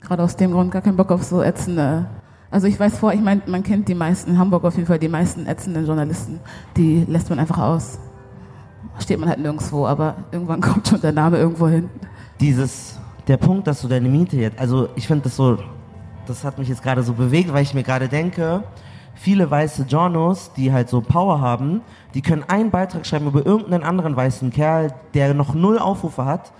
Gerade 0.00 0.22
aus 0.22 0.36
dem 0.36 0.52
Grund 0.52 0.70
gar 0.70 0.82
keinen 0.82 0.96
Bock 0.96 1.10
auf 1.10 1.22
so 1.22 1.42
ätzende. 1.42 2.06
Also 2.50 2.66
ich 2.66 2.78
weiß 2.78 2.98
vor, 2.98 3.12
ich 3.12 3.20
meine, 3.20 3.42
man 3.46 3.62
kennt 3.62 3.88
die 3.88 3.94
meisten, 3.94 4.30
in 4.32 4.38
Hamburg 4.38 4.64
auf 4.64 4.74
jeden 4.76 4.86
Fall, 4.86 4.98
die 4.98 5.08
meisten 5.08 5.46
ätzenden 5.46 5.86
Journalisten, 5.86 6.40
die 6.76 7.04
lässt 7.06 7.28
man 7.28 7.38
einfach 7.38 7.58
aus. 7.58 7.98
Steht 8.98 9.18
man 9.18 9.28
halt 9.28 9.38
nirgendwo, 9.38 9.86
aber 9.86 10.16
irgendwann 10.32 10.60
kommt 10.62 10.88
schon 10.88 11.00
der 11.00 11.12
Name 11.12 11.36
irgendwo 11.36 11.68
hin. 11.68 11.90
Dieses, 12.40 12.98
der 13.26 13.36
Punkt, 13.36 13.66
dass 13.66 13.82
du 13.82 13.88
deine 13.88 14.08
Miete 14.08 14.36
jetzt, 14.36 14.58
also 14.58 14.88
ich 14.94 15.06
finde 15.06 15.24
das 15.24 15.36
so, 15.36 15.58
das 16.26 16.44
hat 16.44 16.58
mich 16.58 16.68
jetzt 16.68 16.82
gerade 16.82 17.02
so 17.02 17.12
bewegt, 17.12 17.52
weil 17.52 17.62
ich 17.62 17.74
mir 17.74 17.82
gerade 17.82 18.08
denke, 18.08 18.62
viele 19.14 19.50
weiße 19.50 19.84
Journos, 19.88 20.52
die 20.54 20.72
halt 20.72 20.88
so 20.88 21.00
Power 21.00 21.40
haben, 21.40 21.82
die 22.14 22.22
können 22.22 22.44
einen 22.48 22.70
Beitrag 22.70 23.04
schreiben 23.04 23.26
über 23.26 23.44
irgendeinen 23.44 23.82
anderen 23.82 24.16
weißen 24.16 24.50
Kerl, 24.50 24.94
der 25.14 25.34
noch 25.34 25.54
null 25.54 25.78
Aufrufe 25.78 26.24
hat 26.24 26.52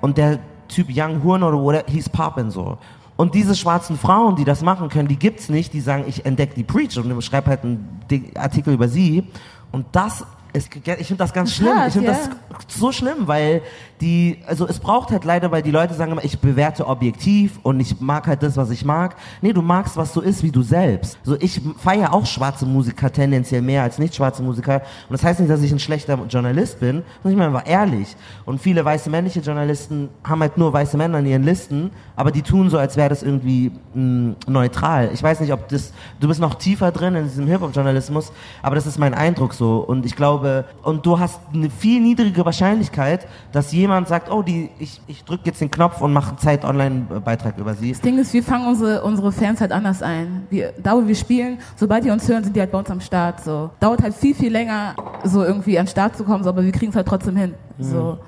und 0.00 0.16
der 0.16 0.38
Typ 0.74 0.88
Young 0.90 1.22
Horn 1.22 1.42
oder 1.42 1.56
whatever, 1.56 1.84
he's 1.88 2.08
poppin' 2.08 2.50
so. 2.50 2.78
Und 3.16 3.34
diese 3.34 3.54
schwarzen 3.54 3.96
Frauen, 3.96 4.34
die 4.34 4.44
das 4.44 4.62
machen 4.62 4.88
können, 4.88 5.06
die 5.06 5.18
gibt's 5.18 5.48
nicht, 5.48 5.72
die 5.72 5.80
sagen, 5.80 6.04
ich 6.08 6.26
entdecke 6.26 6.54
die 6.56 6.64
Preach 6.64 6.98
und 6.98 7.22
schreibe 7.22 7.50
halt 7.50 7.62
einen 7.62 8.02
Artikel 8.34 8.74
über 8.74 8.88
sie. 8.88 9.24
Und 9.70 9.86
das 9.92 10.24
ist, 10.54 10.70
ich 10.74 11.06
finde 11.06 11.16
das 11.16 11.32
ganz 11.32 11.52
schlimm. 11.52 11.76
Hart, 11.76 11.88
Ich 11.88 11.94
finde 11.94 12.12
ja. 12.12 12.18
das 12.58 12.78
so 12.78 12.92
schlimm, 12.92 13.26
weil 13.26 13.60
die, 14.00 14.38
also 14.46 14.66
es 14.68 14.78
braucht 14.78 15.10
halt 15.10 15.24
leider, 15.24 15.50
weil 15.50 15.62
die 15.62 15.70
Leute 15.70 15.94
sagen 15.94 16.12
immer, 16.12 16.24
ich 16.24 16.38
bewerte 16.38 16.86
objektiv 16.86 17.58
und 17.62 17.80
ich 17.80 18.00
mag 18.00 18.26
halt 18.26 18.42
das, 18.42 18.56
was 18.56 18.70
ich 18.70 18.84
mag. 18.84 19.16
Nee, 19.42 19.52
du 19.52 19.62
magst, 19.62 19.96
was 19.96 20.12
so 20.12 20.20
ist, 20.20 20.42
wie 20.42 20.52
du 20.52 20.62
selbst. 20.62 21.18
So, 21.24 21.36
ich 21.40 21.60
feiere 21.78 22.12
auch 22.12 22.24
schwarze 22.24 22.66
Musiker 22.66 23.10
tendenziell 23.12 23.62
mehr 23.62 23.82
als 23.82 23.98
nicht 23.98 24.14
schwarze 24.14 24.42
Musiker. 24.42 24.82
Und 25.08 25.12
das 25.12 25.24
heißt 25.24 25.40
nicht, 25.40 25.50
dass 25.50 25.62
ich 25.62 25.72
ein 25.72 25.80
schlechter 25.80 26.18
Journalist 26.28 26.78
bin, 26.80 27.02
sondern 27.22 27.32
ich 27.32 27.36
meine 27.36 27.56
einfach 27.56 27.68
ehrlich. 27.68 28.14
Und 28.44 28.60
viele 28.60 28.84
weiße 28.84 29.10
männliche 29.10 29.40
Journalisten 29.40 30.08
haben 30.22 30.40
halt 30.40 30.56
nur 30.56 30.72
weiße 30.72 30.96
Männer 30.96 31.18
in 31.18 31.26
ihren 31.26 31.42
Listen, 31.42 31.90
aber 32.14 32.30
die 32.30 32.42
tun 32.42 32.70
so, 32.70 32.78
als 32.78 32.96
wäre 32.96 33.08
das 33.08 33.24
irgendwie 33.24 33.72
mh, 33.94 34.36
neutral. 34.46 35.10
Ich 35.12 35.22
weiß 35.22 35.40
nicht, 35.40 35.52
ob 35.52 35.68
das, 35.68 35.92
du 36.20 36.28
bist 36.28 36.40
noch 36.40 36.54
tiefer 36.54 36.92
drin 36.92 37.16
in 37.16 37.24
diesem 37.24 37.48
Hip-Hop-Journalismus, 37.48 38.30
aber 38.62 38.76
das 38.76 38.86
ist 38.86 38.98
mein 38.98 39.14
Eindruck 39.14 39.54
so. 39.54 39.78
Und 39.78 40.06
ich 40.06 40.14
glaube, 40.14 40.43
und 40.82 41.04
du 41.06 41.18
hast 41.18 41.40
eine 41.52 41.70
viel 41.70 42.00
niedrige 42.00 42.44
Wahrscheinlichkeit, 42.44 43.26
dass 43.52 43.72
jemand 43.72 44.08
sagt, 44.08 44.30
oh, 44.30 44.42
die, 44.42 44.70
ich, 44.78 45.00
ich 45.06 45.24
drücke 45.24 45.46
jetzt 45.46 45.60
den 45.60 45.70
Knopf 45.70 46.00
und 46.00 46.12
mache 46.12 46.30
einen 46.30 46.38
Zeit-Online-Beitrag 46.38 47.58
über 47.58 47.74
sie. 47.74 47.92
Das 47.92 48.00
Ding 48.00 48.18
ist, 48.18 48.32
wir 48.32 48.42
fangen 48.42 48.66
unsere, 48.66 49.02
unsere 49.02 49.32
Fans 49.32 49.60
halt 49.60 49.72
anders 49.72 50.02
ein. 50.02 50.46
Wir, 50.50 50.72
da, 50.82 50.94
wo 50.96 51.06
wir 51.06 51.14
spielen, 51.14 51.58
sobald 51.76 52.04
die 52.04 52.10
uns 52.10 52.28
hören, 52.28 52.44
sind 52.44 52.54
die 52.54 52.60
halt 52.60 52.72
bei 52.72 52.78
uns 52.78 52.90
am 52.90 53.00
Start. 53.00 53.42
So. 53.42 53.70
Dauert 53.80 54.02
halt 54.02 54.14
viel, 54.14 54.34
viel 54.34 54.52
länger, 54.52 54.94
so 55.24 55.44
irgendwie 55.44 55.78
an 55.78 55.86
den 55.86 55.90
Start 55.90 56.16
zu 56.16 56.24
kommen, 56.24 56.44
so, 56.44 56.50
aber 56.50 56.64
wir 56.64 56.72
kriegen 56.72 56.90
es 56.90 56.96
halt 56.96 57.08
trotzdem 57.08 57.36
hin. 57.36 57.54
So. 57.78 58.18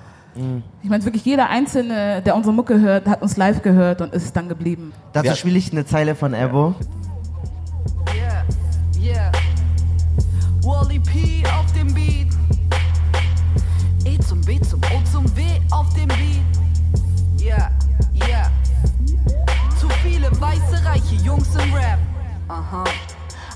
Ich 0.83 0.91
meine, 0.91 1.03
wirklich 1.03 1.25
jeder 1.25 1.49
Einzelne, 1.49 2.21
der 2.21 2.37
unsere 2.37 2.53
Mucke 2.55 2.79
hört, 2.79 3.09
hat 3.09 3.23
uns 3.23 3.39
live 3.39 3.63
gehört 3.63 4.03
und 4.03 4.13
ist 4.13 4.37
dann 4.37 4.51
geblieben. 4.51 4.93
Dazu 5.15 5.35
spiele 5.35 5.57
ich 5.57 5.73
eine 5.73 5.87
Zeile 5.87 6.15
von 6.15 6.35
Ebo. 6.35 6.75
Yeah, 8.15 8.45
yeah. 9.01 9.33
Wally 10.63 10.99
P 10.99 11.43
auf 15.77 15.93
dem 15.93 16.09
Beat. 16.09 16.43
Yeah, 17.39 17.71
yeah. 18.15 18.51
Zu 19.79 19.89
viele 20.03 20.31
weiße, 20.41 20.85
reiche 20.85 21.17
Jungs 21.17 21.55
im 21.55 21.75
Rap. 21.75 21.99
Aha. 22.49 22.85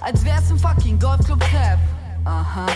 Als 0.01 0.23
wär's 0.25 0.51
ein 0.51 0.59
fucking 0.59 0.99
Golfclub-Tab. 0.99 1.79
Aha. 2.25 2.67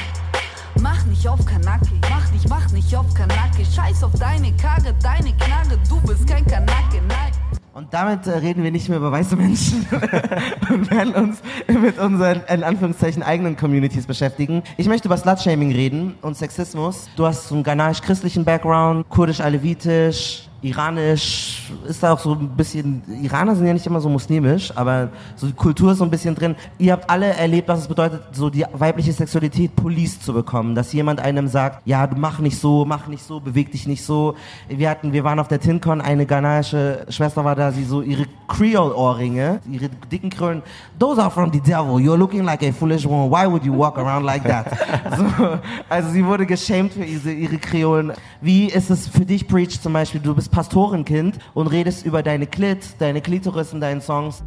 Mach 0.80 1.04
nicht 1.04 1.28
auf 1.28 1.44
Kanake, 1.44 1.92
mach 2.10 2.30
nicht, 2.32 2.48
mach 2.48 2.68
nicht 2.70 2.96
auf 2.96 3.12
Kanake. 3.12 3.64
Scheiß 3.64 4.02
auf 4.02 4.12
deine 4.18 4.50
Karre, 4.56 4.94
deine 5.02 5.32
Knarre, 5.36 5.78
du 5.88 6.00
bist 6.00 6.26
kein 6.26 6.46
Kanake, 6.46 7.02
nein. 7.06 7.32
Und 7.74 7.92
damit 7.92 8.24
äh, 8.28 8.30
reden 8.30 8.62
wir 8.62 8.70
nicht 8.70 8.88
mehr 8.88 8.98
über 8.98 9.10
weiße 9.10 9.34
Menschen 9.34 9.84
und 10.70 10.90
werden 10.92 11.12
uns 11.12 11.42
mit 11.66 11.98
unseren, 11.98 12.42
in 12.48 12.62
Anführungszeichen, 12.62 13.24
eigenen 13.24 13.56
Communities 13.56 14.06
beschäftigen. 14.06 14.62
Ich 14.76 14.86
möchte 14.86 15.08
über 15.08 15.16
Slutshaming 15.16 15.72
reden 15.72 16.14
und 16.22 16.36
Sexismus. 16.36 17.08
Du 17.16 17.26
hast 17.26 17.48
so 17.48 17.56
einen 17.56 17.64
ghanaisch-christlichen 17.64 18.44
Background, 18.44 19.08
kurdisch-alevitisch, 19.08 20.48
iranisch, 20.64 21.70
ist 21.86 22.02
da 22.02 22.14
auch 22.14 22.18
so 22.18 22.32
ein 22.32 22.48
bisschen, 22.48 23.02
Iraner 23.22 23.54
sind 23.54 23.66
ja 23.66 23.74
nicht 23.74 23.86
immer 23.86 24.00
so 24.00 24.08
muslimisch, 24.08 24.72
aber 24.74 25.10
so 25.36 25.46
die 25.46 25.52
Kultur 25.52 25.92
ist 25.92 25.98
so 25.98 26.04
ein 26.04 26.10
bisschen 26.10 26.34
drin. 26.34 26.56
Ihr 26.78 26.92
habt 26.92 27.08
alle 27.10 27.26
erlebt, 27.26 27.68
was 27.68 27.80
es 27.80 27.88
bedeutet, 27.88 28.22
so 28.32 28.48
die 28.48 28.64
weibliche 28.72 29.12
Sexualität 29.12 29.76
police 29.76 30.20
zu 30.20 30.32
bekommen, 30.32 30.74
dass 30.74 30.92
jemand 30.92 31.20
einem 31.20 31.48
sagt, 31.48 31.86
ja, 31.86 32.06
du 32.06 32.16
mach 32.16 32.38
nicht 32.38 32.58
so, 32.58 32.84
mach 32.86 33.06
nicht 33.08 33.22
so, 33.22 33.40
beweg 33.40 33.72
dich 33.72 33.86
nicht 33.86 34.02
so. 34.02 34.36
Wir 34.68 34.88
hatten, 34.88 35.12
wir 35.12 35.22
waren 35.22 35.38
auf 35.38 35.48
der 35.48 35.60
TinCon, 35.60 36.00
eine 36.00 36.24
ghanaische 36.24 37.06
Schwester 37.10 37.44
war 37.44 37.54
da, 37.54 37.70
sie 37.70 37.84
so 37.84 38.00
ihre 38.00 38.24
Creole-Ohrringe, 38.48 39.60
ihre 39.70 39.90
dicken 40.10 40.30
Krölen, 40.30 40.62
those 40.98 41.20
are 41.20 41.30
from 41.30 41.52
the 41.52 41.60
devil, 41.60 41.98
you're 41.98 42.16
looking 42.16 42.44
like 42.44 42.62
a 42.62 42.72
foolish 42.72 43.04
woman, 43.04 43.30
why 43.30 43.46
would 43.46 43.64
you 43.64 43.76
walk 43.76 43.98
around 43.98 44.24
like 44.24 44.44
that? 44.44 44.66
so, 45.16 45.58
also 45.90 46.08
sie 46.10 46.24
wurde 46.24 46.46
geschämt 46.46 46.94
für 46.94 47.04
ihre, 47.04 47.32
ihre 47.32 47.58
Kreolen. 47.58 48.12
Wie 48.40 48.66
ist 48.66 48.90
es 48.90 49.08
für 49.08 49.26
dich, 49.26 49.46
Preach 49.46 49.80
zum 49.80 49.92
Beispiel, 49.92 50.20
du 50.20 50.34
bist 50.34 50.50
Pastorenkind 50.54 51.40
und 51.52 51.66
redest 51.66 52.06
über 52.06 52.22
deine 52.22 52.46
Klit, 52.46 52.78
deine 53.00 53.20
Klitoris 53.20 53.72
in 53.72 53.80
deinen 53.80 54.00
Songs. 54.00 54.44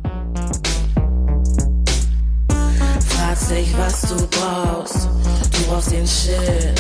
Fragst 3.10 3.52
dich, 3.52 3.78
was 3.78 4.02
du 4.04 4.16
brauchst. 4.28 5.10
Du 5.52 5.64
brauchst 5.68 5.92
den 5.92 6.08
Shit. 6.08 6.80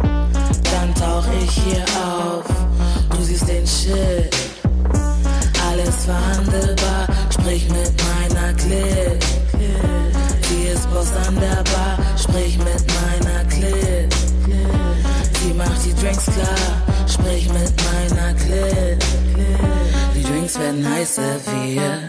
Dann 0.00 0.94
tauch 0.94 1.26
ich 1.42 1.50
hier 1.50 1.84
auf. 2.02 2.44
Du 3.10 3.22
siehst 3.22 3.46
den 3.46 3.66
Shit. 3.66 4.34
Alles 5.68 6.06
verhandelbar. 6.06 7.08
Sprich 7.28 7.68
mit 7.68 7.92
meiner 8.08 8.54
Clip. 8.54 9.22
Sie 10.48 10.62
ist 10.72 10.90
Boss 10.90 11.12
an 11.28 11.34
der 11.34 11.62
Bar. 11.62 11.98
Sprich 12.16 12.56
mit 12.56 12.86
meiner 12.88 13.44
Clip. 13.50 14.14
Sie 15.42 15.52
macht 15.52 15.84
die 15.84 15.94
Drinks 16.00 16.24
klar. 16.24 17.06
Sprich 17.06 17.52
mit 17.52 17.74
meiner. 17.84 18.11
Drinks 20.52 20.58
werden 20.58 20.88
heiß 20.88 21.14
serviert. 21.16 22.00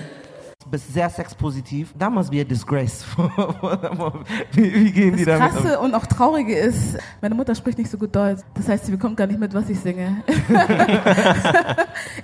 Du 0.63 0.69
bist 0.69 0.93
sehr 0.93 1.09
sexpositiv. 1.09 1.93
That 1.99 2.11
must 2.11 2.31
be 2.31 2.41
a 2.41 2.43
disgrace. 2.43 3.05
wie, 4.53 4.73
wie 4.73 4.91
gehen 4.91 5.15
die 5.17 5.25
Das 5.25 5.39
damit 5.39 5.57
um? 5.57 5.63
Krasse 5.63 5.79
und 5.79 5.93
auch 5.93 6.05
Traurige 6.05 6.55
ist, 6.55 6.97
meine 7.21 7.35
Mutter 7.35 7.53
spricht 7.53 7.77
nicht 7.77 7.91
so 7.91 7.97
gut 7.97 8.15
Deutsch. 8.15 8.41
Das 8.55 8.67
heißt, 8.67 8.85
sie 8.85 8.91
bekommt 8.91 9.17
gar 9.17 9.27
nicht 9.27 9.39
mit, 9.39 9.53
was 9.53 9.69
ich 9.69 9.79
singe. 9.79 10.23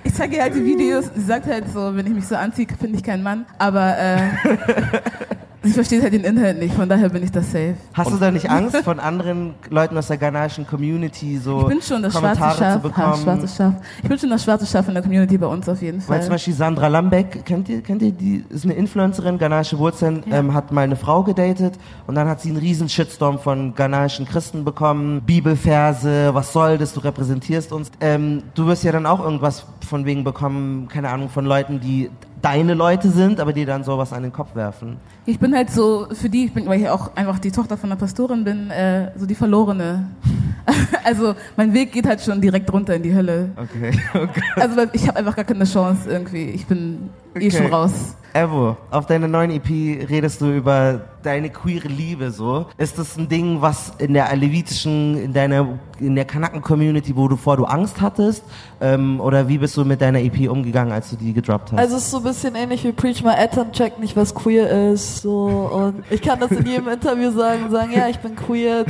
ich 0.04 0.14
zeige 0.14 0.36
ihr 0.36 0.42
halt 0.42 0.54
die 0.54 0.64
Videos. 0.64 1.10
Sie 1.14 1.22
sagt 1.22 1.46
halt 1.46 1.70
so, 1.72 1.94
wenn 1.94 2.06
ich 2.06 2.14
mich 2.14 2.26
so 2.26 2.36
anziehe, 2.36 2.66
finde 2.78 2.96
ich 2.96 3.04
keinen 3.04 3.22
Mann. 3.22 3.46
Aber 3.58 3.96
äh, 3.98 4.18
sie 5.62 5.72
versteht 5.72 6.02
halt 6.02 6.12
den 6.12 6.24
Inhalt 6.24 6.58
nicht. 6.58 6.74
Von 6.74 6.88
daher 6.88 7.08
bin 7.08 7.22
ich 7.22 7.30
das 7.30 7.46
safe. 7.52 7.74
Hast 7.92 8.10
du 8.10 8.16
da 8.16 8.30
nicht 8.30 8.48
Angst 8.50 8.76
von 8.78 8.98
anderen 8.98 9.54
Leuten 9.70 9.96
aus 9.98 10.06
der 10.08 10.16
ghanaischen 10.16 10.66
Community 10.66 11.38
so 11.38 11.62
Ich 11.62 11.66
bin 11.68 11.82
schon 11.82 12.02
das 12.02 12.14
Kommentare 12.14 12.56
schwarze 12.56 12.64
Schaf. 12.64 12.74
zu 12.82 12.88
bekommen? 12.88 13.22
schwarze 13.22 13.48
Schaf. 13.48 13.74
Ich 14.02 14.08
bin 14.08 14.18
schon 14.18 14.30
das 14.30 14.44
schwarze 14.44 14.66
Schaf 14.66 14.88
in 14.88 14.94
der 14.94 15.02
Community 15.02 15.38
bei 15.38 15.46
uns 15.46 15.68
auf 15.68 15.82
jeden 15.82 16.00
Fall. 16.00 16.16
Weil 16.16 16.22
zum 16.22 16.30
Beispiel 16.32 16.54
Sandra 16.54 16.88
Lambeck, 16.88 17.44
kennt 17.44 17.68
ihr, 17.68 17.82
kennt 17.82 18.02
ihr 18.02 18.12
die, 18.12 18.44
ist 18.48 18.64
eine 18.64 18.74
Influencerin, 18.74 19.38
ghanaische 19.38 19.78
Wurzeln, 19.78 20.22
ähm, 20.30 20.54
hat 20.54 20.72
mal 20.72 20.82
eine 20.82 20.96
Frau 20.96 21.22
gedatet 21.22 21.74
und 22.06 22.14
dann 22.14 22.28
hat 22.28 22.40
sie 22.40 22.50
einen 22.50 22.58
riesen 22.58 22.88
Shitstorm 22.88 23.38
von 23.38 23.74
ghanaischen 23.74 24.26
Christen 24.26 24.64
bekommen, 24.64 25.22
Bibelverse, 25.22 26.30
was 26.32 26.52
soll 26.52 26.78
das, 26.78 26.94
du 26.94 27.00
repräsentierst 27.00 27.72
uns. 27.72 27.90
Ähm, 28.00 28.42
du 28.54 28.66
wirst 28.66 28.84
ja 28.84 28.92
dann 28.92 29.06
auch 29.06 29.20
irgendwas 29.20 29.66
von 29.86 30.04
wegen 30.06 30.24
bekommen, 30.24 30.88
keine 30.88 31.10
Ahnung, 31.10 31.28
von 31.28 31.44
Leuten, 31.44 31.80
die 31.80 32.10
deine 32.42 32.74
Leute 32.74 33.10
sind, 33.10 33.40
aber 33.40 33.52
die 33.52 33.64
dann 33.64 33.84
sowas 33.84 34.12
an 34.12 34.22
den 34.22 34.32
Kopf 34.32 34.54
werfen. 34.54 34.96
Ich 35.26 35.38
bin 35.38 35.54
halt 35.54 35.70
so, 35.70 36.06
für 36.12 36.28
die, 36.28 36.46
ich 36.46 36.54
bin, 36.54 36.66
weil 36.66 36.80
ich 36.80 36.88
auch 36.88 37.14
einfach 37.16 37.38
die 37.38 37.50
Tochter 37.50 37.76
von 37.76 37.90
einer 37.90 37.98
Pastorin 37.98 38.44
bin, 38.44 38.70
äh, 38.70 39.10
so 39.16 39.26
die 39.26 39.34
Verlorene. 39.34 40.08
also 41.04 41.34
mein 41.56 41.72
Weg 41.74 41.92
geht 41.92 42.06
halt 42.06 42.20
schon 42.20 42.40
direkt 42.40 42.72
runter 42.72 42.94
in 42.94 43.02
die 43.02 43.14
Hölle. 43.14 43.50
Okay, 43.56 43.92
okay. 44.14 44.42
Also 44.56 44.76
weil 44.76 44.90
ich 44.92 45.06
habe 45.06 45.18
einfach 45.18 45.36
gar 45.36 45.44
keine 45.44 45.64
Chance 45.64 46.10
irgendwie. 46.10 46.44
Ich 46.50 46.66
bin 46.66 47.10
eh 47.34 47.38
Okay. 47.38 47.50
schon 47.50 47.66
raus. 47.66 48.16
Evo, 48.32 48.76
auf 48.90 49.06
deiner 49.06 49.28
neuen 49.28 49.50
EP 49.50 49.68
redest 50.08 50.40
du 50.40 50.52
über 50.52 51.00
deine 51.22 51.50
queere 51.50 51.88
Liebe 51.88 52.30
so. 52.30 52.66
Ist 52.78 52.98
das 52.98 53.16
ein 53.16 53.28
Ding, 53.28 53.60
was 53.60 53.92
in 53.98 54.14
der 54.14 54.28
alevitischen, 54.30 55.20
in 55.22 55.32
deiner, 55.32 55.78
in 55.98 56.14
der 56.14 56.24
Kanaken-Community, 56.24 57.14
wo 57.16 57.28
du 57.28 57.36
vor 57.36 57.56
du 57.56 57.64
Angst 57.64 58.00
hattest? 58.00 58.44
Ähm, 58.80 59.20
oder 59.20 59.48
wie 59.48 59.58
bist 59.58 59.76
du 59.76 59.84
mit 59.84 60.00
deiner 60.00 60.20
EP 60.20 60.50
umgegangen, 60.50 60.92
als 60.92 61.10
du 61.10 61.16
die 61.16 61.32
gedroppt 61.32 61.72
hast? 61.72 61.78
Also 61.78 61.96
es 61.96 62.04
ist 62.04 62.10
so 62.10 62.18
ein 62.18 62.22
bisschen 62.22 62.54
ähnlich 62.54 62.84
wie 62.84 62.92
Preach 62.92 63.22
My 63.22 63.34
Eltern 63.34 63.72
check 63.72 63.98
nicht, 63.98 64.16
was 64.16 64.34
queer 64.34 64.92
ist. 64.92 65.22
So 65.22 65.46
und 65.46 66.04
ich 66.10 66.22
kann 66.22 66.40
das 66.40 66.50
in 66.50 66.64
jedem 66.64 66.88
Interview 67.00 67.30
sagen, 67.30 67.70
sagen, 67.70 67.92
ja, 67.92 68.08
ich 68.08 68.18
bin 68.18 68.34
queer. 68.36 68.84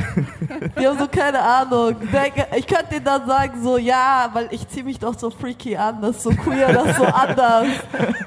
Die 0.79 0.87
haben 0.87 0.97
so 0.97 1.07
keine 1.07 1.41
Ahnung. 1.41 1.95
Ich 2.55 2.67
könnte 2.67 2.87
denen 2.91 3.05
dann 3.05 3.27
sagen, 3.27 3.61
so 3.61 3.77
ja, 3.77 4.29
weil 4.33 4.47
ich 4.51 4.67
ziehe 4.69 4.85
mich 4.85 4.99
doch 4.99 5.17
so 5.17 5.29
freaky 5.29 5.75
an, 5.75 6.01
das 6.01 6.17
ist 6.17 6.23
so 6.23 6.29
queer, 6.29 6.71
das 6.71 6.91
ist 6.91 6.97
so 6.97 7.05
anders. 7.05 7.67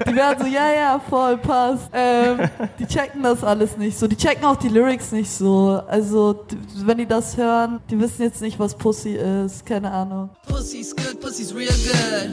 Die 0.07 0.15
werden 0.15 0.37
so, 0.39 0.45
ja, 0.47 0.71
ja, 0.71 0.99
voll, 1.09 1.37
passt. 1.37 1.89
Ähm, 1.93 2.39
die 2.79 2.85
checken 2.85 3.23
das 3.23 3.43
alles 3.43 3.77
nicht 3.77 3.97
so. 3.97 4.07
Die 4.07 4.15
checken 4.15 4.45
auch 4.45 4.55
die 4.55 4.69
Lyrics 4.69 5.11
nicht 5.11 5.31
so. 5.31 5.81
Also 5.87 6.45
wenn 6.77 6.97
die 6.97 7.05
das 7.05 7.37
hören, 7.37 7.79
die 7.89 7.99
wissen 7.99 8.23
jetzt 8.23 8.41
nicht, 8.41 8.59
was 8.59 8.75
Pussy 8.75 9.15
ist. 9.15 9.65
Keine 9.65 9.91
Ahnung. 9.91 10.29
Pussy's 10.47 10.95
good, 10.95 11.19
pussy's 11.19 11.53
real 11.53 11.73
good. 11.85 12.29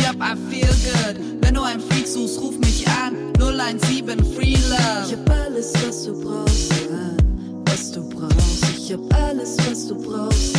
Yup, 0.00 0.16
I 0.16 0.36
feel 0.50 0.66
good. 0.66 1.20
Wenn 1.40 1.54
du 1.54 1.62
einen 1.62 1.80
Freak 1.80 2.06
suchst, 2.06 2.40
ruf 2.40 2.58
mich 2.58 2.86
an. 2.88 3.32
017 3.38 4.24
Free 4.34 4.56
Love. 4.68 5.06
Ich 5.06 5.16
hab 5.16 5.30
alles, 5.30 5.72
was 5.86 6.04
du 6.04 6.20
brauchst, 6.20 6.72
was 7.66 7.92
du 7.92 8.08
brauchst. 8.08 8.64
Ich 8.76 8.92
hab 8.92 9.22
alles, 9.22 9.56
was 9.68 9.88
du 9.88 9.94
brauchst, 9.96 10.56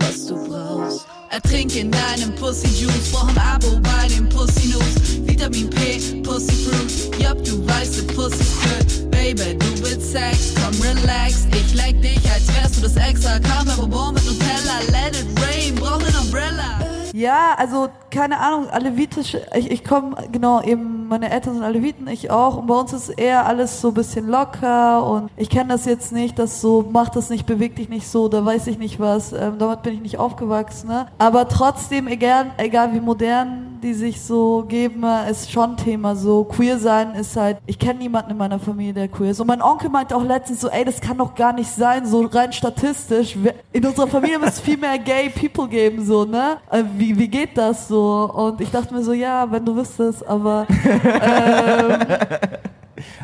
was 0.00 0.26
du 0.26 0.48
brauchst. 0.48 1.06
Ertrink 1.34 1.74
in 1.74 1.90
deinem 1.90 2.32
Pussy 2.36 2.68
Juice. 2.68 3.10
Brauch 3.10 3.26
ein 3.26 3.38
Abo 3.38 3.80
bei 3.82 4.06
den 4.06 4.28
Pussy 4.28 4.68
News. 4.68 5.26
Vitamin 5.26 5.68
P, 5.68 6.22
Pussy 6.22 6.52
Fruit. 6.52 7.20
Yup, 7.20 7.42
du 7.42 7.66
weißt, 7.66 7.94
the 7.94 8.14
pussy's 8.14 8.54
good. 8.62 9.10
Baby, 9.10 9.58
du 9.58 9.66
willst 9.82 10.12
Sex, 10.12 10.54
komm 10.54 10.80
relax. 10.80 11.48
Ich 11.50 11.74
leck 11.74 12.00
dich, 12.00 12.20
als 12.30 12.46
wärst 12.54 12.76
du 12.76 12.82
das 12.82 12.96
Extra. 12.96 13.40
Kaffee, 13.40 13.82
mit 13.82 14.24
Nutella. 14.24 14.78
Let 14.92 15.16
it 15.16 15.26
rain, 15.40 15.74
brauch 15.74 15.98
ne 15.98 16.20
Umbrella. 16.20 16.78
Ja, 17.12 17.54
also 17.56 17.88
keine 18.10 18.38
Ahnung, 18.38 18.68
alevitische, 18.70 19.44
ich, 19.56 19.70
ich 19.70 19.84
komme, 19.84 20.16
genau, 20.30 20.62
eben 20.62 21.03
meine 21.08 21.30
Eltern 21.30 21.54
sind 21.54 21.62
Aleviten, 21.62 22.08
ich 22.08 22.30
auch 22.30 22.56
und 22.56 22.66
bei 22.66 22.74
uns 22.74 22.92
ist 22.92 23.08
eher 23.10 23.46
alles 23.46 23.80
so 23.80 23.88
ein 23.88 23.94
bisschen 23.94 24.28
locker 24.28 25.06
und 25.06 25.30
ich 25.36 25.50
kenne 25.50 25.70
das 25.70 25.84
jetzt 25.84 26.12
nicht, 26.12 26.38
dass 26.38 26.60
so, 26.60 26.84
mach 26.90 27.08
das 27.08 27.30
nicht, 27.30 27.46
beweg 27.46 27.76
dich 27.76 27.88
nicht 27.88 28.08
so, 28.08 28.28
da 28.28 28.44
weiß 28.44 28.66
ich 28.68 28.78
nicht 28.78 29.00
was, 29.00 29.32
ähm, 29.32 29.58
damit 29.58 29.82
bin 29.82 29.94
ich 29.94 30.00
nicht 30.00 30.18
aufgewachsen, 30.18 30.88
ne? 30.88 31.06
aber 31.18 31.48
trotzdem, 31.48 32.08
egal, 32.08 32.46
egal 32.56 32.92
wie 32.94 33.00
modern 33.00 33.78
die 33.82 33.92
sich 33.92 34.22
so 34.22 34.64
geben, 34.66 35.04
ist 35.30 35.52
schon 35.52 35.76
Thema 35.76 36.16
so, 36.16 36.44
queer 36.44 36.78
sein 36.78 37.14
ist 37.14 37.36
halt, 37.36 37.58
ich 37.66 37.78
kenne 37.78 37.98
niemanden 37.98 38.30
in 38.30 38.36
meiner 38.38 38.58
Familie, 38.58 38.94
der 38.94 39.08
queer 39.08 39.32
ist 39.32 39.40
und 39.40 39.46
mein 39.46 39.60
Onkel 39.60 39.90
meinte 39.90 40.16
auch 40.16 40.24
letztens 40.24 40.62
so, 40.62 40.68
ey, 40.68 40.84
das 40.84 41.00
kann 41.00 41.18
doch 41.18 41.34
gar 41.34 41.52
nicht 41.52 41.70
sein, 41.70 42.06
so 42.06 42.22
rein 42.22 42.52
statistisch, 42.52 43.36
in 43.72 43.84
unserer 43.84 44.06
Familie 44.06 44.38
muss 44.38 44.54
es 44.54 44.60
viel 44.60 44.76
mehr 44.76 44.98
gay 44.98 45.28
people 45.28 45.68
geben, 45.68 46.04
so, 46.04 46.24
ne? 46.24 46.58
Äh, 46.70 46.84
Wie, 46.96 47.18
wie 47.18 47.28
geht 47.28 47.56
das 47.56 47.88
so? 47.88 48.30
Und 48.32 48.60
ich 48.60 48.70
dachte 48.70 48.94
mir 48.94 49.02
so, 49.02 49.12
ja, 49.12 49.50
wenn 49.50 49.64
du 49.64 49.74
wüsstest, 49.76 50.26
aber. 50.26 50.66
Ähm, 51.02 51.98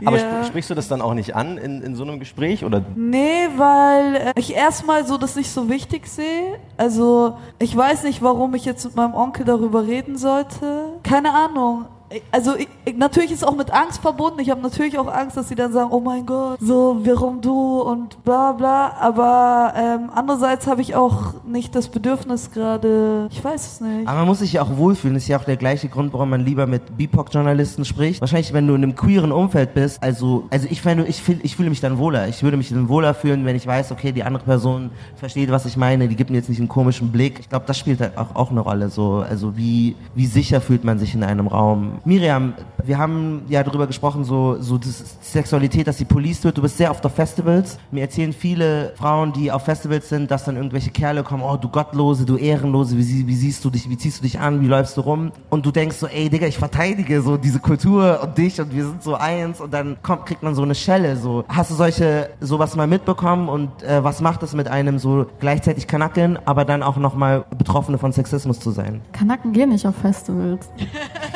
Aber 0.05 0.17
ja. 0.19 0.43
sp- 0.43 0.49
sprichst 0.49 0.71
du 0.71 0.75
das 0.75 0.89
dann 0.89 1.01
auch 1.01 1.15
nicht 1.15 1.37
an 1.37 1.57
in, 1.59 1.83
in 1.83 1.95
so 1.95 2.03
einem 2.03 2.19
Gespräch? 2.19 2.65
Oder 2.65 2.83
Nee, 2.97 3.49
weil 3.57 4.17
äh, 4.17 4.33
ich 4.37 4.55
erstmal 4.55 5.07
so 5.07 5.17
das 5.17 5.37
nicht 5.37 5.51
so 5.51 5.69
wichtig 5.69 6.07
sehe. 6.09 6.59
Also, 6.77 7.37
ich 7.59 7.77
weiß 7.77 8.03
nicht, 8.05 8.21
warum 8.23 8.55
ich 8.55 8.65
jetzt 8.65 8.85
mit 8.85 8.97
meinem 8.97 9.15
Onkel 9.15 9.45
darüber 9.45 9.87
reden 9.87 10.17
sollte. 10.19 10.95
Keine 11.03 11.33
Ahnung. 11.33 11.87
Also 12.33 12.57
ich, 12.57 12.69
ich, 12.85 12.97
natürlich 12.97 13.31
ist 13.31 13.47
auch 13.47 13.57
mit 13.57 13.73
Angst 13.73 14.01
verbunden. 14.01 14.41
Ich 14.41 14.51
habe 14.51 14.61
natürlich 14.61 14.99
auch 14.99 15.07
Angst, 15.07 15.37
dass 15.37 15.49
sie 15.49 15.55
dann 15.55 15.73
sagen, 15.73 15.91
oh 15.93 16.01
mein 16.01 16.27
Gott, 16.27 16.59
so 16.61 17.01
warum 17.05 17.41
du 17.41 17.81
und 17.83 18.23
bla 18.25 18.53
bla. 18.53 18.97
Aber 19.01 19.75
ähm, 19.77 20.11
andererseits 20.15 20.67
habe 20.67 20.83
ich 20.83 20.95
auch 20.97 21.35
nicht 21.47 21.75
das 21.75 21.89
Bedürfnis 21.89 22.51
gerade. 22.51 23.29
Ich 23.31 23.43
weiß 23.43 23.67
es 23.67 23.81
nicht. 23.81 24.09
Aber 24.09 24.19
man 24.19 24.27
muss 24.27 24.41
sich 24.41 24.55
ja 24.55 24.63
auch 24.63 24.77
wohlfühlen. 24.77 25.15
Das 25.15 25.25
ist 25.25 25.29
ja 25.29 25.39
auch 25.39 25.45
der 25.45 25.57
gleiche 25.57 25.89
Grund, 25.89 26.13
warum 26.13 26.31
man 26.31 26.45
lieber 26.45 26.67
mit 26.67 26.97
BIPOC-Journalisten 26.97 27.85
spricht. 27.85 28.21
Wahrscheinlich, 28.21 28.53
wenn 28.53 28.67
du 28.67 28.75
in 28.75 28.83
einem 28.83 28.97
queeren 28.97 29.31
Umfeld 29.31 29.75
bist, 29.75 30.03
also, 30.03 30.49
also 30.51 30.67
ich, 30.69 30.83
fände, 30.83 31.05
ich, 31.07 31.23
fühl, 31.23 31.39
ich 31.43 31.55
fühle 31.55 31.71
mich 31.71 31.81
dann 31.81 31.99
wohler. 31.99 32.27
Ich 32.29 32.43
würde 32.43 32.57
mich 32.57 32.71
dann 32.71 32.89
wohler 32.89 33.15
fühlen, 33.15 33.45
wenn 33.45 33.55
ich 33.55 33.67
weiß, 33.67 33.93
okay, 33.93 34.11
die 34.11 34.25
andere 34.25 34.45
Person 34.45 34.91
versteht, 35.17 35.51
was 35.51 35.65
ich 35.67 35.77
meine, 35.77 36.09
die 36.09 36.17
gibt 36.17 36.31
mir 36.31 36.37
jetzt 36.37 36.49
nicht 36.49 36.59
einen 36.59 36.69
komischen 36.69 37.13
Blick. 37.13 37.39
Ich 37.41 37.49
glaube, 37.49 37.67
das 37.67 37.79
spielt 37.79 38.01
halt 38.01 38.19
auch, 38.19 38.35
auch 38.35 38.51
eine 38.51 38.61
Rolle. 38.61 38.89
So, 38.89 39.25
also 39.29 39.57
wie, 39.57 39.95
wie 40.15 40.27
sicher 40.27 40.61
fühlt 40.61 40.83
man 40.85 40.99
sich 40.99 41.15
in 41.15 41.23
einem 41.23 41.47
Raum. 41.47 42.00
Miriam, 42.05 42.55
wir 42.83 42.97
haben 42.99 43.43
ja 43.49 43.63
darüber 43.63 43.87
gesprochen, 43.87 44.25
so, 44.25 44.57
so 44.61 44.79
das 44.79 45.17
Sexualität, 45.21 45.87
dass 45.87 45.99
sie 45.99 46.05
policed 46.07 46.45
wird. 46.45 46.57
Du 46.57 46.63
bist 46.63 46.79
sehr 46.79 46.91
oft 46.91 47.05
auf 47.05 47.15
Festivals. 47.15 47.79
Mir 47.91 48.01
erzählen 48.03 48.33
viele 48.33 48.93
Frauen, 48.97 49.33
die 49.33 49.53
auf 49.53 49.65
Festivals 49.65 50.09
sind, 50.09 50.31
dass 50.31 50.45
dann 50.45 50.57
irgendwelche 50.57 50.91
Kerle 50.91 51.23
kommen, 51.23 51.43
oh 51.43 51.57
du 51.57 51.69
Gottlose, 51.69 52.25
du 52.25 52.37
Ehrenlose, 52.37 52.97
wie, 52.97 53.03
sie- 53.03 53.27
wie 53.27 53.35
siehst 53.35 53.65
du 53.65 53.71
dich, 53.71 53.89
wie 53.89 53.99
ziehst 53.99 54.19
du 54.19 54.23
dich 54.23 54.39
an, 54.41 54.61
wie 54.63 54.67
läufst 54.67 54.97
du 54.97 55.03
rum? 55.03 55.31
Und 55.51 55.67
du 55.67 55.71
denkst 55.71 55.97
so, 55.97 56.07
ey 56.07 56.31
Digga, 56.31 56.47
ich 56.47 56.57
verteidige 56.59 57.21
so 57.23 57.37
diese 57.37 57.59
Kultur 57.61 58.21
und 58.23 58.39
dich 58.39 58.61
und 58.61 58.75
wir 58.75 58.85
sind 58.87 59.03
so 59.03 59.15
eins 59.17 59.61
und 59.61 59.75
dann 59.75 59.97
kommt, 60.03 60.27
kriegt 60.27 60.43
man 60.43 60.55
so 60.55 60.63
eine 60.63 60.75
Schelle. 60.75 61.17
So. 61.17 61.45
Hast 61.49 61.71
du 61.71 61.75
solche 61.75 62.31
sowas 62.41 62.77
mal 62.77 62.87
mitbekommen 62.87 63.49
und 63.49 63.83
äh, 63.83 64.03
was 64.03 64.21
macht 64.21 64.43
es 64.43 64.55
mit 64.55 64.69
einem 64.69 64.99
so 64.99 65.27
gleichzeitig 65.39 65.87
Kanaken, 65.87 66.39
aber 66.47 66.65
dann 66.65 66.83
auch 66.83 66.97
nochmal 66.97 67.45
Betroffene 67.59 67.99
von 67.99 68.13
Sexismus 68.13 68.59
zu 68.59 68.71
sein? 68.71 69.03
Kanaken 69.13 69.53
gehen 69.53 69.69
nicht 69.69 69.87
auf 69.87 69.97
Festivals. 69.97 70.69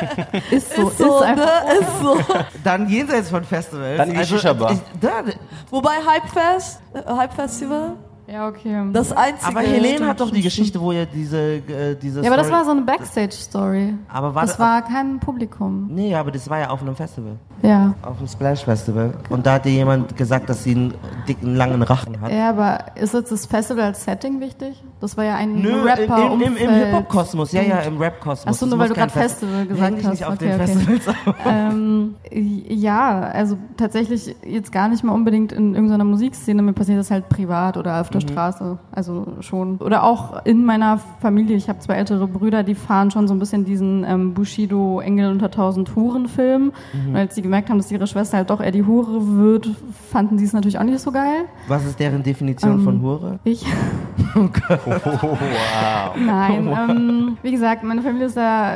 ist 0.57 0.75
so, 0.75 0.89
ist, 0.89 0.97
so, 0.97 1.19
einfach. 1.19 1.63
ne? 1.65 1.73
Ist 1.79 2.01
so. 2.01 2.17
Dann 2.63 2.87
jenseits 2.89 3.29
von 3.29 3.43
Festivals. 3.43 3.97
Dann 3.97 4.09
in 4.11 4.19
die 4.19 4.25
Shisha-Bar. 4.25 4.71
ich- 4.71 4.79
da, 4.99 5.23
Wobei 5.69 5.95
Hypefest, 5.97 6.81
äh, 6.93 7.01
Hype 7.15 7.33
Festival, 7.33 7.93
Ja, 8.27 8.47
okay. 8.47 8.83
das 8.93 9.11
einzige. 9.11 9.47
aber 9.47 9.59
Helene 9.61 9.95
stimmt, 9.95 10.09
hat 10.09 10.19
doch 10.19 10.31
die 10.31 10.41
Geschichte, 10.41 10.79
wo 10.81 10.91
ihr 10.91 11.05
diese, 11.05 11.37
äh, 11.57 11.95
diese 11.95 12.21
ja, 12.21 12.27
aber 12.27 12.37
das 12.37 12.47
Story- 12.47 12.59
war 12.59 12.65
so 12.65 12.71
eine 12.71 12.81
Backstage-Story. 12.81 13.93
Aber 14.11 14.33
war 14.35 14.41
Das 14.43 14.51
das- 14.51 14.59
war 14.59 14.81
kein 14.83 15.19
Publikum. 15.19 15.87
Nee, 15.91 16.15
aber 16.15 16.31
das 16.31 16.49
war 16.49 16.59
ja 16.59 16.69
auf 16.69 16.81
einem 16.81 16.95
Festival. 16.95 17.35
Ja. 17.67 17.93
Auf 18.01 18.17
dem 18.17 18.27
Splash 18.27 18.63
Festival. 18.63 19.13
Und 19.29 19.45
da 19.45 19.53
hat 19.53 19.65
dir 19.65 19.71
jemand 19.71 20.15
gesagt, 20.17 20.49
dass 20.49 20.63
sie 20.63 20.71
einen 20.75 20.93
dicken, 21.27 21.55
langen 21.55 21.81
Rachen 21.81 22.19
hat. 22.21 22.31
Ja, 22.31 22.49
aber 22.49 22.79
ist 22.95 23.13
jetzt 23.13 23.31
das 23.31 23.45
Festival 23.45 23.83
als 23.85 24.03
Setting 24.03 24.39
wichtig? 24.39 24.83
Das 25.01 25.17
war 25.17 25.23
ja 25.25 25.35
ein 25.35 25.55
Nö, 25.61 25.83
rapper 25.83 26.31
im, 26.33 26.41
im, 26.41 26.57
im 26.57 26.69
Hip-Hop-Kosmos, 26.69 27.51
ja, 27.51 27.61
ja, 27.61 27.79
im 27.79 27.97
Rap-Kosmos. 27.97 28.47
Achso, 28.47 28.65
nur 28.65 28.79
weil 28.79 28.89
du 28.89 28.93
gerade 28.95 29.11
Fest- 29.11 29.39
Festival 29.39 29.65
gesagt 29.65 29.97
hast. 30.03 30.11
nicht 30.11 30.25
auf 30.25 30.33
okay, 30.35 30.45
den 30.47 30.61
okay. 30.61 30.67
Festivals 30.67 31.15
ähm, 31.45 32.15
ja, 32.31 33.19
also 33.21 33.57
tatsächlich 33.77 34.35
jetzt 34.45 34.71
gar 34.71 34.87
nicht 34.87 35.03
mal 35.03 35.13
unbedingt 35.13 35.51
in 35.51 35.73
irgendeiner 35.75 36.03
Musikszene. 36.03 36.61
Mir 36.61 36.73
passiert 36.73 36.99
das 36.99 37.11
halt 37.11 37.29
privat 37.29 37.77
oder 37.77 38.01
auf 38.01 38.09
der 38.09 38.21
Mhm. 38.21 38.27
Straße. 38.29 38.77
Also 38.91 39.27
schon. 39.41 39.77
Oder 39.77 40.03
auch 40.03 40.45
in 40.45 40.65
meiner 40.65 40.99
Familie. 41.21 41.55
Ich 41.57 41.69
habe 41.69 41.79
zwei 41.79 41.95
ältere 41.95 42.27
Brüder, 42.27 42.63
die 42.63 42.75
fahren 42.75 43.11
schon 43.11 43.27
so 43.27 43.33
ein 43.33 43.39
bisschen 43.39 43.65
diesen 43.65 44.03
ähm, 44.03 44.33
Bushido 44.33 44.99
Engel 44.99 45.31
unter 45.31 45.51
tausend 45.51 45.95
Huren-Film. 45.95 46.71
Mhm. 46.93 47.09
Und 47.09 47.15
als 47.15 47.35
sie 47.35 47.41
gemerkt 47.55 47.69
haben, 47.69 47.77
dass 47.77 47.89
ihre 47.91 48.05
Schwester 48.05 48.37
halt 48.37 48.49
doch 48.49 48.59
eher 48.61 48.71
die 48.71 48.83
Hure 48.85 49.37
wird, 49.37 49.69
fanden 50.11 50.37
sie 50.37 50.43
es 50.45 50.51
natürlich 50.53 50.77
auch 50.77 50.83
nicht 50.83 50.99
so 50.99 51.11
geil. 51.11 51.45
Was 51.69 51.85
ist 51.85 51.97
deren 51.99 52.21
Definition 52.21 52.73
Ähm, 52.73 52.81
von 52.83 53.01
Hure? 53.01 53.39
Ich. 53.45 53.65
wow. 54.35 56.15
Nein, 56.17 56.65
Wow. 56.67 56.77
ähm, 56.89 57.37
wie 57.41 57.51
gesagt, 57.51 57.83
meine 57.83 58.01
Familie 58.01 58.27
ist 58.27 58.35
ja, 58.35 58.73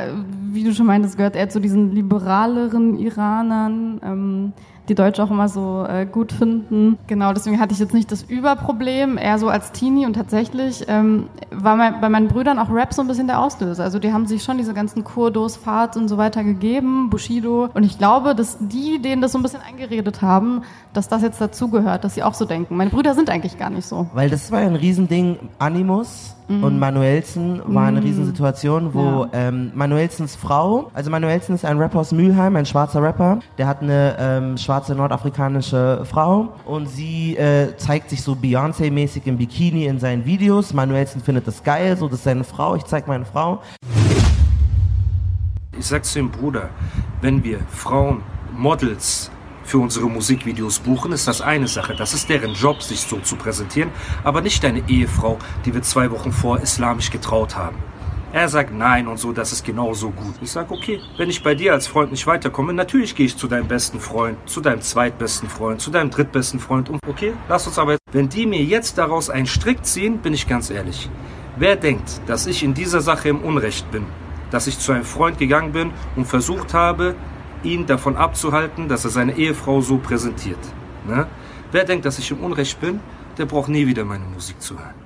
wie 0.52 0.64
du 0.64 0.72
schon 0.74 0.86
meintest, 0.86 1.16
gehört 1.16 1.36
eher 1.36 1.48
zu 1.48 1.60
diesen 1.60 1.92
liberaleren 1.94 2.98
Iranern, 2.98 4.00
ähm, 4.02 4.52
die 4.88 4.94
Deutsche 4.94 5.22
auch 5.22 5.30
immer 5.30 5.48
so 5.48 5.84
äh, 5.88 6.04
gut 6.06 6.32
finden. 6.32 6.98
Genau, 7.06 7.32
deswegen 7.32 7.60
hatte 7.60 7.72
ich 7.72 7.78
jetzt 7.78 7.94
nicht 7.94 8.10
das 8.10 8.22
Überproblem, 8.24 9.18
eher 9.18 9.38
so 9.38 9.48
als 9.48 9.72
Teenie 9.72 10.06
und 10.06 10.14
tatsächlich 10.14 10.84
ähm, 10.88 11.28
war 11.52 11.76
mein, 11.76 12.00
bei 12.00 12.08
meinen 12.08 12.28
Brüdern 12.28 12.58
auch 12.58 12.70
Rap 12.70 12.92
so 12.92 13.02
ein 13.02 13.08
bisschen 13.08 13.26
der 13.28 13.40
Auslöser. 13.40 13.84
Also 13.84 13.98
die 13.98 14.12
haben 14.12 14.26
sich 14.26 14.42
schon 14.42 14.58
diese 14.58 14.74
ganzen 14.74 15.04
Kurdos, 15.04 15.56
Fahrt 15.56 15.96
und 15.96 16.08
so 16.08 16.18
weiter 16.18 16.42
gegeben, 16.42 17.08
Bushido. 17.10 17.68
Und 17.74 17.84
ich 17.84 17.98
glaube, 17.98 18.34
dass 18.34 18.58
die 18.60 19.00
denen 19.00 19.22
das 19.22 19.32
so 19.32 19.38
ein 19.38 19.42
bisschen 19.42 19.60
eingeredet 19.60 20.22
haben, 20.22 20.62
dass 20.92 21.08
das 21.08 21.22
jetzt 21.22 21.40
dazugehört, 21.40 22.02
dass 22.04 22.14
sie 22.14 22.22
auch 22.22 22.34
so 22.34 22.44
denken. 22.44 22.76
Meine 22.76 22.90
Brüder 22.90 23.14
sind 23.14 23.30
eigentlich 23.30 23.58
gar 23.58 23.70
nicht 23.70 23.86
so. 23.86 24.08
Weil 24.14 24.28
das 24.30 24.50
war 24.50 24.58
ein 24.58 24.74
Riesending. 24.76 25.38
Animus 25.58 26.34
Mhm. 26.48 26.64
und 26.64 26.78
Manuelsen 26.80 27.62
war 27.66 27.86
eine 27.86 28.00
Mhm. 28.00 28.06
Riesensituation, 28.06 28.92
wo 28.92 29.26
ähm, 29.32 29.70
Manuelsens 29.74 30.34
Frau, 30.34 30.90
also 30.94 31.08
Manuelsen 31.10 31.54
ist 31.54 31.64
ein 31.64 31.78
Rapper 31.78 32.00
aus 32.00 32.10
Mülheim, 32.10 32.56
ein 32.56 32.66
schwarzer 32.66 33.00
Rapper, 33.02 33.38
der 33.56 33.68
hat 33.68 33.82
eine 33.82 34.16
ähm, 34.18 34.56
schwarze 34.70 34.94
nordafrikanische 34.94 36.04
Frau 36.08 36.54
und 36.64 36.86
sie 36.86 37.36
äh, 37.36 37.76
zeigt 37.76 38.08
sich 38.08 38.22
so 38.22 38.34
Beyoncé-mäßig 38.34 39.22
im 39.24 39.36
Bikini 39.36 39.86
in 39.86 39.98
seinen 39.98 40.24
Videos. 40.24 40.72
Manuelsen 40.72 41.20
findet 41.20 41.48
das 41.48 41.64
geil, 41.64 41.96
so 41.96 42.06
das 42.06 42.18
ist 42.18 42.24
seine 42.24 42.44
Frau, 42.44 42.76
ich 42.76 42.84
zeig 42.84 43.08
meine 43.08 43.24
Frau. 43.24 43.62
Ich 45.76 45.86
sag 45.86 46.04
zu 46.04 46.20
dem 46.20 46.30
Bruder, 46.30 46.68
wenn 47.20 47.42
wir 47.42 47.58
Frauen, 47.68 48.22
Models 48.56 49.32
für 49.64 49.78
unsere 49.78 50.08
Musikvideos 50.08 50.78
buchen, 50.78 51.10
ist 51.10 51.26
das 51.26 51.40
eine 51.40 51.66
Sache. 51.66 51.96
Das 51.96 52.14
ist 52.14 52.28
deren 52.28 52.54
Job, 52.54 52.80
sich 52.80 53.00
so 53.00 53.18
zu 53.18 53.34
präsentieren, 53.34 53.90
aber 54.22 54.40
nicht 54.40 54.62
deine 54.62 54.88
Ehefrau, 54.88 55.38
die 55.64 55.74
wir 55.74 55.82
zwei 55.82 56.12
Wochen 56.12 56.30
vor 56.30 56.60
islamisch 56.60 57.10
getraut 57.10 57.56
haben. 57.56 57.89
Er 58.32 58.48
sagt 58.48 58.72
nein 58.72 59.08
und 59.08 59.18
so, 59.18 59.32
das 59.32 59.50
ist 59.50 59.64
genauso 59.64 60.10
gut. 60.10 60.34
Ich 60.40 60.52
sag 60.52 60.70
okay, 60.70 61.00
wenn 61.18 61.28
ich 61.28 61.42
bei 61.42 61.56
dir 61.56 61.72
als 61.72 61.88
Freund 61.88 62.12
nicht 62.12 62.28
weiterkomme, 62.28 62.72
natürlich 62.72 63.16
gehe 63.16 63.26
ich 63.26 63.36
zu 63.36 63.48
deinem 63.48 63.66
besten 63.66 63.98
Freund, 63.98 64.38
zu 64.46 64.60
deinem 64.60 64.82
zweitbesten 64.82 65.48
Freund, 65.48 65.80
zu 65.80 65.90
deinem 65.90 66.10
drittbesten 66.10 66.60
Freund 66.60 66.88
und 66.90 67.00
okay, 67.08 67.32
lass 67.48 67.66
uns 67.66 67.76
aber. 67.76 67.96
Wenn 68.12 68.28
die 68.28 68.46
mir 68.46 68.62
jetzt 68.62 68.98
daraus 68.98 69.30
einen 69.30 69.46
Strick 69.46 69.84
ziehen, 69.84 70.18
bin 70.18 70.32
ich 70.32 70.46
ganz 70.46 70.70
ehrlich. 70.70 71.10
Wer 71.56 71.74
denkt, 71.74 72.20
dass 72.28 72.46
ich 72.46 72.62
in 72.62 72.72
dieser 72.72 73.00
Sache 73.00 73.28
im 73.28 73.40
Unrecht 73.40 73.90
bin, 73.90 74.06
dass 74.52 74.68
ich 74.68 74.78
zu 74.78 74.92
einem 74.92 75.04
Freund 75.04 75.38
gegangen 75.38 75.72
bin 75.72 75.90
und 76.14 76.24
versucht 76.24 76.72
habe, 76.72 77.16
ihn 77.64 77.86
davon 77.86 78.16
abzuhalten, 78.16 78.88
dass 78.88 79.04
er 79.04 79.10
seine 79.10 79.36
Ehefrau 79.36 79.80
so 79.80 79.98
präsentiert. 79.98 80.58
Ne? 81.04 81.26
Wer 81.72 81.84
denkt, 81.84 82.04
dass 82.04 82.20
ich 82.20 82.30
im 82.30 82.38
Unrecht 82.38 82.80
bin, 82.80 83.00
der 83.38 83.46
braucht 83.46 83.68
nie 83.68 83.88
wieder 83.88 84.04
meine 84.04 84.24
Musik 84.24 84.62
zu 84.62 84.78
hören. 84.78 84.99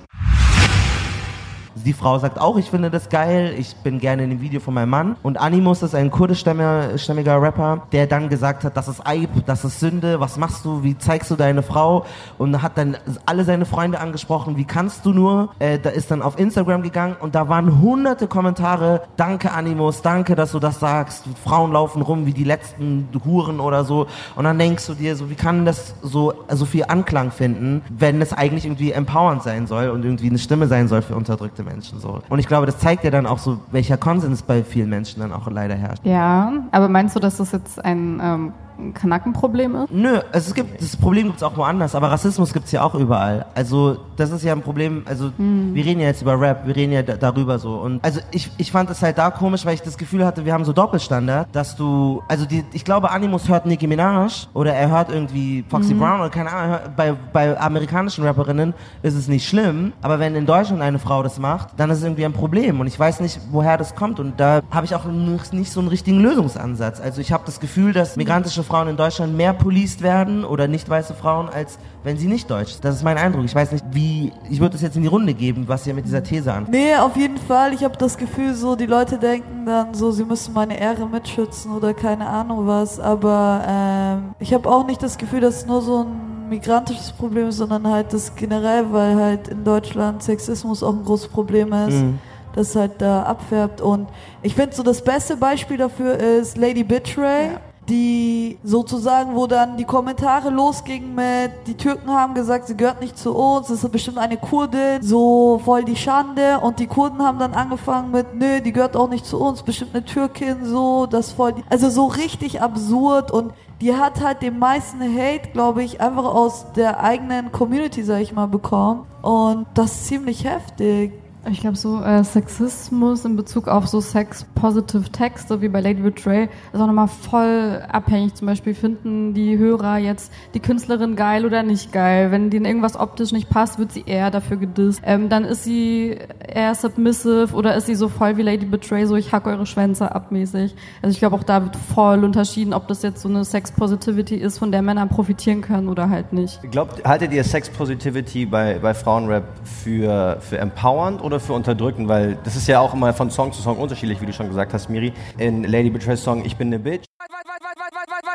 Die 1.76 1.92
Frau 1.92 2.18
sagt 2.20 2.40
auch, 2.40 2.56
ich 2.56 2.70
finde 2.70 2.88
das 2.88 3.08
geil, 3.08 3.52
ich 3.58 3.74
bin 3.76 3.98
gerne 3.98 4.22
in 4.22 4.30
dem 4.30 4.40
Video 4.40 4.60
von 4.60 4.74
meinem 4.74 4.90
Mann. 4.90 5.16
Und 5.24 5.38
Animus 5.38 5.82
ist 5.82 5.94
ein 5.94 6.10
kurdischstämmiger 6.10 7.42
Rapper, 7.42 7.82
der 7.90 8.06
dann 8.06 8.28
gesagt 8.28 8.62
hat, 8.62 8.76
das 8.76 8.86
ist 8.86 9.04
Eib, 9.04 9.30
das 9.46 9.64
ist 9.64 9.80
Sünde, 9.80 10.20
was 10.20 10.36
machst 10.36 10.64
du, 10.64 10.84
wie 10.84 10.96
zeigst 10.96 11.32
du 11.32 11.36
deine 11.36 11.62
Frau? 11.62 12.06
Und 12.38 12.62
hat 12.62 12.78
dann 12.78 12.96
alle 13.26 13.44
seine 13.44 13.66
Freunde 13.66 13.98
angesprochen, 13.98 14.56
wie 14.56 14.64
kannst 14.64 15.04
du 15.04 15.12
nur? 15.12 15.50
Äh, 15.58 15.80
da 15.80 15.90
ist 15.90 16.12
dann 16.12 16.22
auf 16.22 16.38
Instagram 16.38 16.82
gegangen 16.82 17.16
und 17.20 17.34
da 17.34 17.48
waren 17.48 17.80
hunderte 17.80 18.28
Kommentare, 18.28 19.02
danke 19.16 19.50
Animus, 19.50 20.00
danke, 20.00 20.36
dass 20.36 20.52
du 20.52 20.60
das 20.60 20.78
sagst. 20.78 21.24
Frauen 21.42 21.72
laufen 21.72 22.02
rum 22.02 22.24
wie 22.24 22.32
die 22.32 22.44
letzten 22.44 23.08
Huren 23.24 23.58
oder 23.58 23.84
so. 23.84 24.06
Und 24.36 24.44
dann 24.44 24.58
denkst 24.58 24.86
du 24.86 24.94
dir, 24.94 25.16
so 25.16 25.28
wie 25.28 25.34
kann 25.34 25.64
das 25.64 25.96
so, 26.02 26.34
so 26.50 26.66
viel 26.66 26.84
Anklang 26.86 27.32
finden, 27.32 27.82
wenn 27.88 28.22
es 28.22 28.32
eigentlich 28.32 28.64
irgendwie 28.64 28.92
empowernd 28.92 29.42
sein 29.42 29.66
soll 29.66 29.88
und 29.88 30.04
irgendwie 30.04 30.28
eine 30.28 30.38
Stimme 30.38 30.68
sein 30.68 30.86
soll 30.86 31.02
für 31.02 31.16
unterdrückte 31.16 31.63
Menschen. 31.64 31.84
Menschen 31.84 32.00
so. 32.00 32.20
Und 32.28 32.38
ich 32.38 32.46
glaube, 32.46 32.66
das 32.66 32.78
zeigt 32.78 33.04
ja 33.04 33.10
dann 33.10 33.26
auch 33.26 33.38
so, 33.38 33.58
welcher 33.70 33.96
Konsens 33.96 34.42
bei 34.42 34.62
vielen 34.64 34.88
Menschen 34.88 35.20
dann 35.20 35.32
auch 35.32 35.50
leider 35.50 35.74
herrscht. 35.74 36.04
Ja, 36.04 36.52
aber 36.70 36.88
meinst 36.88 37.14
du, 37.16 37.20
dass 37.20 37.36
das 37.36 37.52
jetzt 37.52 37.84
ein 37.84 38.20
ähm, 38.22 38.52
ein 38.78 38.94
Kanackenproblem 38.94 39.76
ist? 39.76 39.92
Nö, 39.92 40.20
also 40.32 40.48
es 40.48 40.54
gibt, 40.54 40.80
das 40.80 40.96
Problem 40.96 41.26
gibt 41.26 41.38
es 41.38 41.42
auch 41.42 41.56
woanders, 41.56 41.94
aber 41.94 42.10
Rassismus 42.10 42.52
gibt 42.52 42.66
es 42.66 42.72
ja 42.72 42.82
auch 42.82 42.94
überall. 42.94 43.46
Also 43.54 43.98
das 44.16 44.30
ist 44.30 44.44
ja 44.44 44.52
ein 44.52 44.62
Problem, 44.62 45.02
also 45.06 45.30
hm. 45.36 45.74
wir 45.74 45.84
reden 45.84 46.00
ja 46.00 46.06
jetzt 46.06 46.22
über 46.22 46.40
Rap, 46.40 46.66
wir 46.66 46.74
reden 46.74 46.92
ja 46.92 47.02
darüber 47.02 47.58
so. 47.58 47.76
Und 47.76 48.02
also 48.04 48.20
ich, 48.30 48.50
ich 48.58 48.72
fand 48.72 48.90
es 48.90 49.02
halt 49.02 49.18
da 49.18 49.30
komisch, 49.30 49.64
weil 49.64 49.74
ich 49.74 49.82
das 49.82 49.96
Gefühl 49.96 50.24
hatte, 50.24 50.44
wir 50.44 50.52
haben 50.52 50.64
so 50.64 50.72
Doppelstandard, 50.72 51.48
dass 51.52 51.76
du, 51.76 52.22
also 52.28 52.46
die, 52.46 52.64
ich 52.72 52.84
glaube, 52.84 53.10
Animus 53.10 53.48
hört 53.48 53.66
Nicki 53.66 53.86
Minaj 53.86 54.46
oder 54.54 54.74
er 54.74 54.90
hört 54.90 55.10
irgendwie 55.10 55.64
Foxy 55.68 55.94
mhm. 55.94 56.00
Brown 56.00 56.20
oder 56.20 56.30
keine 56.30 56.50
Ahnung, 56.50 56.78
bei, 56.96 57.14
bei 57.32 57.58
amerikanischen 57.58 58.24
Rapperinnen 58.24 58.74
ist 59.02 59.14
es 59.14 59.28
nicht 59.28 59.48
schlimm, 59.48 59.92
aber 60.02 60.18
wenn 60.18 60.34
in 60.34 60.46
Deutschland 60.46 60.82
eine 60.82 60.98
Frau 60.98 61.22
das 61.22 61.38
macht, 61.38 61.68
dann 61.76 61.90
ist 61.90 61.98
es 61.98 62.04
irgendwie 62.04 62.24
ein 62.24 62.32
Problem 62.32 62.80
und 62.80 62.86
ich 62.86 62.98
weiß 62.98 63.20
nicht, 63.20 63.40
woher 63.50 63.76
das 63.76 63.94
kommt 63.94 64.20
und 64.20 64.40
da 64.40 64.60
habe 64.70 64.86
ich 64.86 64.94
auch 64.94 65.04
nicht 65.04 65.72
so 65.72 65.80
einen 65.80 65.88
richtigen 65.88 66.20
Lösungsansatz. 66.20 67.00
Also 67.00 67.20
ich 67.20 67.32
habe 67.32 67.44
das 67.46 67.60
Gefühl, 67.60 67.92
dass 67.92 68.16
migrantische 68.16 68.63
Frauen 68.64 68.88
in 68.88 68.96
Deutschland 68.96 69.36
mehr 69.36 69.52
policed 69.52 70.02
werden 70.02 70.44
oder 70.44 70.66
nicht 70.66 70.88
weiße 70.88 71.14
Frauen, 71.14 71.48
als 71.48 71.78
wenn 72.02 72.16
sie 72.16 72.26
nicht 72.26 72.50
deutsch 72.50 72.72
sind. 72.72 72.84
Das 72.84 72.96
ist 72.96 73.02
mein 73.02 73.16
Eindruck. 73.16 73.44
Ich 73.44 73.54
weiß 73.54 73.72
nicht, 73.72 73.84
wie, 73.92 74.32
ich 74.50 74.60
würde 74.60 74.72
das 74.72 74.82
jetzt 74.82 74.96
in 74.96 75.02
die 75.02 75.08
Runde 75.08 75.34
geben, 75.34 75.64
was 75.66 75.86
ihr 75.86 75.94
mit 75.94 76.04
dieser 76.04 76.22
These 76.22 76.52
an. 76.52 76.66
Nee, 76.70 76.96
auf 76.96 77.16
jeden 77.16 77.38
Fall. 77.38 77.72
Ich 77.72 77.84
habe 77.84 77.96
das 77.96 78.16
Gefühl, 78.16 78.54
so 78.54 78.76
die 78.76 78.86
Leute 78.86 79.18
denken 79.18 79.66
dann 79.66 79.94
so, 79.94 80.10
sie 80.10 80.24
müssen 80.24 80.52
meine 80.52 80.78
Ehre 80.78 81.08
mitschützen 81.08 81.72
oder 81.72 81.94
keine 81.94 82.26
Ahnung 82.26 82.66
was. 82.66 83.00
Aber 83.00 83.62
ähm, 83.66 84.34
ich 84.38 84.52
habe 84.52 84.68
auch 84.68 84.86
nicht 84.86 85.02
das 85.02 85.16
Gefühl, 85.16 85.40
dass 85.40 85.58
es 85.58 85.66
nur 85.66 85.80
so 85.80 86.04
ein 86.04 86.48
migrantisches 86.48 87.12
Problem 87.12 87.48
ist, 87.48 87.56
sondern 87.56 87.88
halt 87.88 88.12
das 88.12 88.34
generell, 88.34 88.84
weil 88.90 89.16
halt 89.16 89.48
in 89.48 89.64
Deutschland 89.64 90.22
Sexismus 90.22 90.82
auch 90.82 90.92
ein 90.92 91.04
großes 91.04 91.28
Problem 91.28 91.72
ist. 91.72 91.94
Mhm 91.94 92.18
das 92.54 92.76
halt 92.76 92.92
da 92.98 93.24
abfärbt. 93.24 93.80
Und 93.80 94.08
ich 94.42 94.54
finde 94.54 94.74
so 94.74 94.82
das 94.82 95.02
beste 95.02 95.36
Beispiel 95.36 95.76
dafür 95.76 96.16
ist 96.16 96.56
Lady 96.56 96.84
Betray. 96.84 97.52
Ja 97.52 97.60
die 97.88 98.58
sozusagen, 98.62 99.34
wo 99.34 99.46
dann 99.46 99.76
die 99.76 99.84
Kommentare 99.84 100.50
losgingen 100.50 101.14
mit, 101.14 101.52
die 101.66 101.74
Türken 101.74 102.10
haben 102.10 102.34
gesagt, 102.34 102.66
sie 102.66 102.76
gehört 102.76 103.00
nicht 103.00 103.18
zu 103.18 103.34
uns, 103.34 103.68
das 103.68 103.84
ist 103.84 103.92
bestimmt 103.92 104.18
eine 104.18 104.36
Kurdin, 104.36 105.02
so 105.02 105.60
voll 105.64 105.84
die 105.84 105.96
Schande. 105.96 106.60
Und 106.60 106.78
die 106.78 106.86
Kurden 106.86 107.22
haben 107.22 107.38
dann 107.38 107.54
angefangen 107.54 108.10
mit, 108.10 108.34
nö, 108.34 108.60
die 108.60 108.72
gehört 108.72 108.96
auch 108.96 109.08
nicht 109.08 109.26
zu 109.26 109.38
uns, 109.38 109.62
bestimmt 109.62 109.94
eine 109.94 110.04
Türkin, 110.04 110.64
so, 110.64 111.06
das 111.06 111.32
voll, 111.32 111.52
die, 111.52 111.64
also 111.68 111.90
so 111.90 112.06
richtig 112.06 112.62
absurd. 112.62 113.30
Und 113.30 113.52
die 113.80 113.94
hat 113.94 114.22
halt 114.22 114.40
den 114.40 114.58
meisten 114.58 115.00
Hate, 115.02 115.50
glaube 115.52 115.82
ich, 115.82 116.00
einfach 116.00 116.24
aus 116.24 116.72
der 116.72 117.02
eigenen 117.02 117.52
Community, 117.52 118.02
sag 118.02 118.20
ich 118.20 118.32
mal, 118.32 118.46
bekommen. 118.46 119.06
Und 119.20 119.66
das 119.74 119.92
ist 119.92 120.06
ziemlich 120.06 120.44
heftig. 120.44 121.12
Ich 121.50 121.60
glaube, 121.60 121.76
so 121.76 122.00
äh, 122.00 122.24
Sexismus 122.24 123.24
in 123.24 123.36
Bezug 123.36 123.68
auf 123.68 123.86
so 123.86 124.00
Sex-Positive 124.00 125.10
Texte 125.10 125.60
wie 125.60 125.68
bei 125.68 125.80
Lady 125.80 126.00
Betray 126.00 126.48
ist 126.72 126.80
auch 126.80 126.86
nochmal 126.86 127.08
voll 127.08 127.82
abhängig. 127.88 128.34
Zum 128.34 128.46
Beispiel 128.46 128.74
finden 128.74 129.34
die 129.34 129.58
Hörer 129.58 129.98
jetzt 129.98 130.32
die 130.54 130.60
Künstlerin 130.60 131.16
geil 131.16 131.44
oder 131.44 131.62
nicht 131.62 131.92
geil. 131.92 132.30
Wenn 132.30 132.48
denen 132.48 132.64
irgendwas 132.64 132.98
optisch 132.98 133.32
nicht 133.32 133.50
passt, 133.50 133.78
wird 133.78 133.92
sie 133.92 134.04
eher 134.06 134.30
dafür 134.30 134.56
gedisst. 134.56 135.02
Ähm, 135.04 135.28
dann 135.28 135.44
ist 135.44 135.64
sie 135.64 136.16
eher 136.40 136.74
submissive 136.74 137.48
oder 137.52 137.74
ist 137.74 137.86
sie 137.86 137.94
so 137.94 138.08
voll 138.08 138.38
wie 138.38 138.42
Lady 138.42 138.64
Betray, 138.64 139.04
so 139.04 139.14
ich 139.14 139.32
hack 139.32 139.46
eure 139.46 139.66
Schwänze 139.66 140.14
abmäßig. 140.14 140.74
Also 141.02 141.12
ich 141.12 141.18
glaube, 141.18 141.36
auch 141.36 141.42
da 141.42 141.62
wird 141.62 141.76
voll 141.76 142.24
unterschieden, 142.24 142.72
ob 142.72 142.88
das 142.88 143.02
jetzt 143.02 143.20
so 143.20 143.28
eine 143.28 143.44
Sex-Positivity 143.44 144.36
ist, 144.36 144.58
von 144.58 144.72
der 144.72 144.80
Männer 144.80 145.06
profitieren 145.06 145.60
können 145.60 145.88
oder 145.88 146.08
halt 146.08 146.32
nicht. 146.32 146.60
Glaubt, 146.70 147.04
haltet 147.04 147.32
ihr 147.32 147.44
Sex-Positivity 147.44 148.46
bei, 148.46 148.78
bei 148.78 148.94
Frauenrap 148.94 149.44
für, 149.64 150.38
für 150.40 150.58
empowernd 150.58 151.22
oder 151.22 151.33
für 151.40 151.52
unterdrücken, 151.52 152.08
weil 152.08 152.36
das 152.44 152.56
ist 152.56 152.66
ja 152.68 152.80
auch 152.80 152.94
immer 152.94 153.12
von 153.12 153.30
Song 153.30 153.52
zu 153.52 153.62
Song 153.62 153.78
unterschiedlich, 153.78 154.20
wie 154.20 154.26
du 154.26 154.32
schon 154.32 154.48
gesagt 154.48 154.72
hast, 154.72 154.88
Miri. 154.88 155.12
In 155.38 155.64
Lady 155.64 155.90
Betray's 155.90 156.22
Song 156.22 156.44
Ich 156.44 156.56
bin 156.56 156.68
ne 156.68 156.78
Bitch. 156.78 157.04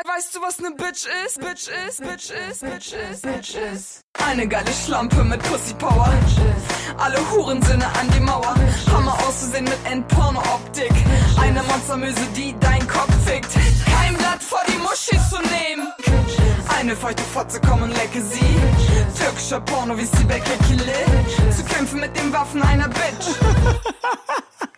Weißt 0.06 0.34
du, 0.34 0.42
was 0.42 0.60
ne 0.60 0.70
Bitch 0.76 1.06
ist? 1.24 1.40
Bitch 1.40 1.68
ist, 1.88 2.00
Bitch 2.00 2.30
ist, 2.30 2.60
Bitch 2.60 2.92
ist, 2.92 3.22
Bitch 3.22 3.54
ist. 3.72 4.00
Eine 4.26 4.46
geile 4.46 4.70
Schlampe 4.72 5.22
mit 5.24 5.42
Pussy 5.42 5.74
Power. 5.74 6.12
Alle 6.98 7.18
Hurensinne 7.30 7.86
an 7.86 8.10
die 8.14 8.20
Mauer. 8.20 8.54
Hammer 8.92 9.14
auszusehen 9.26 9.64
mit 9.64 9.78
Endporno-Optik. 9.90 10.92
Eine 11.40 11.62
Monstermüse, 11.62 12.26
die 12.36 12.54
dein 12.60 12.86
Kopf 12.86 13.14
fickt. 13.24 13.52
Kein 13.86 14.16
Blatt 14.16 14.42
vor 14.42 14.60
die 14.68 14.78
Muschi 14.78 15.16
zu 15.30 15.36
nehmen. 15.36 15.88
Eine 16.78 16.96
feuchte 16.96 17.22
Fotze, 17.22 17.60
komm 17.66 17.82
und 17.82 17.90
lecke 17.90 18.20
sie. 18.20 18.89
Türkischer 19.10 19.60
Porno 19.60 19.96
wie 19.96 20.04
sie 20.04 20.24
bei 20.24 20.40
Kekile. 20.40 20.92
Zu 21.56 21.64
kämpfen 21.64 22.00
mit 22.00 22.16
den 22.16 22.32
Waffen 22.32 22.62
einer 22.62 22.88
Bitch. 22.88 23.28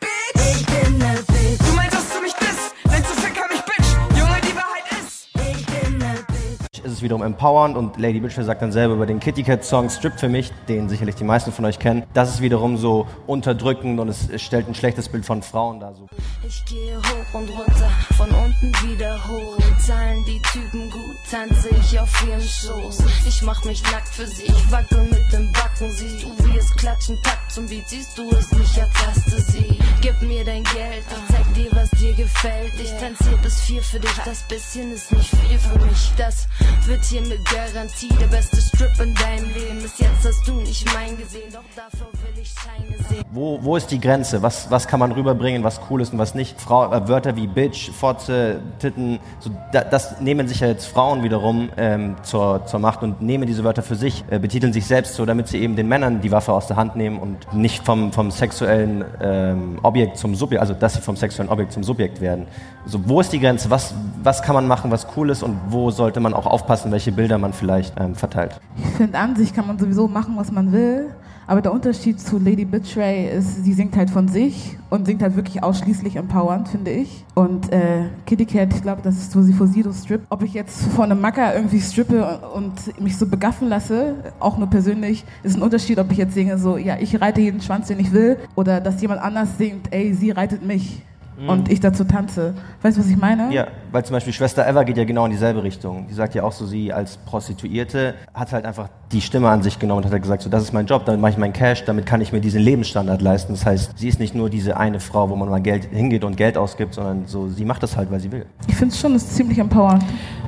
Bitch! 0.01 0.57
Ich 0.57 0.66
bin 0.66 0.99
ne 0.99 1.14
Bitch. 1.26 1.59
Du 1.59 1.76
meinst, 1.76 1.95
dass 1.95 2.09
du 2.12 2.20
mich 2.22 2.33
disst? 2.35 2.74
Nennst 2.85 3.11
du 3.11 3.20
Ficker 3.20 3.47
mich 3.51 3.62
Bitch? 3.62 4.18
Junge, 4.18 4.41
die 4.43 4.57
Wahrheit 4.57 4.85
ist. 5.01 5.28
Ich 5.35 5.66
bin 5.66 5.99
ne 5.99 6.14
Bitch. 6.28 6.85
Ist 6.85 6.93
es 6.93 7.03
wiederum 7.03 7.22
empowernd 7.22 7.76
und 7.76 7.99
Lady 7.99 8.20
Bitch 8.20 8.35
sagt 8.35 8.62
dann 8.62 8.72
selber 8.72 8.95
über 8.95 9.07
den 9.07 9.20
Kitty 9.20 9.43
Cat 9.43 9.64
Song 9.64 9.91
Strip 9.91 10.18
für 10.18 10.28
mich, 10.28 10.51
den 10.68 10.89
sicherlich 10.89 11.14
die 11.14 11.24
meisten 11.24 11.53
von 11.53 11.64
euch 11.64 11.78
kennen. 11.78 12.05
Das 12.14 12.30
ist 12.30 12.41
wiederum 12.41 12.76
so 12.76 13.07
unterdrückend 13.26 14.01
und 14.01 14.09
es, 14.09 14.28
es 14.30 14.43
stellt 14.43 14.68
ein 14.68 14.74
schlechtes 14.74 15.09
Bild 15.09 15.26
von 15.26 15.43
Frauen 15.43 15.80
dar. 15.80 15.95
So. 15.95 16.07
Ich 16.47 16.64
gehe 16.64 16.97
hoch 16.97 17.35
und 17.35 17.51
runter, 17.51 17.91
von 18.16 18.30
unten 18.62 18.88
wieder 18.88 19.28
hoch. 19.28 19.58
Zahlen 19.78 20.24
die 20.24 20.40
Typen 20.52 20.90
gut, 20.90 21.16
tanze 21.30 21.68
ich 21.70 21.98
auf 21.98 22.26
ihrem 22.26 22.40
Schoß. 22.40 22.98
Ich 23.26 23.42
mach 23.42 23.64
mich 23.64 23.82
nackt 23.90 24.08
für 24.08 24.26
sie, 24.26 24.44
ich 24.44 24.70
wackel 24.70 25.02
mit 25.04 25.32
dem 25.32 25.50
Backen. 25.52 25.90
Siehst 25.90 26.22
du, 26.22 26.28
wie 26.44 26.56
es 26.56 26.72
klatschen 26.83 27.16
packt 27.22 27.53
zum 27.53 27.68
Beat, 27.68 27.89
siehst 27.89 28.18
du 28.18 28.28
es 28.30 28.51
nicht, 28.51 28.76
ertaste 28.76 29.41
sie. 29.53 29.78
Gib 30.01 30.20
mir 30.20 30.45
dein 30.45 30.64
Geld, 30.64 31.05
ich 31.07 31.35
zeig 31.35 31.55
dir, 31.55 31.70
was 31.76 31.89
dir 31.91 32.12
gefällt. 32.14 32.72
Ich 32.83 32.91
tanze 32.99 33.28
hier 33.28 33.39
bis 33.39 33.61
vier 33.61 33.83
für 33.83 34.01
dich, 34.01 34.18
das 34.24 34.43
bisschen 34.49 34.93
ist 34.93 35.12
nicht 35.12 35.28
viel 35.28 35.59
für 35.61 35.78
mich. 35.87 36.12
Das 36.16 36.49
wird 36.87 37.05
hier 37.05 37.20
mit 37.20 37.39
Garantie 37.45 38.09
der 38.20 38.26
beste 38.26 38.57
Strip 38.61 38.91
in 39.01 39.14
deinem 39.14 39.49
Leben. 39.55 39.80
Bis 39.80 39.97
jetzt 39.99 40.26
hast 40.26 40.49
du 40.49 40.55
nicht 40.55 40.85
mein 40.93 41.16
gesehen, 41.16 41.53
doch 41.53 41.62
dafür 41.76 42.09
will 42.24 42.43
ich 42.43 42.53
Scheine 42.53 42.97
sehen. 43.09 43.24
Wo, 43.30 43.61
wo 43.62 43.76
ist 43.76 43.93
die 43.93 44.01
Grenze? 44.01 44.43
Was, 44.43 44.68
was 44.68 44.89
kann 44.89 44.99
man 44.99 45.12
rüberbringen, 45.12 45.62
was 45.62 45.80
cool 45.89 46.03
ist 46.03 46.12
und 46.12 46.18
was 46.18 46.35
nicht? 46.35 46.61
Frau, 46.61 46.93
äh, 46.93 47.07
Wörter 47.07 47.37
wie 47.37 47.47
Bitch, 47.47 47.93
Fotze, 47.93 48.61
Titten, 48.80 49.20
so, 49.39 49.51
da, 49.70 49.85
das 49.85 50.20
nehmen 50.20 50.49
sich 50.49 50.59
ja 50.59 50.66
jetzt 50.66 50.87
Frauen 50.87 51.22
wiederum 51.22 51.70
ähm, 51.76 52.16
zur, 52.24 52.66
zur 52.66 52.80
Macht 52.80 53.05
und 53.05 53.22
nehmen 53.22 53.47
diese 53.47 53.62
Wörter 53.62 53.85
für 53.85 53.95
sich, 53.95 54.24
äh, 54.30 54.41
betiteln 54.41 54.72
sich 54.72 54.87
selbst 54.87 55.14
so, 55.14 55.24
damit 55.24 55.47
sie 55.47 55.59
eben 55.59 55.76
den 55.76 55.87
Männern 55.87 56.20
die 56.20 56.33
Waffe 56.33 56.53
aus 56.53 56.66
der 56.66 56.72
Hand 56.77 56.97
nehmen 56.97 57.18
und 57.18 57.53
nicht 57.55 57.85
vom, 57.85 58.12
vom 58.12 58.31
sexuellen 58.31 59.05
ähm, 59.20 59.79
Objekt 59.83 60.16
zum 60.16 60.35
Subjekt, 60.35 60.61
also 60.61 60.75
dass 60.75 60.95
sie 60.95 61.01
vom 61.01 61.16
sexuellen 61.16 61.51
Objekt 61.51 61.73
zum 61.73 61.83
Subjekt 61.83 62.20
werden. 62.20 62.47
So, 62.87 63.01
wo 63.09 63.20
ist 63.20 63.33
die 63.33 63.41
Grenze? 63.41 63.70
Was, 63.70 63.95
was 64.23 64.43
kann 64.43 64.55
man 64.55 64.66
machen, 64.66 64.91
was 64.91 65.07
cool 65.16 65.31
ist 65.31 65.43
und 65.43 65.59
wo 65.68 65.91
sollte 65.91 66.20
man 66.20 66.35
auch 66.35 66.47
aufpassen, 66.47 66.91
welche 66.93 67.12
Bilder 67.12 67.39
man 67.39 67.53
vielleicht 67.53 67.99
ähm, 68.01 68.14
verteilt? 68.14 68.61
Ich 68.77 68.85
finde, 68.97 69.18
an 69.18 69.37
sich 69.37 69.55
kann 69.55 69.66
man 69.66 69.79
sowieso 69.79 70.09
machen, 70.09 70.35
was 70.37 70.51
man 70.51 70.73
will. 70.73 71.11
Aber 71.47 71.61
der 71.61 71.72
Unterschied 71.72 72.20
zu 72.20 72.38
Lady 72.38 72.64
Betray 72.64 73.36
ist, 73.36 73.64
sie 73.64 73.72
singt 73.72 73.97
halt 73.97 74.11
von 74.11 74.28
sich 74.28 74.76
und 74.90 75.07
singt 75.07 75.22
halt 75.22 75.36
wirklich 75.36 75.62
ausschließlich 75.62 76.16
empowernd, 76.16 76.68
finde 76.68 76.90
ich. 76.93 77.24
Und 77.34 77.72
äh, 77.72 78.05
Kitty 78.26 78.47
Cat, 78.47 78.72
ich 78.74 78.82
glaube, 78.82 79.03
das 79.03 79.16
ist, 79.16 79.36
wo 79.36 79.43
sie 79.43 79.53
vor 79.53 79.66
Sido 79.66 79.93
strippt. 79.93 80.26
Ob 80.30 80.43
ich 80.43 80.55
jetzt 80.55 80.82
vor 80.93 81.05
einem 81.05 81.20
Macker 81.20 81.55
irgendwie 81.55 81.80
strippe 81.80 82.40
und, 82.55 83.01
mich 83.01 83.16
so 83.16 83.26
begaffen 83.26 83.68
lasse, 83.68 84.14
auch 84.38 84.59
nur 84.59 84.68
persönlich, 84.68 85.24
ist 85.43 85.57
ein 85.57 85.62
Unterschied, 85.62 85.99
ob 85.99 86.11
ich 86.12 86.18
jetzt 86.18 86.34
singe 86.34 86.59
so, 86.59 86.76
ja, 86.76 86.97
ich 87.01 87.20
reite 87.20 87.40
jeden 87.40 87.61
Schwanz, 87.61 87.88
den 87.88 87.99
ich 87.99 88.12
will, 88.12 88.38
oder 88.55 88.80
dass 88.80 89.01
jemand 89.01 89.20
anders 89.20 89.59
singt, 89.59 89.93
ey, 89.93 90.14
sie 90.14 90.30
reitet 90.30 90.64
mich 90.64 91.03
und 91.47 91.70
ich 91.70 91.80
dazu 91.80 92.05
tanze. 92.05 92.55
Weißt 92.82 92.97
du, 92.97 93.01
was 93.01 93.09
ich 93.09 93.16
meine? 93.16 93.53
Ja, 93.53 93.66
weil 93.93 94.05
zum 94.05 94.14
Beispiel 94.14 94.32
Schwester 94.32 94.66
Eva 94.66 94.82
geht 94.82 94.97
ja 94.97 95.05
genau 95.05 95.24
in 95.26 95.30
dieselbe 95.30 95.62
Richtung. 95.62 96.07
Die 96.09 96.14
sagt 96.14 96.34
ja 96.34 96.43
auch 96.43 96.53
so, 96.53 96.66
sie 96.66 96.93
als 96.93 97.16
Prostituierte 97.18 98.14
hat 98.34 98.53
halt 98.53 98.64
einfach 98.64 98.88
die 99.12 99.20
Stimme 99.20 99.49
an 99.49 99.62
sich 99.62 99.78
genommen 99.78 99.99
und 99.99 100.05
hat 100.07 100.12
halt 100.12 100.22
gesagt, 100.22 100.43
so, 100.43 100.51
das 100.51 100.62
ist 100.62 100.72
mein 100.72 100.86
Job, 100.86 101.05
damit 101.05 101.20
mache 101.20 101.32
ich 101.32 101.38
meinen 101.38 101.53
Cash, 101.53 101.84
damit 101.84 102.07
kann 102.07 102.20
ich 102.20 102.32
mir 102.32 102.40
diesen 102.40 102.62
Lebensstandard 102.62 103.20
leisten. 103.20 103.53
Das 103.53 103.66
heißt, 103.66 103.99
sie 103.99 104.09
ist 104.09 104.18
nicht 104.18 104.34
nur 104.34 104.49
diese 104.49 104.76
eine 104.76 105.01
Frau, 105.01 105.28
wo 105.28 105.36
man 105.36 105.49
mal 105.49 105.61
Geld 105.61 105.84
hingeht 105.84 106.24
und 106.24 106.36
Geld 106.36 106.57
ausgibt, 106.57 106.95
sondern 106.95 107.26
so, 107.26 107.49
sie 107.49 107.64
macht 107.64 107.82
das 107.82 107.97
halt, 107.97 108.11
weil 108.11 108.20
sie 108.20 108.32
will. 108.32 108.47
Ich 108.66 108.74
finde 108.74 108.95
es 108.95 109.01
schon, 109.01 109.12
das 109.12 109.24
ist 109.24 109.36
ziemlich 109.36 109.59
empowernd. 109.59 110.03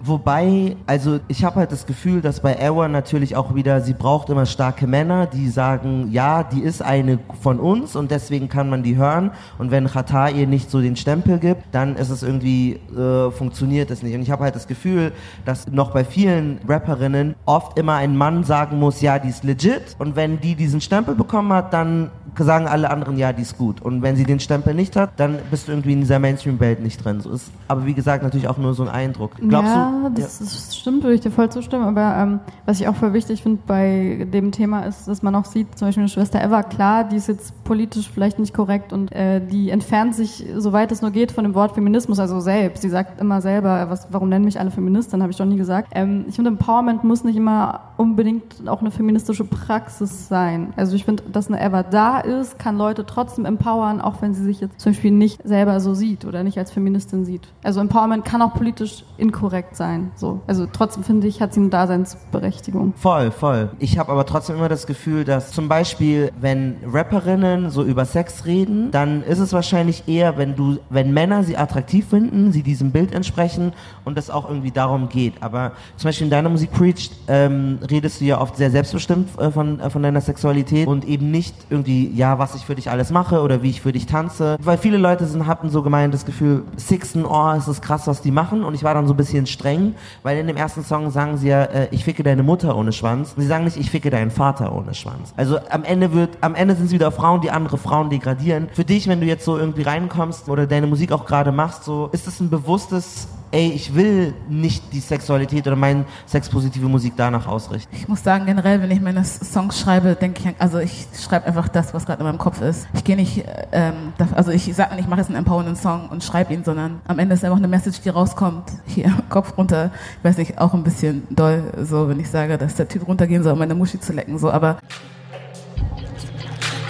Wobei, 0.07 0.77
also 0.87 1.21
ich 1.29 1.45
habe 1.45 1.57
halt 1.57 1.73
das 1.73 1.87
Gefühl, 1.87 2.21
dass 2.21 2.41
bei 2.41 2.53
Erwa 2.53 2.89
natürlich 2.89 3.37
auch 3.37 3.55
wieder, 3.55 3.81
sie 3.81 3.95
braucht 3.95 4.29
immer 4.29 4.45
starke 4.45 4.87
Männer, 4.87 5.27
die 5.27 5.49
sagen, 5.49 6.09
ja, 6.11 6.43
die 6.43 6.61
ist 6.61 6.83
eine 6.83 7.19
von 7.41 7.59
uns 7.59 7.97
und 7.97 8.11
deswegen 8.11 8.49
kann 8.49 8.69
man 8.69 8.83
die 8.83 8.97
hören. 8.97 9.31
Und 9.59 9.71
wenn 9.71 9.87
Qatar 9.87 10.31
ihr 10.31 10.47
nicht 10.47 10.71
so 10.71 10.81
den 10.83 10.97
Stempel 10.97 11.39
gibt, 11.39 11.63
dann 11.73 11.97
ist 11.97 12.11
es 12.11 12.23
irgendwie, 12.23 12.81
äh, 12.95 13.31
funktioniert 13.35 13.91
es 13.91 14.03
nicht. 14.03 14.15
Und 14.15 14.23
ich 14.23 14.31
habe 14.31 14.45
halt 14.45 14.55
das 14.55 14.67
Gefühl, 14.67 15.13
dass 15.45 15.69
noch 15.69 15.93
bei 15.93 16.05
vielen 16.05 16.59
Rapperinnen 16.69 17.35
oft 17.45 17.79
immer 17.79 17.95
ein 17.95 18.17
Mann 18.17 18.45
sagen 18.45 18.79
muss, 18.79 19.01
ja, 19.01 19.19
die 19.19 19.29
ist 19.29 19.45
legit. 19.45 19.97
Und 19.99 20.17
wenn 20.17 20.41
die 20.41 20.55
diesen 20.55 20.81
Stempel 20.81 21.15
bekommen 21.15 21.53
hat, 21.53 21.73
dann 21.73 22.11
sagen 22.43 22.67
alle 22.67 22.91
anderen, 22.91 23.17
ja, 23.17 23.33
die 23.33 23.43
ist 23.43 23.57
gut. 23.57 23.81
Und 23.81 24.03
wenn 24.03 24.17
sie 24.17 24.25
den 24.25 24.41
Stempel 24.41 24.75
nicht 24.75 24.97
hat, 24.97 25.11
dann 25.17 25.39
bist 25.51 25.69
du 25.69 25.73
irgendwie 25.73 25.93
in 25.93 26.01
dieser 26.01 26.19
Mainstream-Welt 26.19 26.81
nicht 26.81 27.05
drin. 27.05 27.21
So 27.21 27.31
ist, 27.31 27.51
aber 27.69 27.87
wie 27.87 27.95
gesagt, 27.95 28.25
natürlich 28.25 28.49
auch 28.49 28.59
nur 28.59 28.75
so 28.75 28.83
ein 28.83 28.89
Eindruck. 28.89 29.33
Glaubst 29.37 29.73
ja, 29.73 30.09
du? 30.09 30.21
das, 30.21 30.39
das 30.39 30.77
stimmt, 30.77 31.05
würde 31.05 31.15
ich 31.15 31.21
dir 31.21 31.31
voll 31.31 31.51
zustimmen. 31.51 31.85
Aber 31.85 32.17
ähm, 32.17 32.41
was 32.67 32.81
ich 32.81 32.89
auch 32.89 32.97
voll 32.97 33.13
wichtig 33.13 33.43
finde 33.43 33.61
bei 33.67 34.27
dem 34.33 34.51
Thema 34.51 34.83
ist, 34.83 35.07
dass 35.07 35.23
man 35.23 35.35
auch 35.35 35.45
sieht, 35.45 35.79
zum 35.79 35.89
Beispiel 35.89 36.03
eine 36.03 36.09
Schwester 36.09 36.43
Eva, 36.43 36.63
klar, 36.63 37.05
die 37.05 37.17
ist 37.17 37.29
jetzt 37.29 37.63
politisch 37.65 38.11
vielleicht 38.13 38.39
nicht 38.39 38.55
korrekt 38.55 38.93
und 38.93 39.13
äh, 39.13 39.41
die 39.41 39.71
entfernt 39.71 40.15
sich, 40.15 40.45
soweit 40.57 40.91
es 40.93 41.03
nur 41.03 41.11
geht, 41.11 41.33
von 41.33 41.45
dem 41.45 41.55
Wort 41.55 41.73
Feminismus, 41.73 42.19
also 42.19 42.41
selbst. 42.41 42.83
Sie 42.83 42.89
sagt 42.89 43.21
immer 43.25 43.41
selber, 43.41 43.91
was, 43.91 44.09
warum 44.11 44.29
nennen 44.29 44.45
mich 44.45 44.61
alle 44.61 44.71
Feministin, 44.71 45.23
habe 45.23 45.33
ich 45.33 45.39
doch 45.39 45.45
nie 45.45 45.57
gesagt. 45.57 45.89
Ähm, 45.95 46.27
ich 46.29 46.37
finde, 46.37 46.51
Empowerment 46.51 47.05
muss 47.05 47.25
nicht 47.25 47.37
immer 47.37 47.81
unbedingt 47.97 48.69
auch 48.69 48.81
eine 48.81 48.91
feministische 48.91 49.45
Praxis 49.45 50.29
sein. 50.29 50.73
Also 50.77 50.97
ich 50.97 51.05
finde, 51.05 51.23
dass 51.25 51.49
eine 51.49 51.61
Eva 51.61 51.83
da 51.83 52.21
ist, 52.21 52.59
kann 52.59 52.77
Leute 52.77 53.07
trotzdem 53.07 53.45
empowern, 53.45 54.01
auch 54.01 54.23
wenn 54.23 54.35
sie 54.35 54.45
sich 54.45 54.61
jetzt 54.61 54.81
zum 54.81 54.93
Beispiel 54.93 55.11
nicht 55.13 55.41
selber 55.45 55.81
so 55.81 55.95
sieht 55.95 56.25
oder 56.25 56.43
nicht 56.43 56.59
als 56.59 56.71
Feministin 56.71 57.25
sieht. 57.25 57.49
Also 57.63 57.81
Empowerment 57.81 58.25
kann 58.25 58.43
auch 58.43 58.55
politisch 58.55 59.05
inkorrekt 59.17 59.77
sein. 59.77 60.11
So. 60.17 60.41
Also 60.47 60.67
trotzdem 60.71 61.05
finde 61.05 61.27
ich, 61.27 61.41
hat 61.41 61.55
sie 61.55 61.61
eine 61.61 61.71
Daseinsberechtigung. 61.71 62.95
Voll, 62.97 63.31
voll. 63.31 63.71
Ich 63.79 63.99
habe 63.99 64.13
aber 64.13 64.27
trotzdem 64.27 64.57
immer 64.57 64.69
das 64.69 64.87
Gefühl, 64.87 65.25
dass 65.25 65.53
zum 65.53 65.69
Beispiel, 65.69 66.31
wenn 66.41 66.77
Rapperinnen 66.87 67.71
so 67.71 67.83
über 67.85 68.05
Sex 68.05 68.47
reden, 68.47 68.91
dann 68.91 69.23
ist 69.23 69.39
es 69.39 69.53
wahrscheinlich 69.53 70.09
eher, 70.09 70.37
wenn 70.37 70.57
du, 70.57 70.79
wenn 70.91 71.13
Männer 71.13 71.45
sie 71.45 71.57
attraktiv 71.57 72.09
finden, 72.09 72.53
sie 72.53 72.63
diesem 72.63 72.91
Bild 72.91 73.14
entsprechen 73.15 73.73
und 74.05 74.19
es 74.19 74.31
auch 74.31 74.49
irgendwie 74.49 74.71
darum 74.71 75.09
geht. 75.09 75.35
Aber 75.41 75.73
zum 75.97 76.09
Beispiel 76.09 76.27
in 76.27 76.31
deiner 76.31 76.49
Musik 76.49 76.73
Preached 76.73 77.13
ähm, 77.29 77.79
redest 77.91 78.21
du 78.21 78.25
ja 78.25 78.41
oft 78.41 78.57
sehr 78.57 78.71
selbstbestimmt 78.71 79.39
äh, 79.39 79.51
von, 79.51 79.81
äh, 79.81 79.91
von 79.91 80.03
deiner 80.03 80.21
Sexualität 80.21 80.87
und 80.87 81.05
eben 81.05 81.31
nicht 81.31 81.55
irgendwie, 81.71 82.11
ja, 82.15 82.39
was 82.39 82.55
ich 82.55 82.65
für 82.65 82.75
dich 82.75 82.91
alles 82.91 83.11
mache 83.11 83.41
oder 83.41 83.63
wie 83.63 83.71
ich 83.71 83.81
für 83.81 83.93
dich 83.93 84.07
tanze. 84.07 84.57
Weil 84.61 84.79
viele 84.79 84.99
Leute 84.99 85.27
sind, 85.27 85.47
hatten 85.47 85.71
so 85.71 85.83
gemeint 85.83 86.13
das 86.15 86.25
Gefühl, 86.25 86.65
Sixten, 86.77 87.25
oh, 87.25 87.53
es 87.53 87.69
ist 87.69 87.83
krass, 87.83 88.07
was 88.07 88.23
die 88.23 88.31
machen. 88.31 88.65
Und 88.65 88.75
ich 88.75 88.83
war 88.83 88.95
dann 88.95 89.07
so 89.07 89.15
ein 89.15 89.17
bisschen 89.17 89.47
streng, 89.47 89.95
weil 90.23 90.39
in 90.39 90.47
dem 90.47 90.57
ersten 90.57 90.85
Song 90.85 91.11
sagen 91.11 91.37
sie 91.37 91.49
ja, 91.49 91.65
äh, 91.65 91.89
ich 91.91 92.05
ficke 92.05 92.23
deine 92.23 92.43
Mutter 92.43 92.77
ohne 92.77 92.93
Schwanz. 92.93 93.35
Und 93.35 93.43
sie 93.43 93.49
sagen 93.49 93.65
nicht, 93.65 93.77
ich 93.77 93.91
ficke 93.91 94.11
deinen 94.11 94.31
Vater 94.31 94.75
ohne 94.75 94.95
Schwanz. 94.95 95.33
Also 95.37 95.59
am 95.71 95.85
Ende 95.85 96.13
wird, 96.13 96.31
am 96.41 96.55
Ende 96.55 96.75
sind 96.75 96.87
es 96.87 96.93
wieder 96.93 97.13
Frauen, 97.13 97.41
die 97.41 97.51
andere 97.51 97.79
Frauen 97.79 98.11
degradieren. 98.11 98.69
Für 98.73 98.85
dich, 98.85 99.09
wenn 99.09 99.21
du 99.21 99.27
jetzt 99.27 99.45
so 99.45 99.57
irgendwie 99.57 99.83
reinkommst 99.83 100.49
oder 100.49 100.67
deine 100.67 100.87
Musik 100.87 101.13
auch 101.13 101.27
gerade 101.27 101.53
machst, 101.53 101.85
so, 101.85 102.09
ist 102.13 102.27
es 102.27 102.41
ein 102.41 102.51
bewusstes 102.51 103.04
ey, 103.51 103.69
ich 103.71 103.95
will 103.95 104.35
nicht 104.49 104.83
die 104.93 104.99
Sexualität 104.99 105.65
oder 105.69 105.77
meine 105.77 106.05
sexpositive 106.27 106.89
Musik 106.89 107.13
danach 107.17 107.47
ausrichten. 107.47 107.95
Ich 107.95 108.09
muss 108.09 108.25
sagen, 108.25 108.47
generell, 108.47 108.83
wenn 108.83 108.91
ich 108.91 109.01
meine 109.01 109.25
Songs 109.25 109.79
schreibe, 109.79 110.17
denke 110.17 110.41
ich, 110.51 110.55
also 110.59 110.79
ich 110.81 111.07
schreibe 111.23 111.47
einfach 111.47 111.69
das, 111.69 111.95
was 111.95 112.05
gerade 112.05 112.19
in 112.19 112.27
meinem 112.27 112.39
Kopf 112.39 112.61
ist. 112.61 112.89
Ich 112.95 113.05
gehe 113.05 113.15
nicht, 113.15 113.45
ähm, 113.71 114.13
da- 114.19 114.27
also 114.35 114.51
ich 114.51 114.65
sage 114.75 114.97
nicht, 114.97 115.05
ich 115.05 115.09
mache 115.09 115.21
jetzt 115.21 115.29
einen 115.29 115.39
empowernden 115.39 115.77
Song 115.77 116.09
und 116.09 116.25
schreibe 116.25 116.53
ihn, 116.53 116.65
sondern 116.65 117.01
am 117.07 117.17
Ende 117.21 117.35
ist 117.37 117.45
einfach 117.45 117.59
eine 117.59 117.69
Message, 117.69 118.01
die 118.01 118.09
rauskommt. 118.09 118.65
Hier, 118.87 119.13
Kopf 119.29 119.57
runter. 119.57 119.93
Ich 120.19 120.25
weiß 120.25 120.37
nicht, 120.39 120.59
auch 120.59 120.75
ein 120.75 120.83
bisschen 120.83 121.23
doll, 121.31 121.63
so, 121.85 122.09
wenn 122.09 122.19
ich 122.19 122.29
sage, 122.31 122.59
dass 122.59 122.75
der 122.75 122.89
Typ 122.89 123.07
runtergehen 123.07 123.45
soll, 123.45 123.53
um 123.53 123.61
meine 123.61 123.77
Muschi 123.77 124.01
zu 124.01 124.13
lecken, 124.13 124.37
so, 124.37 124.51
aber 124.51 124.79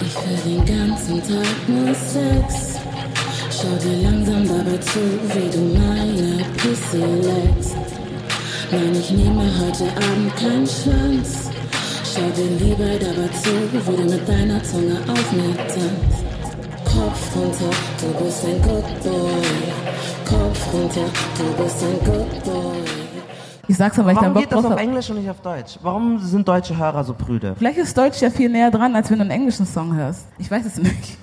Ich 0.01 0.15
will 0.15 0.57
den 0.65 0.87
ganzen 0.87 1.19
Tag 1.21 1.47
nur 1.69 1.93
Sex. 1.93 2.74
Schau 3.51 3.75
dir 3.77 4.03
langsam 4.03 4.47
dabei 4.47 4.77
zu, 4.77 4.99
wie 5.33 5.49
du 5.49 5.79
meine 5.79 6.43
Pussy 6.57 6.97
leckst. 6.97 7.75
Nein, 8.71 8.95
ich 8.99 9.11
nehme 9.11 9.43
heute 9.59 9.85
Abend 9.95 10.35
keinen 10.35 10.67
Schwanz. 10.67 11.49
Schau 12.03 12.29
dir 12.35 12.65
lieber 12.65 12.97
dabei 12.99 13.27
zu, 13.37 13.51
wie 13.71 13.95
du 13.97 14.03
mit 14.11 14.27
deiner 14.27 14.61
Zunge 14.63 14.97
auf 15.07 15.31
mir 15.31 15.55
tanzt. 15.57 16.25
Kopf 16.85 17.35
runter, 17.35 17.75
du 18.01 18.23
bist 18.23 18.45
ein 18.45 18.61
Good 18.61 19.03
Boy. 19.03 19.41
Kopf 20.25 20.73
runter, 20.73 21.05
du 21.37 21.63
bist 21.63 21.83
ein 21.83 21.99
Good 22.05 22.43
Boy. 22.43 22.77
ich 23.67 23.77
sag's 23.77 23.97
mal, 23.97 24.05
weil 24.05 24.13
ich 24.13 24.21
Warum 24.21 24.33
geht 24.35 24.51
das 24.51 24.65
auf. 24.65 24.79
Englisch 24.79 25.09
und 25.09 25.17
nicht 25.19 25.29
auf 25.29 25.41
Deutsch? 25.41 25.77
Warum 25.81 26.19
sind 26.19 26.47
deutsche 26.47 26.77
Hörer 26.77 27.03
so 27.03 27.13
prüde? 27.13 27.55
Vielleicht 27.57 27.77
ist 27.77 27.97
Deutsch 27.97 28.21
ja 28.21 28.29
viel 28.29 28.49
näher 28.49 28.71
dran, 28.71 28.95
als 28.95 29.09
wenn 29.11 29.17
du 29.17 29.23
einen 29.23 29.31
englischen 29.31 29.65
Song 29.65 29.93
hörst. 29.95 30.27
Ich 30.37 30.49
weiß 30.49 30.65
es 30.65 30.77
nicht. 30.77 31.17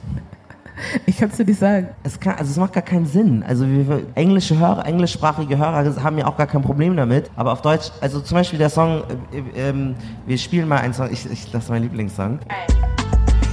Ich 1.06 1.18
kann 1.18 1.30
es 1.30 1.36
dir 1.36 1.44
nicht 1.44 1.58
sagen. 1.58 1.88
Es, 2.02 2.18
kann, 2.18 2.34
also 2.36 2.50
es 2.50 2.56
macht 2.56 2.72
gar 2.72 2.82
keinen 2.82 3.06
Sinn. 3.06 3.44
Also 3.46 3.66
wir, 3.66 4.02
englische 4.14 4.58
Hörer, 4.58 4.86
englischsprachige 4.86 5.56
Hörer 5.58 6.02
haben 6.02 6.18
ja 6.18 6.26
auch 6.26 6.36
gar 6.36 6.46
kein 6.46 6.62
Problem 6.62 6.96
damit. 6.96 7.30
Aber 7.36 7.52
auf 7.52 7.62
Deutsch, 7.62 7.90
also 8.00 8.20
zum 8.20 8.36
Beispiel 8.36 8.58
der 8.58 8.70
Song, 8.70 9.02
äh, 9.32 9.68
ähm, 9.68 9.94
wir 10.26 10.38
spielen 10.38 10.68
mal 10.68 10.78
einen 10.78 10.94
Song, 10.94 11.08
ich, 11.10 11.30
ich, 11.30 11.50
das 11.50 11.64
ist 11.64 11.70
mein 11.70 11.82
Lieblingssong. 11.82 12.38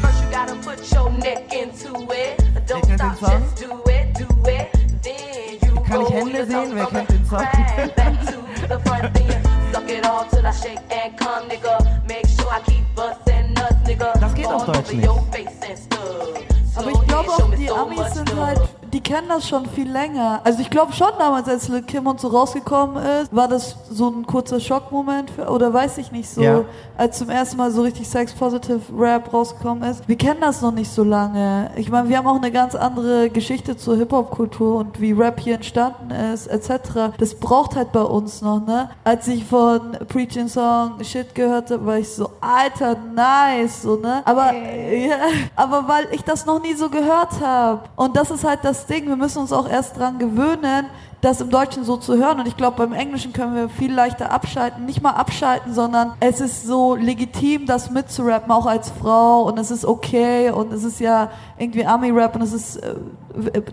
First 0.02 0.24
you 0.24 0.38
gotta 0.38 0.54
put 0.62 0.80
your 0.94 1.12
neck 1.20 1.46
into 1.52 2.04
it. 2.12 2.40
Don't 2.68 2.82
kennt 2.82 3.00
stop, 3.00 3.20
den 3.20 3.26
Song? 3.26 3.42
just 3.42 3.62
do 3.62 3.92
it, 3.92 4.18
do 4.18 4.50
it. 4.50 4.68
Then 5.04 5.70
you 5.70 5.82
Kann 5.82 6.02
ich 6.02 6.10
Hände 6.10 6.46
sehen? 6.46 6.72
Wer 6.74 6.86
kennt 6.86 7.10
den 7.10 7.26
Song? 7.26 7.40
crack 7.40 7.96
back 7.96 8.26
to 8.26 8.34
the 8.68 8.80
front, 8.90 9.14
then 9.14 9.28
you 9.28 9.74
suck 9.74 9.90
it 9.90 10.06
all 10.06 10.26
till 10.30 10.46
I 10.46 10.52
shake 10.52 10.80
and 10.92 11.18
come, 11.18 11.48
nigga. 11.50 12.08
Make 12.08 12.28
sure 12.28 12.50
I 12.52 12.62
keep 12.66 12.84
bustin' 12.96 13.54
nuts, 13.54 13.88
nigga. 13.88 14.14
Das 14.20 14.34
geht 14.34 14.48
auf 14.48 14.66
Deutsch 14.66 14.94
nicht. 14.94 15.10
Aber 16.80 16.92
ich 16.92 17.08
glaube 17.08 17.30
auch, 17.30 17.52
die 17.56 17.70
Amis 17.70 18.14
sind 18.14 18.36
halt, 18.38 18.62
die 18.94 19.02
kennen 19.02 19.28
das 19.30 19.48
schon 19.48 19.66
viel 19.68 19.90
länger. 19.90 20.42
Also 20.44 20.60
ich 20.62 20.70
glaube 20.70 20.94
schon 20.94 21.10
damals, 21.18 21.48
als 21.48 21.68
Lil 21.68 21.82
Kim 21.84 22.08
und 22.08 22.20
so 22.20 22.28
rausgekommen 22.30 22.98
ist, 23.22 23.36
war 23.36 23.48
das 23.48 23.76
so 23.90 24.10
ein 24.10 24.26
kurzer 24.26 24.60
Schockmoment 24.60 25.30
für, 25.32 25.50
oder 25.50 25.74
weiß 25.74 25.98
ich 26.00 26.12
nicht 26.12 26.30
so, 26.30 26.42
Ja. 26.42 26.62
als 26.98 27.18
zum 27.18 27.30
ersten 27.30 27.58
Mal 27.58 27.72
so 27.72 27.82
richtig 27.82 28.08
Sex-Positive 28.08 28.82
Rap 28.98 29.34
rausgekommen 29.34 29.84
ist. 29.90 30.08
Wir 30.08 30.18
kennen 30.18 30.42
das 30.42 30.62
noch 30.62 30.72
nicht 30.72 30.92
so 30.92 31.04
lange. 31.04 31.72
Ich 31.76 31.90
meine, 31.90 32.10
wir 32.10 32.18
haben 32.18 32.28
auch 32.28 32.36
eine 32.38 32.52
ganz 32.52 32.76
andere 32.76 33.30
Geschichte 33.30 33.78
zur 33.78 33.96
Hip-Hop-Kultur 33.98 34.78
und 34.78 35.00
wie 35.00 35.12
Rap 35.12 35.40
hier 35.40 35.56
entstanden 35.56 36.12
ist, 36.12 36.48
etc. 36.48 37.12
Das 37.18 37.36
braucht 37.36 37.76
halt 37.76 37.92
bei 37.92 38.02
uns 38.02 38.42
noch, 38.42 38.66
ne? 38.66 38.90
Als 39.04 39.28
ich 39.28 39.44
von 39.46 39.92
Preaching 40.08 40.48
Song 40.48 40.94
Shit 41.04 41.34
gehört 41.36 41.72
habe, 41.72 41.86
war 41.86 41.98
ich 41.98 42.10
so, 42.10 42.30
Alter, 42.42 42.96
nice, 43.16 43.82
so, 43.84 43.96
ne? 43.96 44.22
Aber, 44.26 44.54
ja, 44.54 45.16
aber 45.56 45.88
weil 45.88 46.08
ich 46.12 46.24
das 46.24 46.46
noch 46.46 46.62
nie 46.62 46.74
so 46.74 46.90
gehört 46.90 47.40
habe. 47.42 47.82
Und 47.96 48.16
das 48.16 48.32
ist 48.32 48.44
halt 48.44 48.60
das 48.64 48.79
Ding, 48.86 49.08
wir 49.08 49.16
müssen 49.16 49.40
uns 49.40 49.52
auch 49.52 49.68
erst 49.70 49.98
dran 49.98 50.20
gewöhnen, 50.20 50.86
das 51.22 51.42
im 51.42 51.50
Deutschen 51.50 51.84
so 51.84 51.98
zu 51.98 52.18
hören. 52.18 52.40
Und 52.40 52.48
ich 52.48 52.56
glaube, 52.56 52.78
beim 52.78 52.94
Englischen 52.94 53.34
können 53.34 53.56
wir 53.56 53.70
viel 53.70 53.94
leichter 53.94 54.32
abschalten. 54.32 54.86
Nicht 54.86 55.02
mal 55.02 55.12
abschalten, 55.12 55.74
sondern 55.74 56.14
es 56.20 56.40
ist 56.40 56.66
so 56.66 56.96
legitim, 56.96 57.66
das 57.66 57.92
mitzurappen, 57.92 58.52
auch 58.52 58.66
als 58.66 58.90
Frau. 58.90 59.44
Und 59.44 59.58
es 59.60 59.72
ist 59.72 59.86
okay. 59.86 60.50
Und 60.52 60.72
es 60.72 60.84
ist 60.84 61.00
ja 61.00 61.30
irgendwie 61.58 61.86
Army-Rap. 61.86 62.36
Und 62.36 62.44
es 62.44 62.54
ist, 62.54 62.78
äh, 62.78 62.96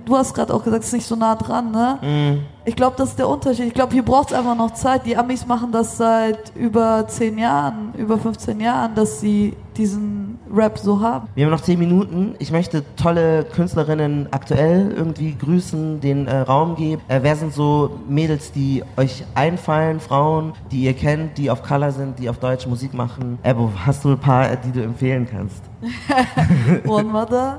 du 0.04 0.16
hast 0.16 0.34
gerade 0.34 0.52
auch 0.52 0.64
gesagt, 0.64 0.82
es 0.82 0.88
ist 0.88 0.94
nicht 0.94 1.07
so 1.07 1.14
nah 1.14 1.36
dran, 1.36 1.70
ne? 1.70 1.98
Mhm. 2.02 2.46
Ich 2.64 2.74
glaube, 2.74 2.96
das 2.96 3.11
ist 3.11 3.18
der 3.18 3.28
Unterschied. 3.28 3.66
Ich 3.66 3.74
glaube, 3.74 3.92
hier 3.92 4.04
braucht 4.04 4.32
es 4.32 4.34
einfach 4.36 4.57
noch 4.57 4.72
Zeit. 4.72 5.07
Die 5.07 5.16
Amis 5.16 5.46
machen 5.46 5.70
das 5.70 5.96
seit 5.96 6.54
über 6.57 7.07
10 7.07 7.38
Jahren, 7.38 7.94
über 7.96 8.18
15 8.18 8.59
Jahren, 8.59 8.96
dass 8.96 9.20
sie 9.20 9.54
diesen 9.76 10.25
Rap 10.57 10.78
so 10.78 11.00
haben. 11.00 11.28
Wir 11.34 11.44
haben 11.44 11.52
noch 11.52 11.61
zehn 11.61 11.78
Minuten. 11.78 12.34
Ich 12.38 12.50
möchte 12.50 12.82
tolle 12.96 13.44
Künstlerinnen 13.44 14.28
aktuell 14.30 14.92
irgendwie 14.96 15.34
grüßen, 15.34 16.00
den 16.00 16.26
äh, 16.26 16.38
Raum 16.38 16.76
geben. 16.76 17.02
Äh, 17.09 17.20
wer 17.22 17.36
sind 17.36 17.52
so 17.52 17.98
Mädels, 18.09 18.52
die 18.52 18.82
euch 18.96 19.24
einfallen, 19.34 20.00
Frauen, 20.00 20.52
die 20.70 20.84
ihr 20.84 20.94
kennt, 20.94 21.38
die 21.38 21.50
auf 21.50 21.62
Color 21.62 21.92
sind, 21.92 22.18
die 22.18 22.28
auf 22.28 22.38
Deutsch 22.38 22.66
Musik 22.66 22.94
machen? 22.94 23.38
Ebo, 23.42 23.70
hast 23.84 24.04
du 24.04 24.11
ein 24.11 24.18
paar, 24.18 24.50
äh, 24.50 24.57
die 24.64 24.72
du 24.72 24.82
empfehlen 24.82 25.26
kannst? 25.30 25.62
One 26.86 27.04
Mother, 27.04 27.59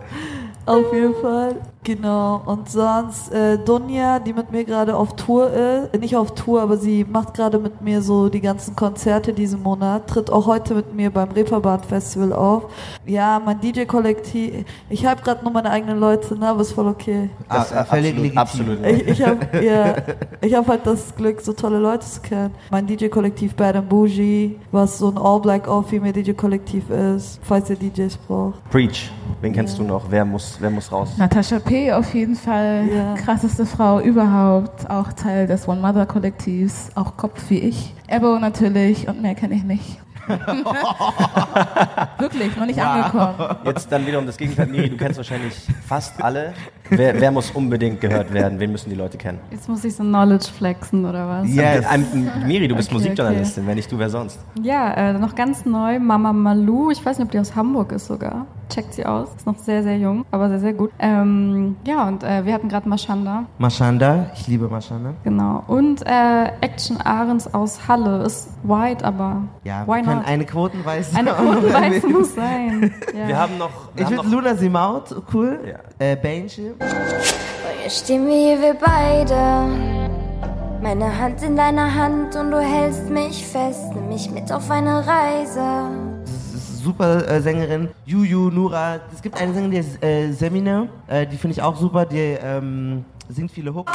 auf 0.66 0.92
jeden 0.94 1.16
Fall. 1.22 1.56
Genau. 1.88 2.42
Und 2.46 2.70
sonst 2.70 3.32
äh, 3.32 3.58
Dunja, 3.58 4.20
die 4.20 4.34
mit 4.34 4.52
mir 4.52 4.66
gerade 4.66 4.94
auf 4.94 5.16
Tour 5.16 5.50
ist. 5.50 5.94
Äh, 5.94 5.98
Nicht 6.00 6.18
auf 6.18 6.36
Tour, 6.36 6.62
aber 6.62 6.76
sie 6.76 7.06
macht 7.06 7.34
gerade 7.34 7.60
mit 7.60 7.82
mir 7.82 8.02
so 8.02 8.28
die 8.28 8.42
ganzen 8.42 8.76
Konzerte 8.76 9.32
diesen 9.32 9.64
Monat. 9.64 10.08
Tritt 10.10 10.30
auch 10.30 10.48
heute 10.48 10.76
mit 10.76 10.94
mir 10.94 11.10
beim 11.12 11.32
Reeperbahn 11.32 11.82
Festival 11.84 12.34
auf. 12.34 12.64
Ja, 13.06 13.42
mein 13.44 13.62
DJ-Kollektiv. 13.62 14.66
Ich 14.90 15.06
habe 15.06 15.22
gerade 15.22 15.46
nur 15.46 15.54
meine 15.54 15.70
eigenen 15.70 15.98
Leute, 15.98 16.38
ne, 16.38 16.50
aber 16.50 16.60
ist 16.60 16.74
voll 16.74 16.88
okay. 16.88 17.30
Das 17.48 17.72
ist 17.72 17.88
völlig 17.88 18.38
absolut, 18.38 18.84
absolut. 18.84 18.86
Ich, 18.86 19.08
ich 19.08 19.26
habe 19.26 19.66
ja, 19.66 19.96
ich 20.42 20.54
hab 20.54 20.68
halt 20.68 20.86
das 20.86 21.16
Glück, 21.16 21.40
so 21.40 21.54
tolle 21.54 21.80
Leute 21.80 22.06
zu 22.06 22.20
kennen. 22.20 22.54
Mein 22.70 22.86
DJ-Kollektiv 22.86 23.56
Bad 23.56 23.78
and 23.78 23.88
Bougie, 23.88 24.60
was 24.74 24.98
so 24.98 25.08
ein 25.10 25.18
All-Black, 25.18 25.70
All-Female 25.70 26.12
DJ-Kollektiv 26.12 26.90
ist, 26.90 27.40
falls 27.44 27.70
ihr 27.70 27.78
DJs 27.78 28.18
braucht. 28.28 28.70
Preach. 28.72 29.10
Wen 29.40 29.54
kennst 29.54 29.78
du 29.78 29.84
noch? 29.84 30.04
Wer 30.10 30.26
muss, 30.26 30.58
wer 30.60 30.70
muss 30.70 30.92
raus? 30.92 31.10
Natascha 31.18 31.60
P. 31.60 31.77
auf 31.94 32.14
jeden 32.14 32.36
Fall, 32.36 32.88
Ja. 32.94 33.14
krasseste 33.16 33.66
Frau 33.66 34.00
überhaupt, 34.00 34.90
auch 34.90 35.14
Teil 35.14 35.48
des 35.48 35.68
One 35.68 35.82
Mother 35.82 36.06
Kollektivs, 36.06 36.90
auch 36.96 37.18
Kopf 37.18 37.50
wie 37.50 37.60
ich. 37.60 37.94
Ebo 38.08 38.38
natürlich 38.40 39.08
und 39.08 39.22
mehr 39.22 39.36
kenne 39.36 39.56
ich 39.56 39.64
nicht. 39.64 40.00
Wirklich, 42.18 42.56
noch 42.58 42.66
nicht 42.66 42.80
angekommen. 42.82 43.36
Jetzt 43.64 43.90
dann 43.92 44.06
wieder 44.06 44.20
um 44.20 44.26
das 44.26 44.36
Gegenteil. 44.38 44.68
Miri, 44.68 44.90
du 44.90 44.98
kennst 44.98 45.16
wahrscheinlich 45.18 45.54
fast 45.88 46.22
alle. 46.22 46.54
Wer, 46.90 47.20
wer 47.20 47.32
muss 47.32 47.52
unbedingt 47.52 48.02
gehört 48.02 48.34
werden? 48.34 48.60
Wen 48.60 48.72
müssen 48.74 48.90
die 48.90 48.96
Leute 48.96 49.18
kennen? 49.18 49.40
Jetzt 49.52 49.70
muss 49.70 49.84
ich 49.86 49.96
so 49.96 50.04
Knowledge 50.04 50.48
flexen 50.56 51.06
oder 51.06 51.28
was? 51.30 51.54
Ja, 51.54 51.76
ähm, 51.94 52.30
Miri, 52.46 52.68
du 52.68 52.76
bist 52.76 52.90
Okay, 52.90 52.98
Musikjournalistin. 53.00 53.66
Wenn 53.68 53.76
nicht 53.76 53.90
du, 53.92 53.98
wer 54.00 54.10
sonst? 54.10 54.40
Ja, 54.62 54.94
äh, 54.94 55.14
noch 55.14 55.34
ganz 55.36 55.66
neu, 55.66 56.00
Mama 56.00 56.34
Malou. 56.34 56.92
Ich 56.92 57.06
weiß 57.06 57.20
nicht, 57.20 57.26
ob 57.28 57.32
die 57.32 57.40
aus 57.40 57.56
Hamburg 57.56 57.92
ist 57.94 58.08
sogar. 58.08 58.46
Checkt 58.70 58.94
sie 58.94 59.06
aus. 59.06 59.30
Ist 59.36 59.46
noch 59.48 59.58
sehr, 59.58 59.82
sehr 59.84 59.98
jung, 59.98 60.26
aber 60.32 60.50
sehr, 60.50 60.60
sehr 60.60 60.74
gut. 60.74 60.92
Ähm, 61.00 61.78
ja, 61.86 62.08
und 62.08 62.24
äh, 62.24 62.46
wir 62.46 62.54
hatten 62.54 62.68
gerade 62.70 62.88
Mashanda. 62.90 63.46
Mashanda, 63.58 64.28
ich 64.34 64.48
liebe 64.48 64.68
Mashanda. 64.68 65.14
Genau. 65.24 65.64
Und 65.68 66.06
äh, 66.06 66.46
Action 66.62 66.98
Ahrens 67.02 67.54
aus 67.54 67.88
Halle. 67.88 68.24
Ist 68.24 68.50
white, 68.64 69.06
aber 69.06 69.44
Ja, 69.64 69.88
why 69.88 70.02
not? 70.02 70.26
eine 70.26 70.46
Quotenweiße. 70.46 71.16
Eine 71.18 71.32
Quotenweiße 71.32 72.08
muss 72.10 72.36
sein. 72.36 72.94
Ja. 73.18 73.28
Wir 73.28 73.38
haben 73.40 73.58
noch. 73.58 73.70
Wir 73.96 74.02
Ich 74.02 74.06
haben 74.06 74.24
finde 74.24 74.36
Luna 74.36 74.56
Simaut 74.56 75.16
cool. 75.34 75.76
Äh, 76.00 76.16
Banshee. 76.16 76.72
Jetzt 77.84 78.04
stehen 78.06 78.28
wir 78.28 78.36
hier, 78.36 78.62
wir 78.62 78.74
beide. 78.74 79.68
Meine 80.82 81.18
Hand 81.20 81.42
in 81.42 81.56
deiner 81.56 81.94
Hand 81.96 82.36
und 82.36 82.52
du 82.52 82.60
hältst 82.60 83.10
mich 83.10 83.46
fest. 83.48 83.86
Nimm 83.96 84.10
mich 84.10 84.30
mit 84.30 84.52
auf 84.52 84.70
eine 84.70 85.06
Reise. 85.08 85.90
Super 86.88 87.28
äh, 87.28 87.42
Sängerin. 87.42 87.90
Juju, 88.06 88.50
Nura. 88.50 89.00
Es 89.14 89.22
gibt 89.22 89.36
eine 89.36 89.54
Sängerin, 89.54 89.72
die 89.72 89.78
heißt 89.80 90.04
äh, 90.04 90.32
Semina. 90.32 90.88
Äh, 91.08 91.28
die 91.28 91.38
finde 91.38 91.54
ich 91.56 91.62
auch 91.62 91.76
super. 91.76 92.06
Die 92.06 92.38
ähm, 92.42 93.04
singt 93.30 93.52
viele 93.52 93.74
Hooks. 93.76 93.92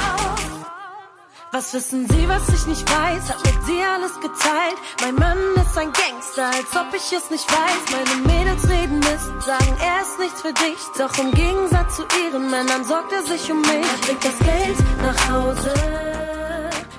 Was 1.52 1.72
wissen 1.74 2.06
Sie, 2.08 2.28
was 2.28 2.48
ich 2.48 2.66
nicht 2.66 2.86
weiß? 2.88 3.24
Hab 3.30 3.44
mit 3.44 3.60
dir 3.68 3.84
alles 3.96 4.14
geteilt. 4.20 4.78
Mein 5.02 5.14
Mann 5.16 5.38
ist 5.56 5.76
ein 5.76 5.90
Gangster, 5.92 6.46
als 6.46 6.72
ob 6.76 6.88
ich 6.94 7.12
es 7.12 7.30
nicht 7.30 7.48
weiß. 7.50 7.82
Meine 7.96 8.16
Mädels 8.30 8.68
reden 8.68 8.98
Mist, 8.98 9.32
sagen, 9.40 9.74
er 9.80 10.02
ist 10.02 10.18
nichts 10.18 10.40
für 10.40 10.52
dich. 10.52 10.80
Doch 10.98 11.16
im 11.18 11.30
Gegensatz 11.32 11.96
zu 11.96 12.02
ihren 12.24 12.50
Männern 12.50 12.84
sorgt 12.84 13.12
er 13.12 13.22
sich 13.22 13.50
um 13.50 13.60
mich. 13.60 13.70
Er 13.70 14.06
bringt 14.06 14.24
das 14.24 14.38
Geld 14.38 14.78
nach 15.02 15.30
Hause. 15.30 16.11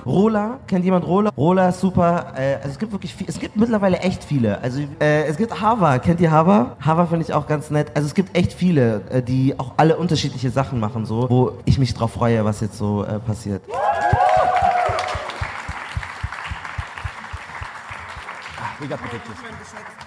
Rola, 0.06 0.60
kennt 0.68 0.84
jemand 0.84 1.08
Rola? 1.08 1.32
Rola 1.38 1.70
ist 1.70 1.80
super. 1.80 2.34
Äh, 2.36 2.56
also 2.56 2.70
es 2.70 2.80
gibt 2.80 2.92
wirklich 2.92 3.14
viel, 3.14 3.28
es 3.30 3.40
gibt 3.40 3.56
mittlerweile 3.56 4.00
echt 4.00 4.24
viele. 4.24 4.60
Also 4.62 4.82
äh, 5.00 5.24
es 5.26 5.38
gibt 5.38 5.62
Hava, 5.62 6.00
kennt 6.00 6.20
ihr 6.20 6.30
Hava? 6.30 6.76
Hava 6.82 7.06
finde 7.06 7.26
ich 7.26 7.34
auch 7.34 7.48
ganz 7.48 7.70
nett. 7.70 7.92
Also 7.96 8.08
es 8.08 8.14
gibt 8.14 8.36
echt 8.38 8.54
viele, 8.54 9.02
äh, 9.10 9.22
die 9.22 9.58
auch 9.58 9.74
alle 9.78 9.98
unterschiedliche 9.98 10.52
Sachen 10.52 10.80
machen, 10.80 11.06
so, 11.06 11.30
wo 11.30 11.54
ich 11.66 11.80
mich 11.80 11.94
drauf 11.94 12.12
freue, 12.14 12.44
was 12.44 12.60
jetzt 12.60 12.78
so 12.78 13.06
äh, 13.06 13.20
passiert. 13.20 13.62
We 18.80 18.88
got 18.90 19.00
the 19.00 19.08
pictures. 19.08 20.03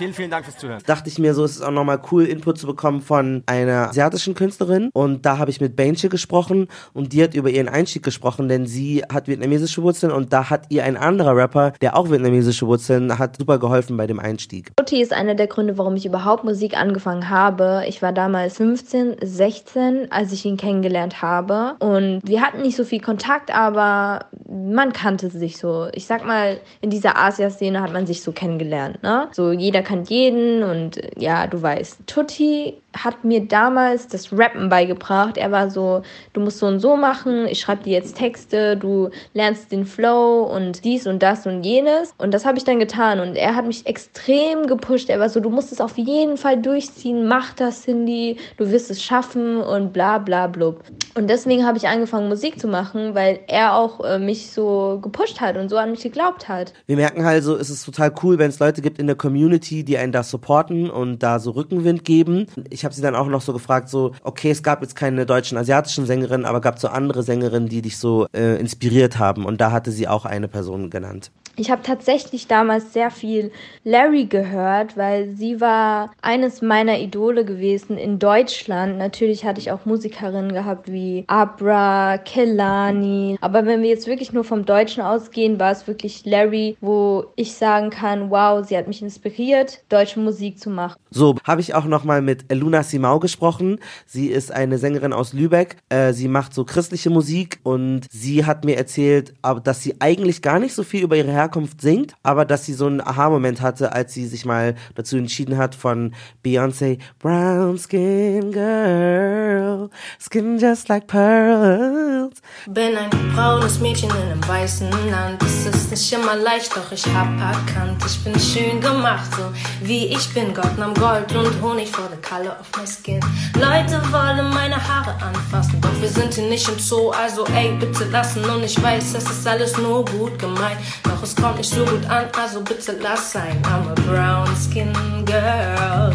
Vielen, 0.00 0.14
vielen 0.14 0.30
Dank 0.30 0.46
fürs 0.46 0.56
Zuhören. 0.56 0.82
dachte 0.86 1.10
ich 1.10 1.18
mir 1.18 1.34
so, 1.34 1.44
es 1.44 1.56
ist 1.56 1.60
auch 1.60 1.70
nochmal 1.70 2.00
cool, 2.10 2.24
Input 2.24 2.56
zu 2.56 2.66
bekommen 2.66 3.02
von 3.02 3.42
einer 3.44 3.90
asiatischen 3.90 4.34
Künstlerin. 4.34 4.88
Und 4.94 5.26
da 5.26 5.36
habe 5.36 5.50
ich 5.50 5.60
mit 5.60 5.76
Benche 5.76 6.08
gesprochen 6.08 6.68
und 6.94 7.12
die 7.12 7.22
hat 7.22 7.34
über 7.34 7.50
ihren 7.50 7.68
Einstieg 7.68 8.02
gesprochen, 8.02 8.48
denn 8.48 8.64
sie 8.64 9.04
hat 9.12 9.28
vietnamesische 9.28 9.82
Wurzeln 9.82 10.10
und 10.10 10.32
da 10.32 10.48
hat 10.48 10.64
ihr 10.70 10.84
ein 10.84 10.96
anderer 10.96 11.36
Rapper, 11.36 11.74
der 11.82 11.98
auch 11.98 12.10
vietnamesische 12.10 12.66
Wurzeln 12.66 13.18
hat, 13.18 13.36
super 13.36 13.58
geholfen 13.58 13.98
bei 13.98 14.06
dem 14.06 14.18
Einstieg. 14.18 14.72
Mutti 14.78 15.02
ist 15.02 15.12
einer 15.12 15.34
der 15.34 15.48
Gründe, 15.48 15.76
warum 15.76 15.96
ich 15.96 16.06
überhaupt 16.06 16.44
Musik 16.44 16.78
angefangen 16.78 17.28
habe. 17.28 17.84
Ich 17.86 18.00
war 18.00 18.14
damals 18.14 18.56
15, 18.56 19.16
16, 19.20 20.10
als 20.10 20.32
ich 20.32 20.46
ihn 20.46 20.56
kennengelernt 20.56 21.20
habe. 21.20 21.76
Und 21.78 22.22
wir 22.24 22.40
hatten 22.40 22.62
nicht 22.62 22.76
so 22.76 22.84
viel 22.84 23.02
Kontakt, 23.02 23.54
aber 23.54 24.24
man 24.48 24.94
kannte 24.94 25.28
sich 25.28 25.58
so. 25.58 25.88
Ich 25.92 26.06
sag 26.06 26.26
mal, 26.26 26.58
in 26.80 26.88
dieser 26.88 27.18
Asia-Szene 27.18 27.82
hat 27.82 27.92
man 27.92 28.06
sich 28.06 28.22
so 28.22 28.32
kennengelernt. 28.32 29.02
Ne? 29.02 29.28
So 29.32 29.52
jeder 29.52 29.89
kennt 29.90 30.08
jeden 30.08 30.62
und 30.62 31.00
ja, 31.16 31.46
du 31.46 31.60
weißt. 31.60 32.06
Tutti 32.06 32.74
hat 32.96 33.24
mir 33.24 33.46
damals 33.46 34.08
das 34.08 34.32
Rappen 34.32 34.68
beigebracht. 34.68 35.36
Er 35.36 35.50
war 35.52 35.70
so, 35.70 36.02
du 36.32 36.40
musst 36.40 36.58
so 36.58 36.66
und 36.66 36.80
so 36.80 36.96
machen, 36.96 37.46
ich 37.46 37.60
schreibe 37.60 37.84
dir 37.84 37.92
jetzt 37.92 38.16
Texte, 38.16 38.76
du 38.76 39.10
lernst 39.34 39.72
den 39.72 39.86
Flow 39.86 40.42
und 40.42 40.84
dies 40.84 41.06
und 41.06 41.22
das 41.22 41.46
und 41.46 41.62
jenes. 41.62 42.12
Und 42.18 42.34
das 42.34 42.44
habe 42.44 42.58
ich 42.58 42.64
dann 42.64 42.78
getan 42.78 43.20
und 43.20 43.36
er 43.36 43.54
hat 43.54 43.66
mich 43.66 43.86
extrem 43.86 44.66
gepusht. 44.66 45.08
Er 45.08 45.20
war 45.20 45.28
so, 45.28 45.40
du 45.40 45.50
musst 45.50 45.72
es 45.72 45.80
auf 45.80 45.96
jeden 45.98 46.36
Fall 46.36 46.60
durchziehen, 46.60 47.26
mach 47.26 47.52
das, 47.54 47.82
Cindy, 47.82 48.36
du 48.56 48.70
wirst 48.70 48.90
es 48.90 49.02
schaffen 49.02 49.60
und 49.60 49.92
bla 49.92 50.18
bla 50.18 50.46
blub. 50.46 50.82
Und 51.14 51.28
deswegen 51.28 51.66
habe 51.66 51.78
ich 51.78 51.88
angefangen 51.88 52.28
Musik 52.28 52.60
zu 52.60 52.68
machen, 52.68 53.14
weil 53.14 53.40
er 53.46 53.74
auch 53.74 54.04
äh, 54.04 54.18
mich 54.18 54.50
so 54.50 54.98
gepusht 55.02 55.40
hat 55.40 55.56
und 55.56 55.68
so 55.68 55.76
an 55.76 55.90
mich 55.90 56.02
geglaubt 56.02 56.48
hat. 56.48 56.72
Wir 56.86 56.96
merken 56.96 57.24
halt 57.24 57.42
so, 57.42 57.56
es 57.56 57.70
ist 57.70 57.84
total 57.84 58.12
cool, 58.22 58.38
wenn 58.38 58.48
es 58.48 58.58
Leute 58.58 58.80
gibt 58.80 58.98
in 58.98 59.06
der 59.06 59.16
Community, 59.16 59.84
die 59.84 59.98
einen 59.98 60.12
da 60.12 60.22
supporten 60.22 60.90
und 60.90 61.22
da 61.22 61.38
so 61.38 61.52
Rückenwind 61.52 62.04
geben. 62.04 62.46
Ich 62.68 62.79
habe 62.84 62.94
sie 62.94 63.02
dann 63.02 63.14
auch 63.14 63.26
noch 63.26 63.40
so 63.40 63.52
gefragt, 63.52 63.88
so, 63.88 64.12
okay, 64.22 64.50
es 64.50 64.62
gab 64.62 64.82
jetzt 64.82 64.96
keine 64.96 65.26
deutschen, 65.26 65.58
asiatischen 65.58 66.06
Sängerinnen, 66.06 66.46
aber 66.46 66.60
gab 66.60 66.78
so 66.78 66.88
andere 66.88 67.22
Sängerinnen, 67.22 67.68
die 67.68 67.82
dich 67.82 67.98
so 67.98 68.26
äh, 68.32 68.58
inspiriert 68.58 69.18
haben. 69.18 69.44
Und 69.44 69.60
da 69.60 69.72
hatte 69.72 69.90
sie 69.90 70.08
auch 70.08 70.24
eine 70.24 70.48
Person 70.48 70.90
genannt. 70.90 71.30
Ich 71.56 71.70
habe 71.70 71.82
tatsächlich 71.82 72.46
damals 72.46 72.94
sehr 72.94 73.10
viel 73.10 73.50
Larry 73.84 74.24
gehört, 74.24 74.96
weil 74.96 75.34
sie 75.34 75.60
war 75.60 76.10
eines 76.22 76.62
meiner 76.62 76.98
Idole 76.98 77.44
gewesen 77.44 77.98
in 77.98 78.18
Deutschland. 78.18 78.96
Natürlich 78.96 79.44
hatte 79.44 79.60
ich 79.60 79.70
auch 79.70 79.84
Musikerinnen 79.84 80.54
gehabt 80.54 80.90
wie 80.90 81.24
Abra, 81.26 82.16
Kelani. 82.16 83.36
Aber 83.42 83.66
wenn 83.66 83.82
wir 83.82 83.90
jetzt 83.90 84.06
wirklich 84.06 84.32
nur 84.32 84.44
vom 84.44 84.64
Deutschen 84.64 85.02
ausgehen, 85.02 85.60
war 85.60 85.72
es 85.72 85.86
wirklich 85.86 86.24
Larry, 86.24 86.78
wo 86.80 87.26
ich 87.36 87.52
sagen 87.54 87.90
kann, 87.90 88.30
wow, 88.30 88.66
sie 88.66 88.76
hat 88.78 88.88
mich 88.88 89.02
inspiriert, 89.02 89.82
deutsche 89.90 90.20
Musik 90.20 90.58
zu 90.58 90.70
machen. 90.70 90.98
So, 91.10 91.34
habe 91.44 91.60
ich 91.60 91.74
auch 91.74 91.84
nochmal 91.84 92.22
mit 92.22 92.50
Luna 92.70 92.84
Simau 92.84 93.18
gesprochen. 93.18 93.80
Sie 94.06 94.28
ist 94.28 94.52
eine 94.52 94.78
Sängerin 94.78 95.12
aus 95.12 95.32
Lübeck. 95.32 95.78
Äh, 95.88 96.12
sie 96.12 96.28
macht 96.28 96.54
so 96.54 96.64
christliche 96.64 97.10
Musik 97.10 97.58
und 97.64 98.06
sie 98.12 98.46
hat 98.46 98.64
mir 98.64 98.76
erzählt, 98.76 99.34
dass 99.64 99.82
sie 99.82 100.00
eigentlich 100.00 100.40
gar 100.40 100.60
nicht 100.60 100.72
so 100.72 100.84
viel 100.84 101.02
über 101.02 101.16
ihre 101.16 101.32
Herkunft 101.32 101.80
singt, 101.80 102.14
aber 102.22 102.44
dass 102.44 102.66
sie 102.66 102.74
so 102.74 102.86
einen 102.86 103.00
Aha-Moment 103.00 103.60
hatte, 103.60 103.92
als 103.92 104.14
sie 104.14 104.26
sich 104.26 104.44
mal 104.44 104.76
dazu 104.94 105.16
entschieden 105.16 105.56
hat 105.56 105.74
von 105.74 106.14
Beyoncé, 106.44 106.98
Brown 107.18 107.76
Skin 107.76 108.52
Girl, 108.52 109.90
Skin 110.20 110.56
just 110.56 110.88
like 110.88 111.08
pearls. 111.08 112.40
Bin 112.68 112.96
ein 112.96 113.10
braunes 113.34 113.80
Mädchen 113.80 114.10
in 114.10 114.16
einem 114.16 114.46
weißen 114.46 114.90
Land. 115.10 115.42
Es 115.42 115.66
ist 115.66 115.90
nicht 115.90 116.12
immer 116.12 116.36
leicht, 116.36 116.76
doch 116.76 116.92
ich 116.92 117.04
hab 117.06 117.28
erkannt, 117.40 118.00
ich 118.06 118.22
bin 118.22 118.38
schön 118.38 118.80
gemacht, 118.80 119.28
so 119.34 119.42
wie 119.84 120.06
ich 120.06 120.32
bin. 120.32 120.54
Gott 120.54 120.78
nahm 120.78 120.94
Gold 120.94 121.34
und 121.34 121.60
Honig 121.60 121.88
for 121.88 122.08
the 122.10 122.20
color 122.20 122.59
of 122.60 122.70
my 122.76 122.86
skin. 122.86 123.20
Leute 123.54 124.00
wollen 124.12 124.50
meine 124.52 124.76
Haare 124.76 125.14
anfassen, 125.22 125.80
doch 125.80 126.00
wir 126.00 126.08
sind 126.08 126.34
hier 126.34 126.48
nicht 126.48 126.68
im 126.68 126.78
Zoo, 126.78 127.10
also 127.10 127.46
ey, 127.46 127.72
bitte 127.80 128.04
lassen. 128.04 128.44
Und 128.44 128.62
ich 128.62 128.80
weiß, 128.80 129.14
es 129.14 129.24
ist 129.24 129.46
alles 129.46 129.76
nur 129.78 130.04
gut 130.04 130.38
gemeint, 130.38 130.78
doch 131.02 131.22
es 131.22 131.34
kommt 131.34 131.56
nicht 131.56 131.72
so 131.72 131.84
gut 131.84 132.04
an, 132.08 132.26
also 132.38 132.60
bitte 132.60 132.96
lass 133.00 133.32
sein. 133.32 133.60
I'm 133.64 133.90
a 133.90 133.94
brown 134.06 134.48
skin 134.56 134.92
girl. 135.24 136.14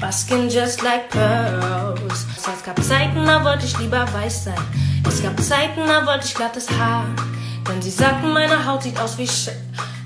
My 0.00 0.10
skin 0.10 0.48
just 0.48 0.82
like 0.82 1.10
pearls. 1.10 2.26
Es 2.36 2.64
gab 2.64 2.82
Zeiten, 2.82 3.24
da 3.24 3.44
wollte 3.44 3.66
ich 3.66 3.78
lieber 3.78 4.06
weiß 4.12 4.44
sein. 4.44 4.64
Es 5.06 5.22
gab 5.22 5.38
Zeiten, 5.40 5.86
da 5.86 6.06
wollte 6.06 6.26
ich 6.26 6.34
glattes 6.34 6.66
Haar. 6.70 7.04
Denn 7.68 7.80
sie 7.80 7.90
sagten, 7.90 8.32
meine 8.32 8.66
Haut 8.66 8.82
sieht 8.82 8.98
aus 8.98 9.16
wie 9.18 9.26
Shit. 9.26 9.54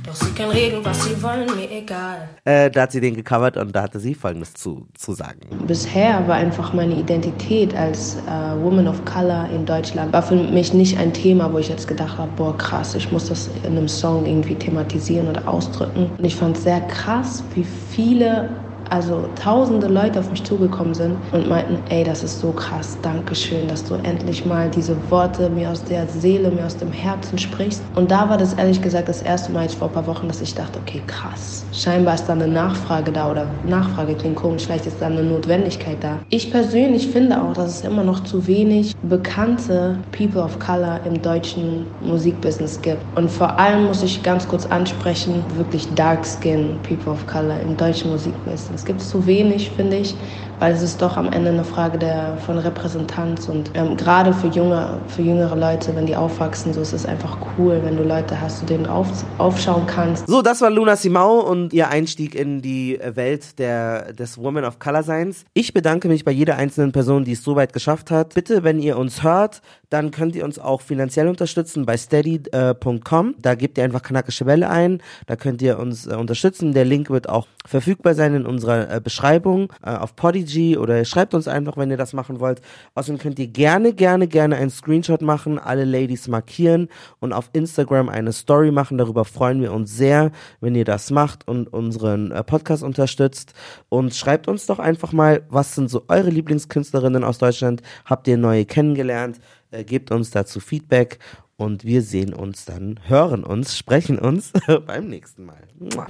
Doch 0.09 0.15
sie 0.15 0.33
können 0.33 0.51
reden, 0.53 0.83
was 0.83 1.05
sie 1.05 1.23
wollen, 1.23 1.47
mir 1.55 1.71
egal. 1.71 2.29
Äh, 2.45 2.71
da 2.71 2.83
hat 2.83 2.93
sie 2.93 3.01
den 3.01 3.15
gecovert 3.15 3.59
und 3.59 3.77
da 3.77 3.83
hatte 3.83 4.01
sie 4.01 4.15
folgendes 4.15 4.55
zu, 4.55 4.87
zu 4.97 5.13
sagen. 5.13 5.41
Bisher 5.67 6.27
war 6.27 6.37
einfach 6.37 6.73
meine 6.73 6.95
Identität 6.95 7.75
als 7.77 8.17
äh, 8.17 8.63
Woman 8.63 8.89
of 8.89 9.05
Color 9.05 9.51
in 9.55 9.67
Deutschland 9.67 10.13
war 10.13 10.23
für 10.23 10.35
mich 10.35 10.73
nicht 10.73 10.99
ein 10.99 11.13
Thema, 11.13 11.53
wo 11.53 11.59
ich 11.59 11.69
jetzt 11.69 11.87
gedacht 11.87 12.17
habe, 12.17 12.31
boah 12.37 12.57
krass, 12.57 12.95
ich 12.95 13.13
muss 13.13 13.29
das 13.29 13.51
in 13.65 13.77
einem 13.77 13.89
Song 13.89 14.25
irgendwie 14.25 14.55
thematisieren 14.55 15.29
oder 15.29 15.47
ausdrücken. 15.47 16.11
Und 16.17 16.25
ich 16.25 16.37
fand 16.37 16.57
es 16.57 16.63
sehr 16.63 16.81
krass, 16.83 17.45
wie 17.55 17.67
viele 17.91 18.49
also 18.91 19.29
tausende 19.35 19.87
Leute 19.87 20.21
auf 20.21 20.31
mich 20.31 20.45
zugekommen 20.45 20.95
sind 20.95 21.17
und 21.33 21.49
meinten, 21.49 21.79
ey, 21.91 22.05
das 22.05 22.23
ist 22.25 22.41
so 22.41 22.53
krass, 22.53 22.99
danke 23.03 23.35
schön, 23.35 23.69
dass 23.69 23.85
du 23.85 23.95
endlich 23.95 24.45
mal 24.47 24.71
diese 24.71 24.97
Worte 25.11 25.51
mir 25.51 25.71
aus 25.71 25.85
der 25.85 26.07
Seele, 26.09 26.51
mir 26.51 26.67
aus 26.67 26.77
dem 26.77 26.93
Herzen 26.93 27.39
sprichst. 27.39 27.83
Und 27.95 28.11
da 28.11 28.29
war 28.29 28.39
das 28.39 28.55
ehrlich 28.55 28.83
gesagt 28.83 29.09
das 29.09 29.23
erste 29.23 29.53
Mal 29.53 29.63
jetzt 29.63 29.77
vor 29.77 29.89
ein 29.89 29.95
paar 29.95 30.07
Wochen, 30.07 30.29
dass 30.29 30.41
ich 30.41 30.55
dachte, 30.55 30.79
okay, 30.81 31.03
krass. 31.07 31.65
Scheinbar 31.73 32.15
ist 32.15 32.27
da 32.27 32.33
eine 32.33 32.49
Nachfrage 32.49 33.13
da 33.13 33.31
oder 33.31 33.47
Nachfrage 33.67 34.15
klingt 34.15 34.37
komisch, 34.37 34.65
vielleicht 34.65 34.87
ist 34.87 35.01
da 35.01 35.07
eine 35.07 35.23
Notwendigkeit 35.23 36.03
da. 36.03 36.19
Ich 36.31 36.51
persönlich 36.51 37.09
finde 37.09 37.43
auch, 37.43 37.53
dass 37.53 37.79
es 37.79 37.81
immer 37.85 38.05
noch 38.05 38.25
zu 38.25 38.47
wenig 38.47 38.93
bekannte 39.03 39.99
People 40.11 40.43
of 40.43 40.59
Color 40.59 41.01
im 41.05 41.21
deutschen 41.23 41.87
Musikbusiness 42.01 42.81
gibt. 42.83 43.03
Und 43.17 43.31
vor 43.31 43.59
allem 43.59 43.87
muss 43.87 44.03
ich 44.03 44.23
ganz 44.23 44.49
kurz 44.49 44.67
ansprechen, 44.67 45.45
wirklich 45.57 45.95
Dark 45.95 46.27
Skin 46.27 46.81
People 46.83 47.13
of 47.13 47.27
Color 47.27 47.61
im 47.61 47.77
deutschen 47.77 48.11
Musikbusiness. 48.11 48.78
Es 48.79 48.85
gibt 48.85 49.01
zu 49.01 49.27
wenig, 49.27 49.71
finde 49.71 49.97
ich, 49.97 50.21
weil 50.59 50.75
es 50.75 50.83
ist 50.83 51.01
doch 51.01 51.17
am 51.17 51.33
Ende 51.33 51.51
eine 51.51 51.65
Frage 51.65 51.99
der, 51.99 52.37
von 52.39 52.59
Repräsentanz 52.59 53.49
und 53.49 53.71
ähm, 53.75 53.97
gerade 53.97 54.33
für, 54.33 54.49
junge, 54.49 54.99
für 55.09 55.23
jüngere 55.23 55.57
Leute, 55.57 55.95
wenn 55.95 56.07
die 56.07 56.17
aufwachsen, 56.17 56.73
so 56.73 56.81
ist 56.81 56.93
es 56.93 57.07
einfach 57.07 57.39
cool, 57.57 57.81
wenn 57.85 57.97
du 57.97 58.03
Leute 58.03 58.41
hast, 58.41 58.61
zu 58.61 58.67
denen 58.67 58.87
auf, 58.87 59.07
aufschauen 59.39 59.87
kannst. 59.87 60.27
So, 60.27 60.43
das 60.43 60.61
war 60.61 60.71
Luna 60.71 60.97
Simau 60.97 61.41
und 61.41 61.73
ihr 61.73 61.89
Einstieg 61.89 62.35
in 62.35 62.61
die 62.61 62.99
Welt 63.03 63.59
der, 63.59 64.13
des 64.13 64.39
Woman 64.39 64.65
of 64.65 64.79
Color 64.79 65.03
Seins. 65.03 65.45
Ich 65.55 65.73
bedanke 65.73 66.09
mich 66.09 66.25
bei 66.25 66.33
jeder 66.33 66.57
einzelnen 66.57 66.93
Person, 66.93 67.25
die 67.25 67.33
es 67.33 67.45
so 67.45 67.57
weit 67.57 67.73
geschafft 67.73 68.11
hat. 68.11 68.35
Bitte, 68.35 68.65
wenn 68.65 68.81
ihr 68.81 68.99
uns 68.99 69.23
hört, 69.23 69.63
dann 69.91 70.11
könnt 70.11 70.35
ihr 70.37 70.45
uns 70.45 70.59
auch 70.59 70.81
finanziell 70.81 71.29
unterstützen 71.29 71.87
bei 71.87 71.97
steady.com. 71.97 73.35
Da 73.39 73.55
gebt 73.55 73.79
ihr 73.79 73.85
einfach 73.85 74.03
kanakische 74.03 74.45
Welle 74.45 74.69
ein. 74.69 75.01
Da 75.27 75.37
könnt 75.37 75.63
ihr 75.63 75.79
uns 75.79 76.07
äh, 76.07 76.15
unterstützen. 76.15 76.73
Der 76.73 76.85
Link 76.85 77.11
wird 77.11 77.29
auch 77.29 77.47
verfügbar 77.65 78.15
sein 78.15 78.35
in 78.35 78.47
unserer 78.47 78.91
äh, 78.91 79.01
Beschreibung 79.01 79.73
äh, 79.83 79.91
auf 79.91 80.17
Podigy 80.17 80.48
oder 80.77 81.05
schreibt 81.05 81.35
uns 81.35 81.49
einfach, 81.49 81.77
wenn 81.77 81.91
ihr 81.91 81.97
das 81.97 82.13
machen 82.13 82.41
wollt. 82.41 82.61
Außerdem 82.95 83.19
könnt 83.19 83.39
ihr 83.39 83.49
gerne, 83.49 83.93
gerne, 83.93 84.29
gerne 84.29 84.57
einen 84.57 84.71
Screenshot 84.71 85.23
machen, 85.23 85.59
alle 85.59 85.85
Ladies 85.85 86.29
markieren 86.29 86.89
und 87.21 87.33
auf 87.33 87.51
Instagram 87.53 88.09
eine 88.09 88.33
Story 88.33 88.71
machen. 88.71 88.99
Darüber 88.99 89.25
freuen 89.25 89.61
wir 89.61 89.73
uns 89.73 89.97
sehr, 89.97 90.31
wenn 90.61 90.75
ihr 90.75 90.85
das 90.85 91.11
macht 91.11 91.47
und 91.47 91.73
unseren 91.73 92.31
äh, 92.31 92.43
Podcast 92.45 92.83
unterstützt. 92.83 93.55
Und 93.89 94.15
schreibt 94.15 94.49
uns 94.49 94.67
doch 94.67 94.79
einfach 94.79 95.13
mal, 95.13 95.43
was 95.49 95.75
sind 95.75 95.91
so 95.91 96.05
eure 96.09 96.31
Lieblingskünstlerinnen 96.31 97.25
aus 97.25 97.39
Deutschland? 97.39 97.83
Habt 98.05 98.29
ihr 98.29 98.37
neue 98.37 98.65
kennengelernt? 98.65 99.39
Äh, 99.71 99.85
gebt 99.85 100.11
uns 100.11 100.31
dazu 100.31 100.61
Feedback 100.61 101.19
und 101.61 101.85
wir 101.85 102.03
sehen 102.03 102.35
uns 102.35 102.67
dann, 102.67 103.01
hören 103.09 103.43
uns, 103.43 103.77
sprechen 103.77 104.21
uns 104.21 104.53
beim 104.87 105.09
nächsten 105.09 105.45
Mal. 105.45 105.59
Mua. 105.77 106.07